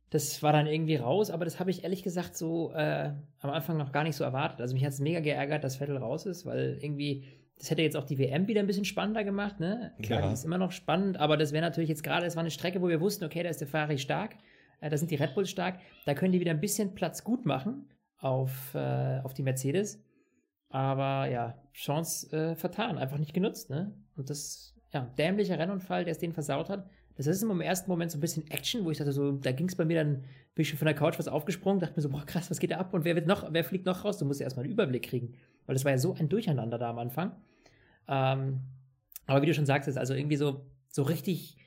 das 0.09 0.41
war 0.41 0.53
dann 0.53 0.67
irgendwie 0.67 0.95
raus, 0.95 1.29
aber 1.29 1.43
das 1.45 1.59
habe 1.59 1.69
ich 1.69 1.83
ehrlich 1.83 2.03
gesagt 2.03 2.37
so 2.37 2.71
äh, 2.73 3.13
am 3.39 3.49
Anfang 3.49 3.77
noch 3.77 3.91
gar 3.91 4.03
nicht 4.03 4.15
so 4.15 4.23
erwartet. 4.23 4.61
Also 4.61 4.73
mich 4.73 4.85
hat 4.85 4.93
es 4.93 4.99
mega 4.99 5.19
geärgert, 5.19 5.63
dass 5.63 5.77
Vettel 5.77 5.97
raus 5.97 6.25
ist, 6.25 6.45
weil 6.45 6.77
irgendwie, 6.81 7.25
das 7.59 7.71
hätte 7.71 7.81
jetzt 7.81 7.97
auch 7.97 8.03
die 8.03 8.17
WM 8.19 8.47
wieder 8.47 8.59
ein 8.61 8.67
bisschen 8.67 8.85
spannender 8.85 9.23
gemacht, 9.23 9.59
ne? 9.59 9.93
Klar, 10.03 10.21
Ja. 10.21 10.27
die 10.27 10.33
ist 10.33 10.45
immer 10.45 10.57
noch 10.57 10.71
spannend, 10.71 11.17
aber 11.17 11.37
das 11.37 11.51
wäre 11.53 11.63
natürlich 11.63 11.89
jetzt 11.89 12.03
gerade, 12.03 12.25
es 12.25 12.35
war 12.35 12.41
eine 12.41 12.51
Strecke, 12.51 12.81
wo 12.81 12.87
wir 12.87 13.01
wussten, 13.01 13.25
okay, 13.25 13.41
da 13.43 13.49
ist 13.49 13.59
der 13.61 13.67
Ferrari 13.67 13.97
stark, 13.97 14.35
äh, 14.81 14.89
da 14.89 14.97
sind 14.97 15.09
die 15.11 15.15
Red 15.15 15.33
Bulls 15.33 15.49
stark, 15.49 15.79
da 16.05 16.13
können 16.13 16.31
die 16.33 16.39
wieder 16.39 16.51
ein 16.51 16.59
bisschen 16.61 16.93
Platz 16.93 17.23
gut 17.23 17.45
machen 17.45 17.89
auf, 18.19 18.73
äh, 18.75 19.19
auf 19.23 19.33
die 19.33 19.43
Mercedes. 19.43 20.03
Aber 20.69 21.29
ja, 21.29 21.55
Chance 21.73 22.35
äh, 22.35 22.55
vertan, 22.55 22.97
einfach 22.97 23.17
nicht 23.17 23.33
genutzt, 23.33 23.69
ne? 23.69 23.93
Und 24.15 24.29
das, 24.29 24.75
ja, 24.93 25.01
dämlicher 25.17 25.57
Rennunfall, 25.57 26.03
der 26.03 26.11
es 26.11 26.19
den 26.19 26.33
versaut 26.33 26.69
hat. 26.69 26.89
Das 27.15 27.25
ist 27.25 27.41
im 27.41 27.61
ersten 27.61 27.89
Moment 27.89 28.11
so 28.11 28.17
ein 28.19 28.21
bisschen 28.21 28.45
Action, 28.51 28.85
wo 28.85 28.91
ich 28.91 28.97
dachte, 28.99 29.11
so, 29.11 29.31
da 29.31 29.51
ging 29.51 29.67
es 29.67 29.75
bei 29.75 29.85
mir 29.85 30.03
dann, 30.03 30.23
bin 30.53 30.61
ich 30.61 30.69
schon 30.69 30.77
von 30.77 30.85
der 30.85 30.93
Couch 30.93 31.17
was 31.17 31.27
aufgesprungen, 31.27 31.79
dachte 31.79 31.95
mir 31.95 32.01
so, 32.03 32.09
boah, 32.09 32.23
krass, 32.25 32.51
was 32.51 32.59
geht 32.59 32.69
da 32.71 32.77
ab 32.77 32.93
und 32.93 33.05
wer 33.05 33.15
wird 33.15 33.25
noch, 33.25 33.51
wer 33.51 33.63
fliegt 33.63 33.85
noch 33.87 34.05
raus? 34.05 34.19
Du 34.19 34.25
musst 34.25 34.39
ja 34.39 34.43
erstmal 34.43 34.65
einen 34.65 34.73
Überblick 34.73 35.03
kriegen. 35.03 35.33
Weil 35.65 35.73
das 35.73 35.83
war 35.83 35.91
ja 35.93 35.97
so 35.97 36.13
ein 36.13 36.29
Durcheinander 36.29 36.77
da 36.77 36.89
am 36.91 36.99
Anfang. 36.99 37.31
Ähm, 38.07 38.61
aber 39.25 39.41
wie 39.41 39.45
du 39.45 39.53
schon 39.53 39.65
sagst, 39.65 39.87
ist 39.87 39.97
also 39.97 40.13
irgendwie 40.13 40.37
so, 40.37 40.65
so 40.89 41.03
richtig, 41.03 41.57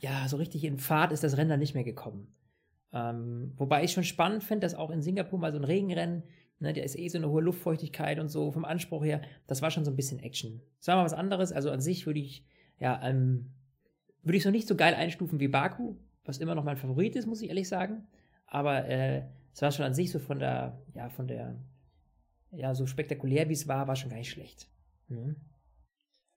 ja, 0.00 0.28
so 0.28 0.36
richtig 0.36 0.64
in 0.64 0.78
Fahrt 0.78 1.12
ist 1.12 1.24
das 1.24 1.36
Rennen 1.36 1.50
dann 1.50 1.60
nicht 1.60 1.74
mehr 1.74 1.84
gekommen. 1.84 2.34
Ähm, 2.92 3.52
wobei 3.56 3.82
ich 3.82 3.92
schon 3.92 4.04
spannend 4.04 4.44
finde, 4.44 4.64
dass 4.64 4.74
auch 4.74 4.90
in 4.90 5.02
Singapur 5.02 5.38
mal 5.38 5.52
so 5.52 5.58
ein 5.58 5.64
Regenrennen, 5.64 6.22
ne, 6.60 6.72
der 6.72 6.84
ist 6.84 6.96
eh 6.96 7.08
so 7.08 7.18
eine 7.18 7.28
hohe 7.28 7.42
Luftfeuchtigkeit 7.42 8.20
und 8.20 8.28
so 8.28 8.52
vom 8.52 8.64
Anspruch 8.64 9.04
her, 9.04 9.22
das 9.46 9.62
war 9.62 9.70
schon 9.70 9.84
so 9.84 9.90
ein 9.90 9.96
bisschen 9.96 10.20
Action. 10.20 10.62
Das 10.78 10.88
war 10.88 10.96
mal 10.96 11.04
was 11.04 11.14
anderes, 11.14 11.50
also 11.50 11.70
an 11.70 11.80
sich 11.80 12.06
würde 12.06 12.20
ich, 12.20 12.44
ja, 12.78 13.00
ähm, 13.02 13.50
würde 14.22 14.36
ich 14.36 14.42
so 14.42 14.50
nicht 14.50 14.68
so 14.68 14.76
geil 14.76 14.94
einstufen 14.94 15.40
wie 15.40 15.48
Baku, 15.48 15.96
was 16.24 16.38
immer 16.38 16.54
noch 16.54 16.64
mein 16.64 16.76
Favorit 16.76 17.16
ist, 17.16 17.26
muss 17.26 17.42
ich 17.42 17.48
ehrlich 17.48 17.68
sagen. 17.68 18.06
Aber 18.46 18.86
äh, 18.86 19.24
es 19.52 19.62
war 19.62 19.72
schon 19.72 19.84
an 19.84 19.94
sich 19.94 20.10
so 20.10 20.18
von 20.18 20.38
der, 20.38 20.78
ja, 20.94 21.08
von 21.08 21.26
der, 21.26 21.56
ja, 22.52 22.74
so 22.74 22.86
spektakulär 22.86 23.48
wie 23.48 23.54
es 23.54 23.66
war, 23.66 23.88
war 23.88 23.96
schon 23.96 24.10
gar 24.10 24.18
nicht 24.18 24.30
schlecht. 24.30 24.68
Mhm. 25.08 25.36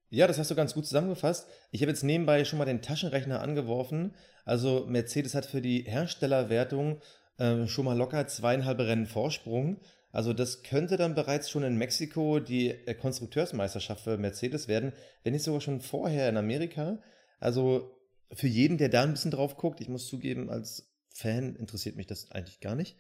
Ja, 0.10 0.28
das 0.28 0.40
hast 0.40 0.52
du 0.52 0.56
ganz 0.56 0.74
gut 0.74 0.86
zusammengefasst. 0.86 1.48
Ich 1.72 1.82
habe 1.82 1.92
jetzt 1.92 2.04
nebenbei 2.04 2.46
schon 2.46 2.60
mal 2.60 2.66
den 2.66 2.82
Taschenrechner 2.82 3.42
angeworfen. 3.42 4.14
Also 4.46 4.86
Mercedes 4.88 5.36
hat 5.36 5.46
für 5.46 5.62
die 5.62 5.82
Herstellerwertung 5.82 7.02
äh, 7.38 7.68
schon 7.68 7.86
mal 7.86 7.98
locker 7.98 8.26
zweieinhalb 8.28 8.80
Rennen 8.80 9.06
Vorsprung. 9.06 9.82
Also 10.12 10.32
das 10.32 10.64
könnte 10.64 10.96
dann 10.96 11.16
bereits 11.16 11.50
schon 11.50 11.64
in 11.64 11.78
Mexiko 11.78 12.40
die 12.40 12.70
äh, 12.70 12.94
Konstrukteursmeisterschaft 12.94 14.04
für 14.04 14.18
Mercedes 14.18 14.70
werden, 14.70 14.94
wenn 15.24 15.34
nicht 15.34 15.44
sogar 15.44 15.60
schon 15.60 15.82
vorher 15.82 16.30
in 16.30 16.38
Amerika. 16.38 17.00
Also 17.40 17.92
für 18.32 18.48
jeden, 18.48 18.78
der 18.78 18.90
da 18.90 19.04
ein 19.04 19.12
bisschen 19.12 19.32
drauf 19.32 19.58
guckt, 19.58 19.82
ich 19.82 19.90
muss 19.90 20.08
zugeben, 20.08 20.50
als 20.50 20.90
Fan 21.14 21.56
interessiert 21.56 21.98
mich 21.98 22.08
das 22.08 22.32
eigentlich 22.32 22.62
gar 22.62 22.76
nicht. 22.76 22.96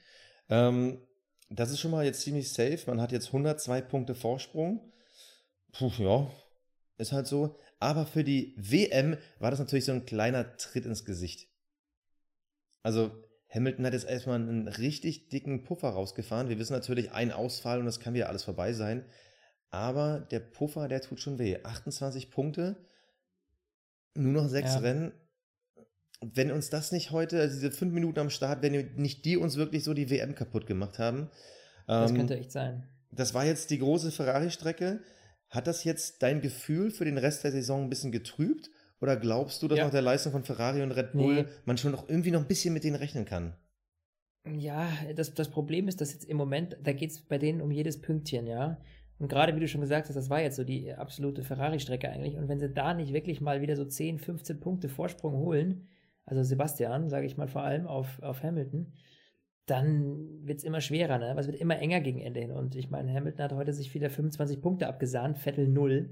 Ähm, 0.50 1.02
das 1.50 1.72
ist 1.72 1.80
schon 1.80 1.91
mal 1.91 2.06
jetzt 2.06 2.22
ziemlich 2.22 2.52
safe. 2.52 2.80
Man 2.88 3.00
hat 3.00 3.13
jetzt 3.13 3.28
102 3.28 3.82
Punkte 3.82 4.15
Vorsprung. 4.15 4.91
Puh, 5.72 5.91
ja, 6.00 6.30
ist 6.97 7.12
halt 7.12 7.27
so. 7.27 7.57
Aber 7.79 8.05
für 8.05 8.23
die 8.23 8.55
WM 8.57 9.17
war 9.39 9.51
das 9.51 9.60
natürlich 9.60 9.86
so 9.86 9.91
ein 9.91 10.05
kleiner 10.05 10.57
Tritt 10.57 10.86
ins 10.86 11.05
Gesicht. 11.05 11.47
Also 12.83 13.12
Hamilton 13.49 13.86
hat 13.86 13.93
jetzt 13.93 14.07
erstmal 14.07 14.36
einen 14.36 14.67
richtig 14.67 15.29
dicken 15.29 15.63
Puffer 15.63 15.89
rausgefahren. 15.89 16.49
Wir 16.49 16.60
wissen 16.60 16.73
natürlich, 16.73 17.12
ein 17.12 17.31
Ausfall 17.31 17.79
und 17.79 17.86
das 17.86 17.99
kann 17.99 18.13
wieder 18.13 18.29
alles 18.29 18.43
vorbei 18.43 18.73
sein. 18.73 19.05
Aber 19.69 20.19
der 20.31 20.39
Puffer, 20.39 20.88
der 20.88 21.01
tut 21.01 21.19
schon 21.19 21.39
weh. 21.39 21.57
28 21.63 22.31
Punkte, 22.31 22.77
nur 24.15 24.43
noch 24.43 24.49
sechs 24.49 24.73
Ja. 24.73 24.79
Rennen. 24.79 25.12
wenn 26.21 26.51
uns 26.51 26.71
das 26.71 26.91
nicht 26.91 27.12
heute, 27.12 27.39
also 27.39 27.53
diese 27.53 27.71
fünf 27.71 27.93
Minuten 27.93 28.17
am 28.19 28.31
Start, 28.31 28.63
wenn 28.63 28.95
nicht 28.95 29.23
die 29.23 29.38
uns 29.38 29.55
wirklich 29.55 29.83
so 29.83 29.93
die 29.93 30.10
WM 30.10 30.33
kaputt 30.33 30.65
gemacht 30.65 30.97
haben. 30.97 31.29
Das 31.86 32.10
ähm, 32.10 32.17
könnte 32.17 32.36
echt 32.36 32.51
sein. 32.51 32.88
Das 33.12 33.36
war 33.36 33.45
jetzt 33.45 33.69
die 33.69 33.77
große 33.77 34.12
Ferrari-Strecke. 34.12 35.01
Hat 35.49 35.67
das 35.67 35.83
jetzt 35.83 36.21
dein 36.23 36.41
Gefühl 36.41 36.91
für 36.91 37.05
den 37.05 37.17
Rest 37.17 37.43
der 37.43 37.51
Saison 37.51 37.83
ein 37.83 37.89
bisschen 37.89 38.12
getrübt? 38.12 38.69
Oder 38.99 39.15
glaubst 39.15 39.62
du, 39.62 39.67
dass 39.67 39.77
ja. 39.77 39.86
nach 39.86 39.91
der 39.91 40.01
Leistung 40.01 40.31
von 40.31 40.43
Ferrari 40.43 40.81
und 40.81 40.91
Red 40.91 41.13
Bull 41.13 41.43
nee. 41.43 41.45
man 41.65 41.77
schon 41.77 41.91
noch 41.91 42.10
irgendwie 42.10 42.31
noch 42.31 42.41
ein 42.41 42.47
bisschen 42.47 42.73
mit 42.73 42.83
denen 42.83 42.95
rechnen 42.95 43.25
kann? 43.25 43.53
Ja, 44.55 44.89
das, 45.15 45.33
das 45.33 45.49
Problem 45.49 45.88
ist, 45.88 46.01
dass 46.01 46.13
jetzt 46.13 46.25
im 46.25 46.38
Moment, 46.38 46.77
da 46.81 46.93
geht 46.93 47.12
es 47.12 47.21
bei 47.21 47.38
denen 47.38 47.62
um 47.62 47.71
jedes 47.71 48.01
Pünktchen, 48.01 48.47
ja. 48.47 48.77
Und 49.19 49.29
gerade 49.29 49.55
wie 49.55 49.60
du 49.60 49.67
schon 49.67 49.81
gesagt 49.81 50.07
hast, 50.07 50.15
das 50.15 50.29
war 50.29 50.41
jetzt 50.41 50.55
so 50.55 50.63
die 50.63 50.93
absolute 50.93 51.43
Ferrari-Strecke 51.43 52.10
eigentlich. 52.10 52.38
Und 52.38 52.47
wenn 52.47 52.60
sie 52.60 52.69
da 52.69 52.93
nicht 52.93 53.13
wirklich 53.13 53.41
mal 53.41 53.62
wieder 53.62 53.75
so 53.75 53.86
10, 53.86 54.19
15 54.19 54.60
Punkte 54.60 54.89
Vorsprung 54.89 55.33
holen, 55.33 55.88
also 56.25 56.43
Sebastian, 56.43 57.10
sage 57.10 57.25
ich 57.25 57.38
mal 57.38 57.47
vor 57.47 57.63
allem 57.63 57.88
auf, 57.88 58.21
auf 58.21 58.43
Hamilton, 58.43 58.93
dann 59.67 60.47
wird 60.47 60.60
es 60.60 60.63
immer 60.63 60.82
schwerer, 60.82 61.19
ne? 61.19 61.30
Aber 61.30 61.41
es 61.41 61.47
wird 61.47 61.60
immer 61.60 61.77
enger 61.77 61.99
gegen 61.99 62.21
Ende 62.21 62.39
hin. 62.39 62.51
Und 62.51 62.75
ich 62.75 62.89
meine, 62.89 63.13
Hamilton 63.13 63.43
hat 63.43 63.53
heute 63.53 63.73
sich 63.73 63.93
wieder 63.93 64.10
25 64.10 64.62
Punkte 64.62 64.88
abgesahnt, 64.88 65.38
Vettel 65.38 65.67
0. 65.67 66.10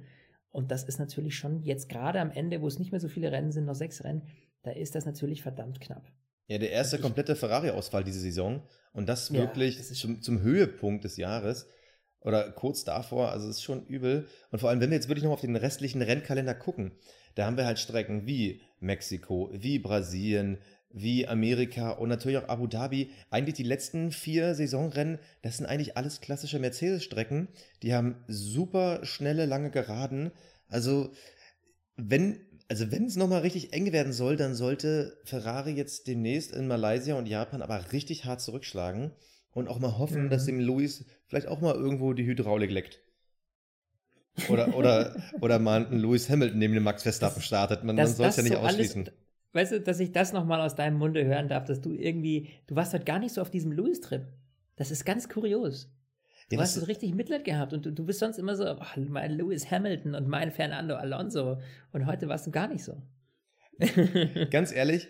Und 0.51 0.71
das 0.71 0.83
ist 0.83 0.99
natürlich 0.99 1.35
schon 1.37 1.63
jetzt 1.63 1.89
gerade 1.89 2.19
am 2.19 2.31
Ende, 2.31 2.61
wo 2.61 2.67
es 2.67 2.79
nicht 2.79 2.91
mehr 2.91 2.99
so 2.99 3.07
viele 3.07 3.31
Rennen 3.31 3.51
sind, 3.51 3.65
noch 3.65 3.75
sechs 3.75 4.03
Rennen, 4.03 4.23
da 4.63 4.71
ist 4.71 4.95
das 4.95 5.05
natürlich 5.05 5.41
verdammt 5.41 5.79
knapp. 5.79 6.11
Ja, 6.47 6.57
der 6.57 6.71
erste 6.71 6.99
komplette 6.99 7.35
Ferrari-Ausfall 7.35 8.03
diese 8.03 8.19
Saison. 8.19 8.61
Und 8.93 9.07
das 9.07 9.33
wirklich 9.33 9.75
ja, 9.75 9.81
das 9.81 9.97
zum, 9.97 10.21
zum 10.21 10.41
Höhepunkt 10.41 11.03
des 11.03 11.17
Jahres 11.17 11.67
oder 12.21 12.51
kurz 12.51 12.83
davor, 12.83 13.31
also 13.31 13.47
es 13.47 13.57
ist 13.57 13.63
schon 13.63 13.85
übel. 13.85 14.27
Und 14.51 14.59
vor 14.59 14.69
allem, 14.69 14.81
wenn 14.81 14.89
wir 14.89 14.95
jetzt 14.95 15.07
wirklich 15.07 15.23
noch 15.23 15.31
auf 15.31 15.41
den 15.41 15.55
restlichen 15.55 16.01
Rennkalender 16.01 16.55
gucken, 16.55 16.93
da 17.35 17.45
haben 17.45 17.57
wir 17.57 17.65
halt 17.65 17.79
Strecken 17.79 18.25
wie 18.25 18.61
Mexiko, 18.79 19.49
wie 19.53 19.79
Brasilien, 19.79 20.57
wie 20.95 21.27
Amerika 21.27 21.91
und 21.91 22.07
natürlich 22.07 22.37
auch 22.37 22.47
Abu 22.47 22.67
Dhabi. 22.67 23.09
Eigentlich 23.29 23.55
die 23.55 23.63
letzten 23.63 24.11
vier 24.11 24.55
Saisonrennen, 24.55 25.19
das 25.41 25.57
sind 25.57 25.65
eigentlich 25.65 25.97
alles 25.97 26.21
klassische 26.21 26.57
Mercedes-Strecken. 26.57 27.49
Die 27.83 27.93
haben 27.93 28.15
super 28.29 29.01
schnelle, 29.03 29.45
lange 29.45 29.71
Geraden. 29.71 30.31
Also, 30.69 31.11
wenn, 31.97 32.39
also 32.69 32.91
wenn 32.91 33.05
es 33.05 33.17
nochmal 33.17 33.41
richtig 33.41 33.73
eng 33.73 33.91
werden 33.91 34.13
soll, 34.13 34.37
dann 34.37 34.55
sollte 34.55 35.19
Ferrari 35.25 35.73
jetzt 35.73 36.07
demnächst 36.07 36.55
in 36.55 36.67
Malaysia 36.67 37.15
und 37.15 37.27
Japan 37.27 37.61
aber 37.61 37.91
richtig 37.91 38.23
hart 38.23 38.39
zurückschlagen 38.39 39.11
und 39.51 39.67
auch 39.67 39.79
mal 39.79 39.97
hoffen, 39.97 40.23
mhm. 40.23 40.29
dass 40.29 40.45
dem 40.45 40.61
Luis 40.61 41.03
vielleicht 41.27 41.47
auch 41.47 41.59
mal 41.59 41.75
irgendwo 41.75 42.13
die 42.13 42.25
Hydraulik 42.25 42.71
leckt. 42.71 43.01
Oder, 44.47 44.73
oder, 44.75 45.15
oder 45.41 45.59
mal 45.59 45.85
ein 45.85 45.99
Lewis 45.99 46.29
Hamilton 46.29 46.57
neben 46.57 46.73
dem 46.73 46.83
Max 46.83 47.03
Verstappen 47.03 47.41
startet. 47.41 47.83
Man, 47.83 47.97
man 47.97 48.07
soll 48.07 48.27
es 48.27 48.37
ja 48.37 48.43
nicht 48.43 48.53
so 48.53 48.59
ausschließen. 48.59 49.03
Alles, 49.03 49.24
weißt 49.55 49.71
du, 49.71 49.81
dass 49.81 49.99
ich 49.99 50.11
das 50.11 50.33
nochmal 50.33 50.61
aus 50.61 50.75
deinem 50.75 50.97
Munde 50.97 51.25
hören 51.25 51.47
darf, 51.47 51.65
dass 51.65 51.81
du 51.81 51.93
irgendwie, 51.93 52.49
du 52.67 52.75
warst 52.75 52.93
halt 52.93 53.05
gar 53.05 53.19
nicht 53.19 53.33
so 53.33 53.41
auf 53.41 53.49
diesem 53.49 53.71
Lewis-Trip. 53.71 54.27
Das 54.75 54.91
ist 54.91 55.05
ganz 55.05 55.29
kurios. 55.29 55.89
Du 56.49 56.57
ja, 56.57 56.61
hast 56.61 56.75
so 56.75 56.85
richtig 56.85 57.15
Mitleid 57.15 57.45
gehabt 57.45 57.73
und 57.73 57.85
du, 57.85 57.91
du 57.91 58.05
bist 58.05 58.19
sonst 58.19 58.37
immer 58.37 58.55
so, 58.55 58.69
oh, 58.69 58.99
mein 59.07 59.31
Lewis 59.31 59.71
Hamilton 59.71 60.13
und 60.13 60.27
mein 60.27 60.51
Fernando 60.51 60.95
Alonso. 60.95 61.57
Und 61.91 62.05
heute 62.05 62.27
warst 62.27 62.45
du 62.45 62.51
gar 62.51 62.67
nicht 62.67 62.83
so. 62.83 63.01
ganz 64.51 64.71
ehrlich, 64.71 65.07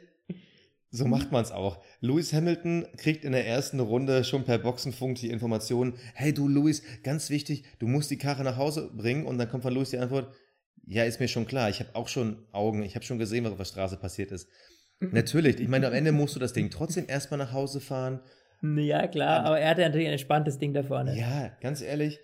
so 0.91 1.05
macht 1.05 1.31
man 1.31 1.43
es 1.43 1.51
auch. 1.51 1.83
Lewis 1.99 2.31
Hamilton 2.31 2.85
kriegt 2.95 3.25
in 3.25 3.33
der 3.33 3.45
ersten 3.45 3.79
Runde 3.81 4.23
schon 4.23 4.45
per 4.45 4.59
Boxenfunk 4.59 5.17
die 5.17 5.29
Information, 5.29 5.95
hey 6.13 6.33
du 6.33 6.47
Lewis, 6.47 6.83
ganz 7.03 7.29
wichtig, 7.29 7.65
du 7.79 7.87
musst 7.87 8.11
die 8.11 8.17
Karre 8.17 8.43
nach 8.43 8.55
Hause 8.57 8.91
bringen 8.95 9.25
und 9.25 9.37
dann 9.37 9.49
kommt 9.49 9.63
von 9.63 9.73
Lewis 9.73 9.89
die 9.89 9.97
Antwort, 9.97 10.33
ja, 10.87 11.03
ist 11.03 11.19
mir 11.19 11.27
schon 11.27 11.47
klar, 11.47 11.69
ich 11.69 11.79
habe 11.79 11.95
auch 11.95 12.07
schon 12.07 12.45
Augen, 12.51 12.83
ich 12.83 12.95
habe 12.95 13.05
schon 13.05 13.19
gesehen, 13.19 13.43
was 13.43 13.51
auf 13.51 13.57
der 13.57 13.65
Straße 13.65 13.97
passiert 13.97 14.31
ist. 14.31 14.47
Mhm. 14.99 15.09
Natürlich, 15.11 15.59
ich 15.59 15.67
meine, 15.67 15.87
am 15.87 15.93
Ende 15.93 16.11
musst 16.13 16.35
du 16.35 16.39
das 16.39 16.53
Ding 16.53 16.69
trotzdem 16.69 17.05
erstmal 17.07 17.37
nach 17.37 17.53
Hause 17.53 17.79
fahren. 17.79 18.21
Ja, 18.61 19.07
klar, 19.07 19.45
aber 19.45 19.59
er 19.59 19.69
hatte 19.69 19.81
natürlich 19.81 20.07
ein 20.07 20.13
entspanntes 20.13 20.57
Ding 20.57 20.73
da 20.73 20.83
vorne. 20.83 21.17
Ja, 21.17 21.49
ganz 21.61 21.81
ehrlich, 21.81 22.19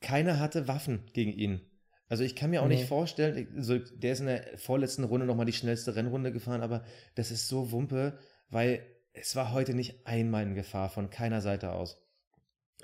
keiner 0.00 0.38
hatte 0.38 0.68
Waffen 0.68 1.04
gegen 1.12 1.32
ihn. 1.32 1.60
Also 2.08 2.24
ich 2.24 2.36
kann 2.36 2.50
mir 2.50 2.62
auch 2.62 2.68
nee. 2.68 2.76
nicht 2.76 2.88
vorstellen, 2.88 3.48
also 3.54 3.78
der 3.78 4.12
ist 4.12 4.20
in 4.20 4.26
der 4.26 4.56
vorletzten 4.56 5.04
Runde 5.04 5.26
nochmal 5.26 5.44
die 5.44 5.52
schnellste 5.52 5.94
Rennrunde 5.94 6.32
gefahren, 6.32 6.62
aber 6.62 6.84
das 7.16 7.30
ist 7.30 7.48
so 7.48 7.70
Wumpe, 7.70 8.18
weil 8.48 8.80
es 9.12 9.36
war 9.36 9.52
heute 9.52 9.74
nicht 9.74 10.06
einmal 10.06 10.44
in 10.44 10.54
Gefahr 10.54 10.88
von 10.88 11.10
keiner 11.10 11.42
Seite 11.42 11.72
aus. 11.72 12.02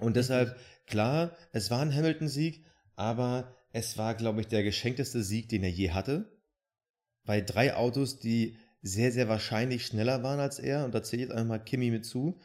Und 0.01 0.17
deshalb, 0.17 0.57
klar, 0.87 1.35
es 1.53 1.71
war 1.71 1.81
ein 1.81 1.95
Hamilton-Sieg, 1.95 2.67
aber 2.97 3.57
es 3.75 3.99
war, 3.99 4.15
glaube 4.15 4.41
ich, 4.41 4.47
der 4.47 4.63
geschenkteste 4.63 5.25
Sieg, 5.25 5.49
den 5.49 5.65
er 5.65 5.71
je 5.71 5.91
hatte. 5.91 6.31
Bei 7.25 7.41
drei 7.41 7.75
Autos, 7.75 8.21
die 8.21 8.57
sehr, 8.83 9.11
sehr 9.11 9.29
wahrscheinlich 9.29 9.85
schneller 9.85 10.23
waren 10.23 10.39
als 10.39 10.61
er, 10.61 10.85
und 10.85 10.95
da 10.95 11.03
zähle 11.03 11.23
ich 11.23 11.29
jetzt 11.29 11.37
einfach 11.37 11.49
mal 11.49 11.59
Kimi 11.59 11.91
mit 11.91 12.07
zu, 12.07 12.39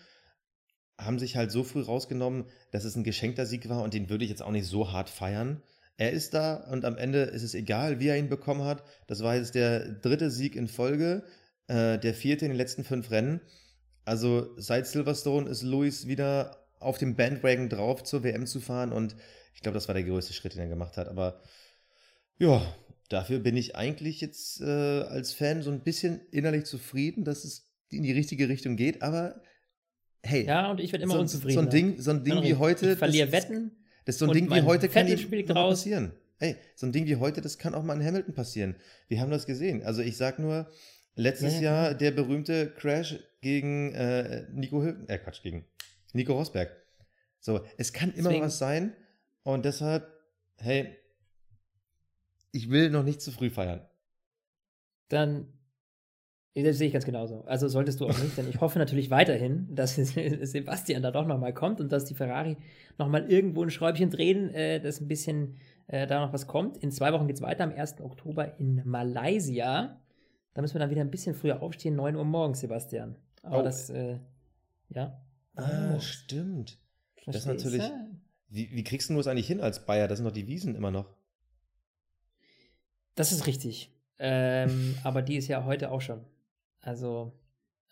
haben 0.98 1.20
sich 1.20 1.36
halt 1.36 1.52
so 1.52 1.64
früh 1.64 1.82
rausgenommen, 1.82 2.46
dass 2.72 2.84
es 2.84 2.96
ein 2.96 3.04
geschenkter 3.04 3.46
Sieg 3.46 3.70
war 3.70 3.84
und 3.84 3.94
den 3.94 4.10
würde 4.10 4.24
ich 4.24 4.32
jetzt 4.32 4.42
auch 4.42 4.52
nicht 4.52 4.66
so 4.66 4.92
hart 4.92 5.08
feiern. 5.08 5.62
Er 5.98 6.12
ist 6.12 6.34
da 6.34 6.56
und 6.72 6.84
am 6.84 6.98
Ende 6.98 7.22
ist 7.24 7.44
es 7.44 7.54
egal, 7.54 8.00
wie 8.00 8.08
er 8.08 8.18
ihn 8.18 8.30
bekommen 8.30 8.64
hat. 8.64 8.84
Das 9.06 9.22
war 9.22 9.36
jetzt 9.36 9.54
der 9.54 9.88
dritte 9.88 10.32
Sieg 10.32 10.56
in 10.56 10.68
Folge, 10.68 11.24
äh, 11.68 12.00
der 12.00 12.16
vierte 12.16 12.46
in 12.46 12.52
den 12.52 12.58
letzten 12.58 12.84
fünf 12.84 13.12
Rennen. 13.12 13.40
Also 14.04 14.58
seit 14.58 14.88
Silverstone 14.88 15.48
ist 15.48 15.62
Luis 15.62 16.08
wieder 16.08 16.66
auf 16.80 16.98
dem 16.98 17.16
Bandwagon 17.16 17.70
drauf, 17.70 18.04
zur 18.04 18.24
WM 18.24 18.48
zu 18.48 18.60
fahren 18.60 18.92
und 18.92 19.16
ich 19.54 19.62
glaube, 19.62 19.76
das 19.76 19.88
war 19.88 19.96
der 19.96 20.04
größte 20.04 20.34
Schritt, 20.34 20.54
den 20.54 20.62
er 20.62 20.68
gemacht 20.68 20.98
hat. 20.98 21.08
Aber 21.08 21.42
ja, 22.38 22.62
dafür 23.10 23.40
bin 23.40 23.58
ich 23.58 23.76
eigentlich 23.76 24.22
jetzt 24.22 24.62
äh, 24.62 24.66
als 24.66 25.34
Fan 25.34 25.62
so 25.62 25.72
ein 25.72 25.82
bisschen 25.82 26.22
innerlich 26.32 26.66
zufrieden, 26.66 27.24
dass 27.24 27.44
es 27.44 27.70
in 27.90 28.04
die 28.04 28.12
richtige 28.12 28.48
Richtung 28.50 28.76
geht. 28.76 29.02
Aber 29.02 29.42
hey, 30.24 30.46
ja, 30.46 30.72
und 30.72 30.80
ich 30.80 30.92
werde 30.92 31.04
immer 31.04 31.16
so, 31.16 31.20
unzufrieden. 31.20 31.54
So 31.56 31.62
ein 31.62 31.70
Ding, 31.70 32.00
so 32.00 32.12
ein 32.12 32.24
Ding 32.24 32.42
wie 32.44 32.56
heute. 32.56 32.94
Ich 32.94 32.98
verliere 33.00 33.32
Wetten. 33.32 33.72
Das 34.06 34.16
ist 34.16 34.20
so 34.20 34.26
ein 34.26 34.34
Ding 34.34 34.50
wie 34.50 34.62
heute 34.62 34.90
kann 34.90 35.06
nicht 35.06 35.30
passieren. 35.48 36.14
Ey, 36.40 36.56
so 36.76 36.86
ein 36.86 36.94
Ding 36.94 37.06
wie 37.06 37.18
heute, 37.18 37.42
das 37.42 37.58
kann 37.58 37.76
auch 37.76 37.84
mal 37.84 38.00
in 38.00 38.06
Hamilton 38.06 38.34
passieren. 38.34 38.76
Wir 39.10 39.20
haben 39.20 39.30
das 39.30 39.46
gesehen. 39.46 39.84
Also 39.84 40.02
ich 40.02 40.16
sag 40.16 40.40
nur, 40.40 40.72
letztes 41.16 41.56
ja, 41.56 41.62
Jahr 41.62 41.94
der 41.94 42.12
berühmte 42.12 42.72
Crash 42.72 43.20
gegen 43.42 43.94
äh, 43.94 44.46
Nico 44.54 44.82
Hül 44.82 45.06
äh 45.08 45.18
Quatsch, 45.18 45.44
gegen 45.44 45.66
Nico 46.14 46.34
Rosberg. 46.34 46.72
So, 47.40 47.66
es 47.78 47.94
kann 47.94 48.14
immer 48.14 48.30
Deswegen. 48.30 48.46
was 48.46 48.58
sein 48.58 48.96
und 49.54 49.66
deshalb, 49.66 50.08
hey, 50.58 50.96
ich 52.52 52.70
will 52.70 52.90
noch 52.90 53.04
nicht 53.04 53.22
zu 53.22 53.32
früh 53.32 53.50
feiern. 53.50 53.82
Dann 55.10 55.48
das 56.56 56.78
sehe 56.78 56.88
ich 56.88 56.94
ganz 56.94 57.06
genauso. 57.06 57.44
Also 57.46 57.68
solltest 57.68 58.00
du 58.02 58.08
auch 58.08 58.18
nicht, 58.22 58.38
denn 58.38 58.50
ich 58.50 58.60
hoffe 58.60 58.80
natürlich 58.80 59.10
weiterhin, 59.12 59.74
dass 59.74 59.96
Sebastian 60.42 61.02
da 61.02 61.12
doch 61.12 61.26
nochmal 61.26 61.54
kommt 61.54 61.80
und 61.80 61.92
dass 61.92 62.06
die 62.06 62.16
Ferrari 62.16 62.58
nochmal 62.98 63.32
irgendwo 63.32 63.64
ein 63.64 63.70
Schräubchen 63.70 64.10
drehen, 64.10 64.50
äh, 64.54 64.80
dass 64.80 65.00
ein 65.00 65.08
bisschen 65.08 65.56
äh, 65.88 66.08
da 66.08 66.26
noch 66.26 66.34
was 66.34 66.48
kommt. 66.48 66.78
In 66.78 66.92
zwei 66.92 67.14
Wochen 67.14 67.28
geht 67.28 67.38
es 67.38 67.42
weiter, 67.42 67.64
am 67.64 67.72
1. 67.72 68.02
Oktober 68.02 68.60
in 68.60 68.82
Malaysia. 68.84 70.02
Da 70.54 70.62
müssen 70.62 70.76
wir 70.76 70.80
dann 70.80 70.90
wieder 70.90 71.02
ein 71.02 71.12
bisschen 71.12 71.36
früher 71.36 71.62
aufstehen, 71.62 71.96
9 71.96 72.16
Uhr 72.16 72.26
morgens, 72.26 72.60
Sebastian. 72.60 73.16
Aber 73.44 73.60
oh. 73.60 73.64
das, 73.64 73.90
äh, 73.90 74.20
ja. 74.90 75.22
Ah, 75.56 76.00
stimmt. 76.00 76.78
Verstehst 77.16 77.48
das 77.48 77.56
ist 77.56 77.64
natürlich. 77.64 77.92
Wie, 78.50 78.70
wie 78.72 78.84
kriegst 78.84 79.10
du 79.10 79.16
das 79.16 79.28
eigentlich 79.28 79.48
hin 79.48 79.62
als 79.62 79.86
Bayer? 79.86 80.08
Das 80.08 80.18
sind 80.18 80.26
doch 80.26 80.34
die 80.34 80.48
Wiesen 80.48 80.76
immer 80.76 80.92
noch. 80.92 81.06
Das 83.16 83.32
ist 83.32 83.48
richtig. 83.48 83.92
Ähm, 84.18 84.96
aber 85.04 85.22
die 85.22 85.38
ist 85.38 85.48
ja 85.48 85.66
heute 85.66 85.92
auch 85.92 86.02
schon. 86.02 86.26
Also 86.82 87.34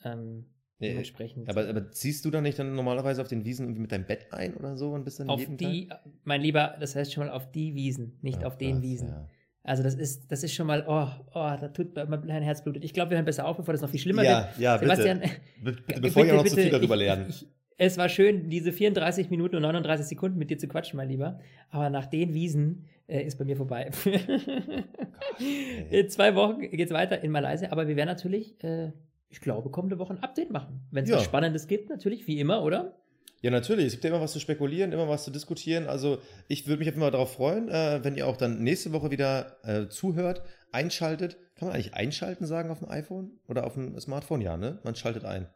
ähm, 0.04 0.46
dementsprechend. 0.82 1.50
Aber, 1.50 1.68
aber 1.68 1.92
ziehst 1.92 2.26
du 2.26 2.32
dann 2.32 2.44
nicht 2.44 2.58
dann 2.58 2.76
normalerweise 2.76 3.22
auf 3.22 3.28
den 3.28 3.46
Wiesen 3.46 3.66
irgendwie 3.66 3.82
mit 3.82 3.92
deinem 3.92 4.06
Bett 4.06 4.28
ein 4.32 4.56
oder 4.56 4.78
so 4.78 4.92
und 4.92 5.04
bist 5.04 5.20
dann 5.20 5.30
auf 5.30 5.40
jeden 5.40 5.58
die, 5.58 5.88
Tag? 5.88 6.02
Mein 6.24 6.42
Lieber, 6.42 6.76
das 6.80 6.96
heißt 6.96 7.14
schon 7.14 7.26
mal 7.26 7.32
auf 7.32 7.52
die 7.52 7.76
Wiesen, 7.76 8.18
nicht 8.22 8.40
Ach, 8.42 8.48
auf 8.48 8.58
den 8.58 8.78
was, 8.78 8.84
Wiesen. 8.84 9.10
Ja. 9.10 9.28
Also 9.64 9.84
das 9.84 9.96
ist, 9.96 10.32
das 10.32 10.44
ist 10.44 10.54
schon 10.54 10.66
mal, 10.66 10.86
oh, 10.88 11.10
oh, 11.34 11.58
da 11.60 11.68
tut 11.68 11.94
mein 12.08 12.42
Herz 12.42 12.64
blutet. 12.64 12.86
Ich 12.86 12.94
glaube, 12.94 13.12
wir 13.12 13.18
hören 13.18 13.26
besser 13.26 13.46
auf, 13.46 13.58
bevor 13.58 13.74
das 13.74 13.82
noch 13.82 13.90
viel 13.90 14.00
schlimmer 14.00 14.24
ja, 14.24 14.48
wird. 14.48 14.60
Ja, 14.60 14.80
Sebastian, 14.80 15.20
bitte. 15.62 15.82
Be 15.88 16.02
bevor 16.02 16.24
bitte, 16.24 16.34
auch 16.34 16.38
noch 16.38 16.44
bitte, 16.44 16.56
zu 16.56 16.62
viel 16.62 16.72
darüber 16.72 16.96
lernen. 16.96 17.26
Ich, 17.28 17.42
ich, 17.42 17.50
es 17.78 17.98
war 17.98 18.10
schön, 18.10 18.50
diese 18.50 18.74
34 18.74 19.30
Minuten 19.30 19.56
und 19.56 19.62
39 19.62 20.08
Sekunden 20.08 20.38
mit 20.38 20.50
dir 20.50 20.58
zu 20.58 20.68
quatschen, 20.68 20.98
mein 20.98 21.10
Lieber. 21.10 21.40
Aber 21.70 21.90
nach 21.90 22.08
den 22.08 22.34
Wiesen 22.34 22.86
äh, 23.08 23.22
ist 23.22 23.38
bei 23.38 23.46
mir 23.46 23.56
vorbei. 23.56 23.92
In 25.92 26.10
zwei 26.10 26.36
Wochen 26.36 26.62
geht 26.62 26.88
es 26.88 26.92
weiter 26.92 27.24
in 27.24 27.32
Malaysia, 27.32 27.72
aber 27.72 27.88
wir 27.88 27.96
werden 27.96 28.08
natürlich 28.08 28.62
äh, 28.64 28.92
ich 29.30 29.42
glaube, 29.42 29.70
kommende 29.70 30.00
Woche 30.00 30.14
ein 30.14 30.24
Update 30.24 30.52
machen. 30.52 30.82
Wenn 30.92 31.04
es 31.04 31.10
ja. 31.10 31.18
was 31.18 31.26
Spannendes 31.26 31.68
gibt, 31.68 31.90
natürlich, 31.90 32.28
wie 32.28 32.40
immer, 32.40 32.64
oder? 32.64 32.96
Ja, 33.42 33.52
natürlich. 33.52 33.86
Es 33.86 33.92
gibt 33.94 34.04
ja 34.04 34.10
immer 34.10 34.22
was 34.22 34.32
zu 34.32 34.40
spekulieren, 34.40 34.92
immer 34.92 35.08
was 35.08 35.24
zu 35.24 35.32
diskutieren. 35.32 35.88
Also 35.88 36.20
ich 36.48 36.68
würde 36.68 36.80
mich 36.80 36.88
auf 36.88 36.96
jeden 36.96 37.02
Fall 37.02 37.12
darauf 37.12 37.34
freuen, 37.34 37.70
äh, 37.70 38.04
wenn 38.04 38.16
ihr 38.16 38.28
auch 38.28 38.38
dann 38.38 38.64
nächste 38.64 38.94
Woche 38.94 39.12
wieder 39.12 39.58
äh, 39.64 39.88
zuhört, 39.90 40.42
einschaltet. 40.72 41.38
Kann 41.56 41.68
man 41.68 41.76
eigentlich 41.76 41.94
einschalten 41.94 42.46
sagen 42.46 42.72
auf 42.72 42.80
dem 42.80 42.90
iPhone 42.90 43.32
oder 43.48 43.66
auf 43.66 43.74
dem 43.74 44.00
Smartphone? 44.00 44.42
Ja, 44.42 44.58
ne? 44.58 44.80
Man 44.84 44.96
schaltet 44.96 45.26
ein. 45.26 45.48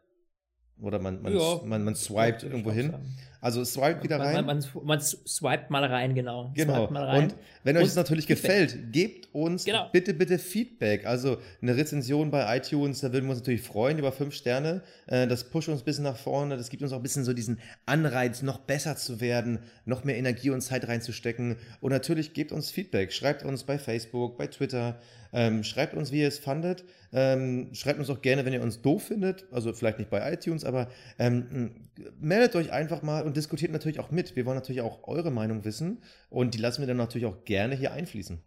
Oder 0.82 0.98
man, 0.98 1.22
man, 1.22 1.32
Ja, 1.36 1.60
man, 1.64 1.84
man 1.84 1.94
swiped 1.94 2.42
ich 2.42 2.50
irgendwo 2.50 2.72
hin. 2.72 2.92
Also 3.40 3.64
swipe 3.64 4.04
wieder 4.04 4.20
rein. 4.20 4.34
Man, 4.34 4.46
man, 4.46 4.64
man, 4.84 5.00
swiped 5.00 5.68
mal 5.68 5.84
rein, 5.84 6.14
genau. 6.14 6.52
Genau. 6.54 6.74
Swiped 6.76 6.90
mal 6.92 7.04
rein. 7.04 7.22
Und 7.24 7.34
wenn 7.64 7.76
euch 7.76 7.86
das 7.86 7.96
natürlich 7.96 8.26
Feedback. 8.26 8.68
gefällt, 8.68 8.92
gebt 8.92 9.34
uns 9.34 9.64
Genau. 9.64 9.88
bitte, 9.92 10.14
bitte 10.14 10.38
Feedback. 10.38 11.06
Also 11.06 11.38
eine 11.60 11.76
Rezension 11.76 12.30
bei 12.30 12.56
iTunes, 12.56 13.00
da 13.00 13.12
würden 13.12 13.24
wir 13.24 13.30
uns 13.30 13.40
natürlich 13.40 13.62
freuen 13.62 13.98
über 13.98 14.12
fünf 14.12 14.34
Sterne. 14.34 14.82
Äh, 15.08 15.26
Das 15.26 15.42
pusht 15.50 15.68
uns 15.68 15.82
ein 15.82 15.84
bisschen 15.84 16.04
nach 16.04 16.16
vorne. 16.16 16.56
Das 16.56 16.70
gibt 16.70 16.84
uns 16.84 16.92
auch 16.92 16.98
ein 16.98 17.02
bisschen 17.02 17.24
so 17.24 17.32
diesen 17.32 17.58
Anreiz, 17.84 18.42
noch 18.42 18.58
besser 18.58 18.94
zu 18.94 19.20
werden, 19.20 19.58
noch 19.86 20.04
mehr 20.04 20.16
Energie 20.16 20.50
und 20.50 20.60
Zeit 20.60 20.86
reinzustecken. 20.86 21.56
Und 21.80 21.90
natürlich 21.90 22.34
gebt 22.34 22.52
uns 22.52 22.70
Feedback. 22.70 23.12
Schreibt 23.12 23.44
uns 23.44 23.64
bei 23.64 23.76
Facebook, 23.76 24.38
bei 24.38 24.46
Twitter. 24.46 25.00
Ähm, 25.32 25.64
schreibt 25.64 25.94
uns, 25.94 26.12
wie 26.12 26.20
ihr 26.20 26.28
es 26.28 26.38
fandet. 26.38 26.84
Ähm, 27.12 27.70
schreibt 27.72 27.98
uns 27.98 28.10
auch 28.10 28.20
gerne, 28.20 28.44
wenn 28.44 28.52
ihr 28.52 28.62
uns 28.62 28.82
doof 28.82 29.04
findet. 29.04 29.46
Also 29.52 29.72
vielleicht 29.72 29.98
nicht 29.98 30.10
bei 30.10 30.32
iTunes, 30.32 30.64
aber 30.64 30.88
ähm, 31.18 31.88
meldet 32.18 32.54
euch 32.56 32.72
einfach 32.72 33.02
mal 33.02 33.24
und 33.24 33.36
diskutiert 33.36 33.72
natürlich 33.72 34.00
auch 34.00 34.10
mit. 34.10 34.36
Wir 34.36 34.46
wollen 34.46 34.56
natürlich 34.56 34.82
auch 34.82 35.06
eure 35.08 35.30
Meinung 35.30 35.64
wissen 35.64 36.02
und 36.28 36.54
die 36.54 36.58
lassen 36.58 36.82
wir 36.82 36.86
dann 36.86 36.98
natürlich 36.98 37.26
auch 37.26 37.44
gerne 37.44 37.74
hier 37.74 37.92
einfließen. 37.92 38.42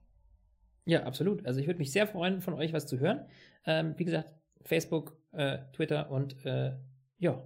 Ja, 0.85 1.03
absolut. 1.03 1.45
Also 1.45 1.59
ich 1.59 1.67
würde 1.67 1.79
mich 1.79 1.91
sehr 1.91 2.07
freuen, 2.07 2.41
von 2.41 2.53
euch 2.53 2.71
was 2.71 2.85
zu 2.85 2.99
hören. 2.99 3.25
Ähm, 3.65 3.95
wie 3.97 4.05
gesagt, 4.05 4.33
Facebook, 4.61 5.17
äh, 5.31 5.59
Twitter 5.73 6.11
und 6.11 6.45
äh, 6.45 6.73
ja, 7.17 7.43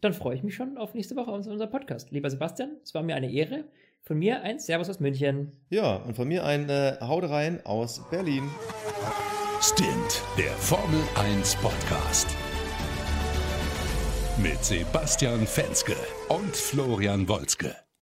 dann 0.00 0.14
freue 0.14 0.34
ich 0.34 0.42
mich 0.42 0.56
schon 0.56 0.76
auf 0.78 0.94
nächste 0.94 1.14
Woche 1.14 1.30
auf 1.30 1.46
unser 1.46 1.66
Podcast. 1.68 2.10
Lieber 2.10 2.28
Sebastian, 2.28 2.76
es 2.82 2.92
war 2.92 3.04
mir 3.04 3.14
eine 3.14 3.32
Ehre. 3.32 3.64
Von 4.04 4.18
mir 4.18 4.42
ein 4.42 4.58
Servus 4.58 4.90
aus 4.90 4.98
München. 4.98 5.52
Ja, 5.70 5.94
und 5.94 6.16
von 6.16 6.26
mir 6.26 6.44
ein 6.44 6.68
äh, 6.68 6.96
Haut 7.00 7.22
rein 7.22 7.64
aus 7.64 8.02
Berlin. 8.10 8.50
Stint, 9.60 10.22
der 10.36 10.50
Formel 10.54 11.00
1 11.14 11.54
Podcast. 11.56 12.26
Mit 14.38 14.64
Sebastian 14.64 15.46
Fenske 15.46 15.94
und 16.28 16.56
Florian 16.56 17.28
Wolzke. 17.28 17.76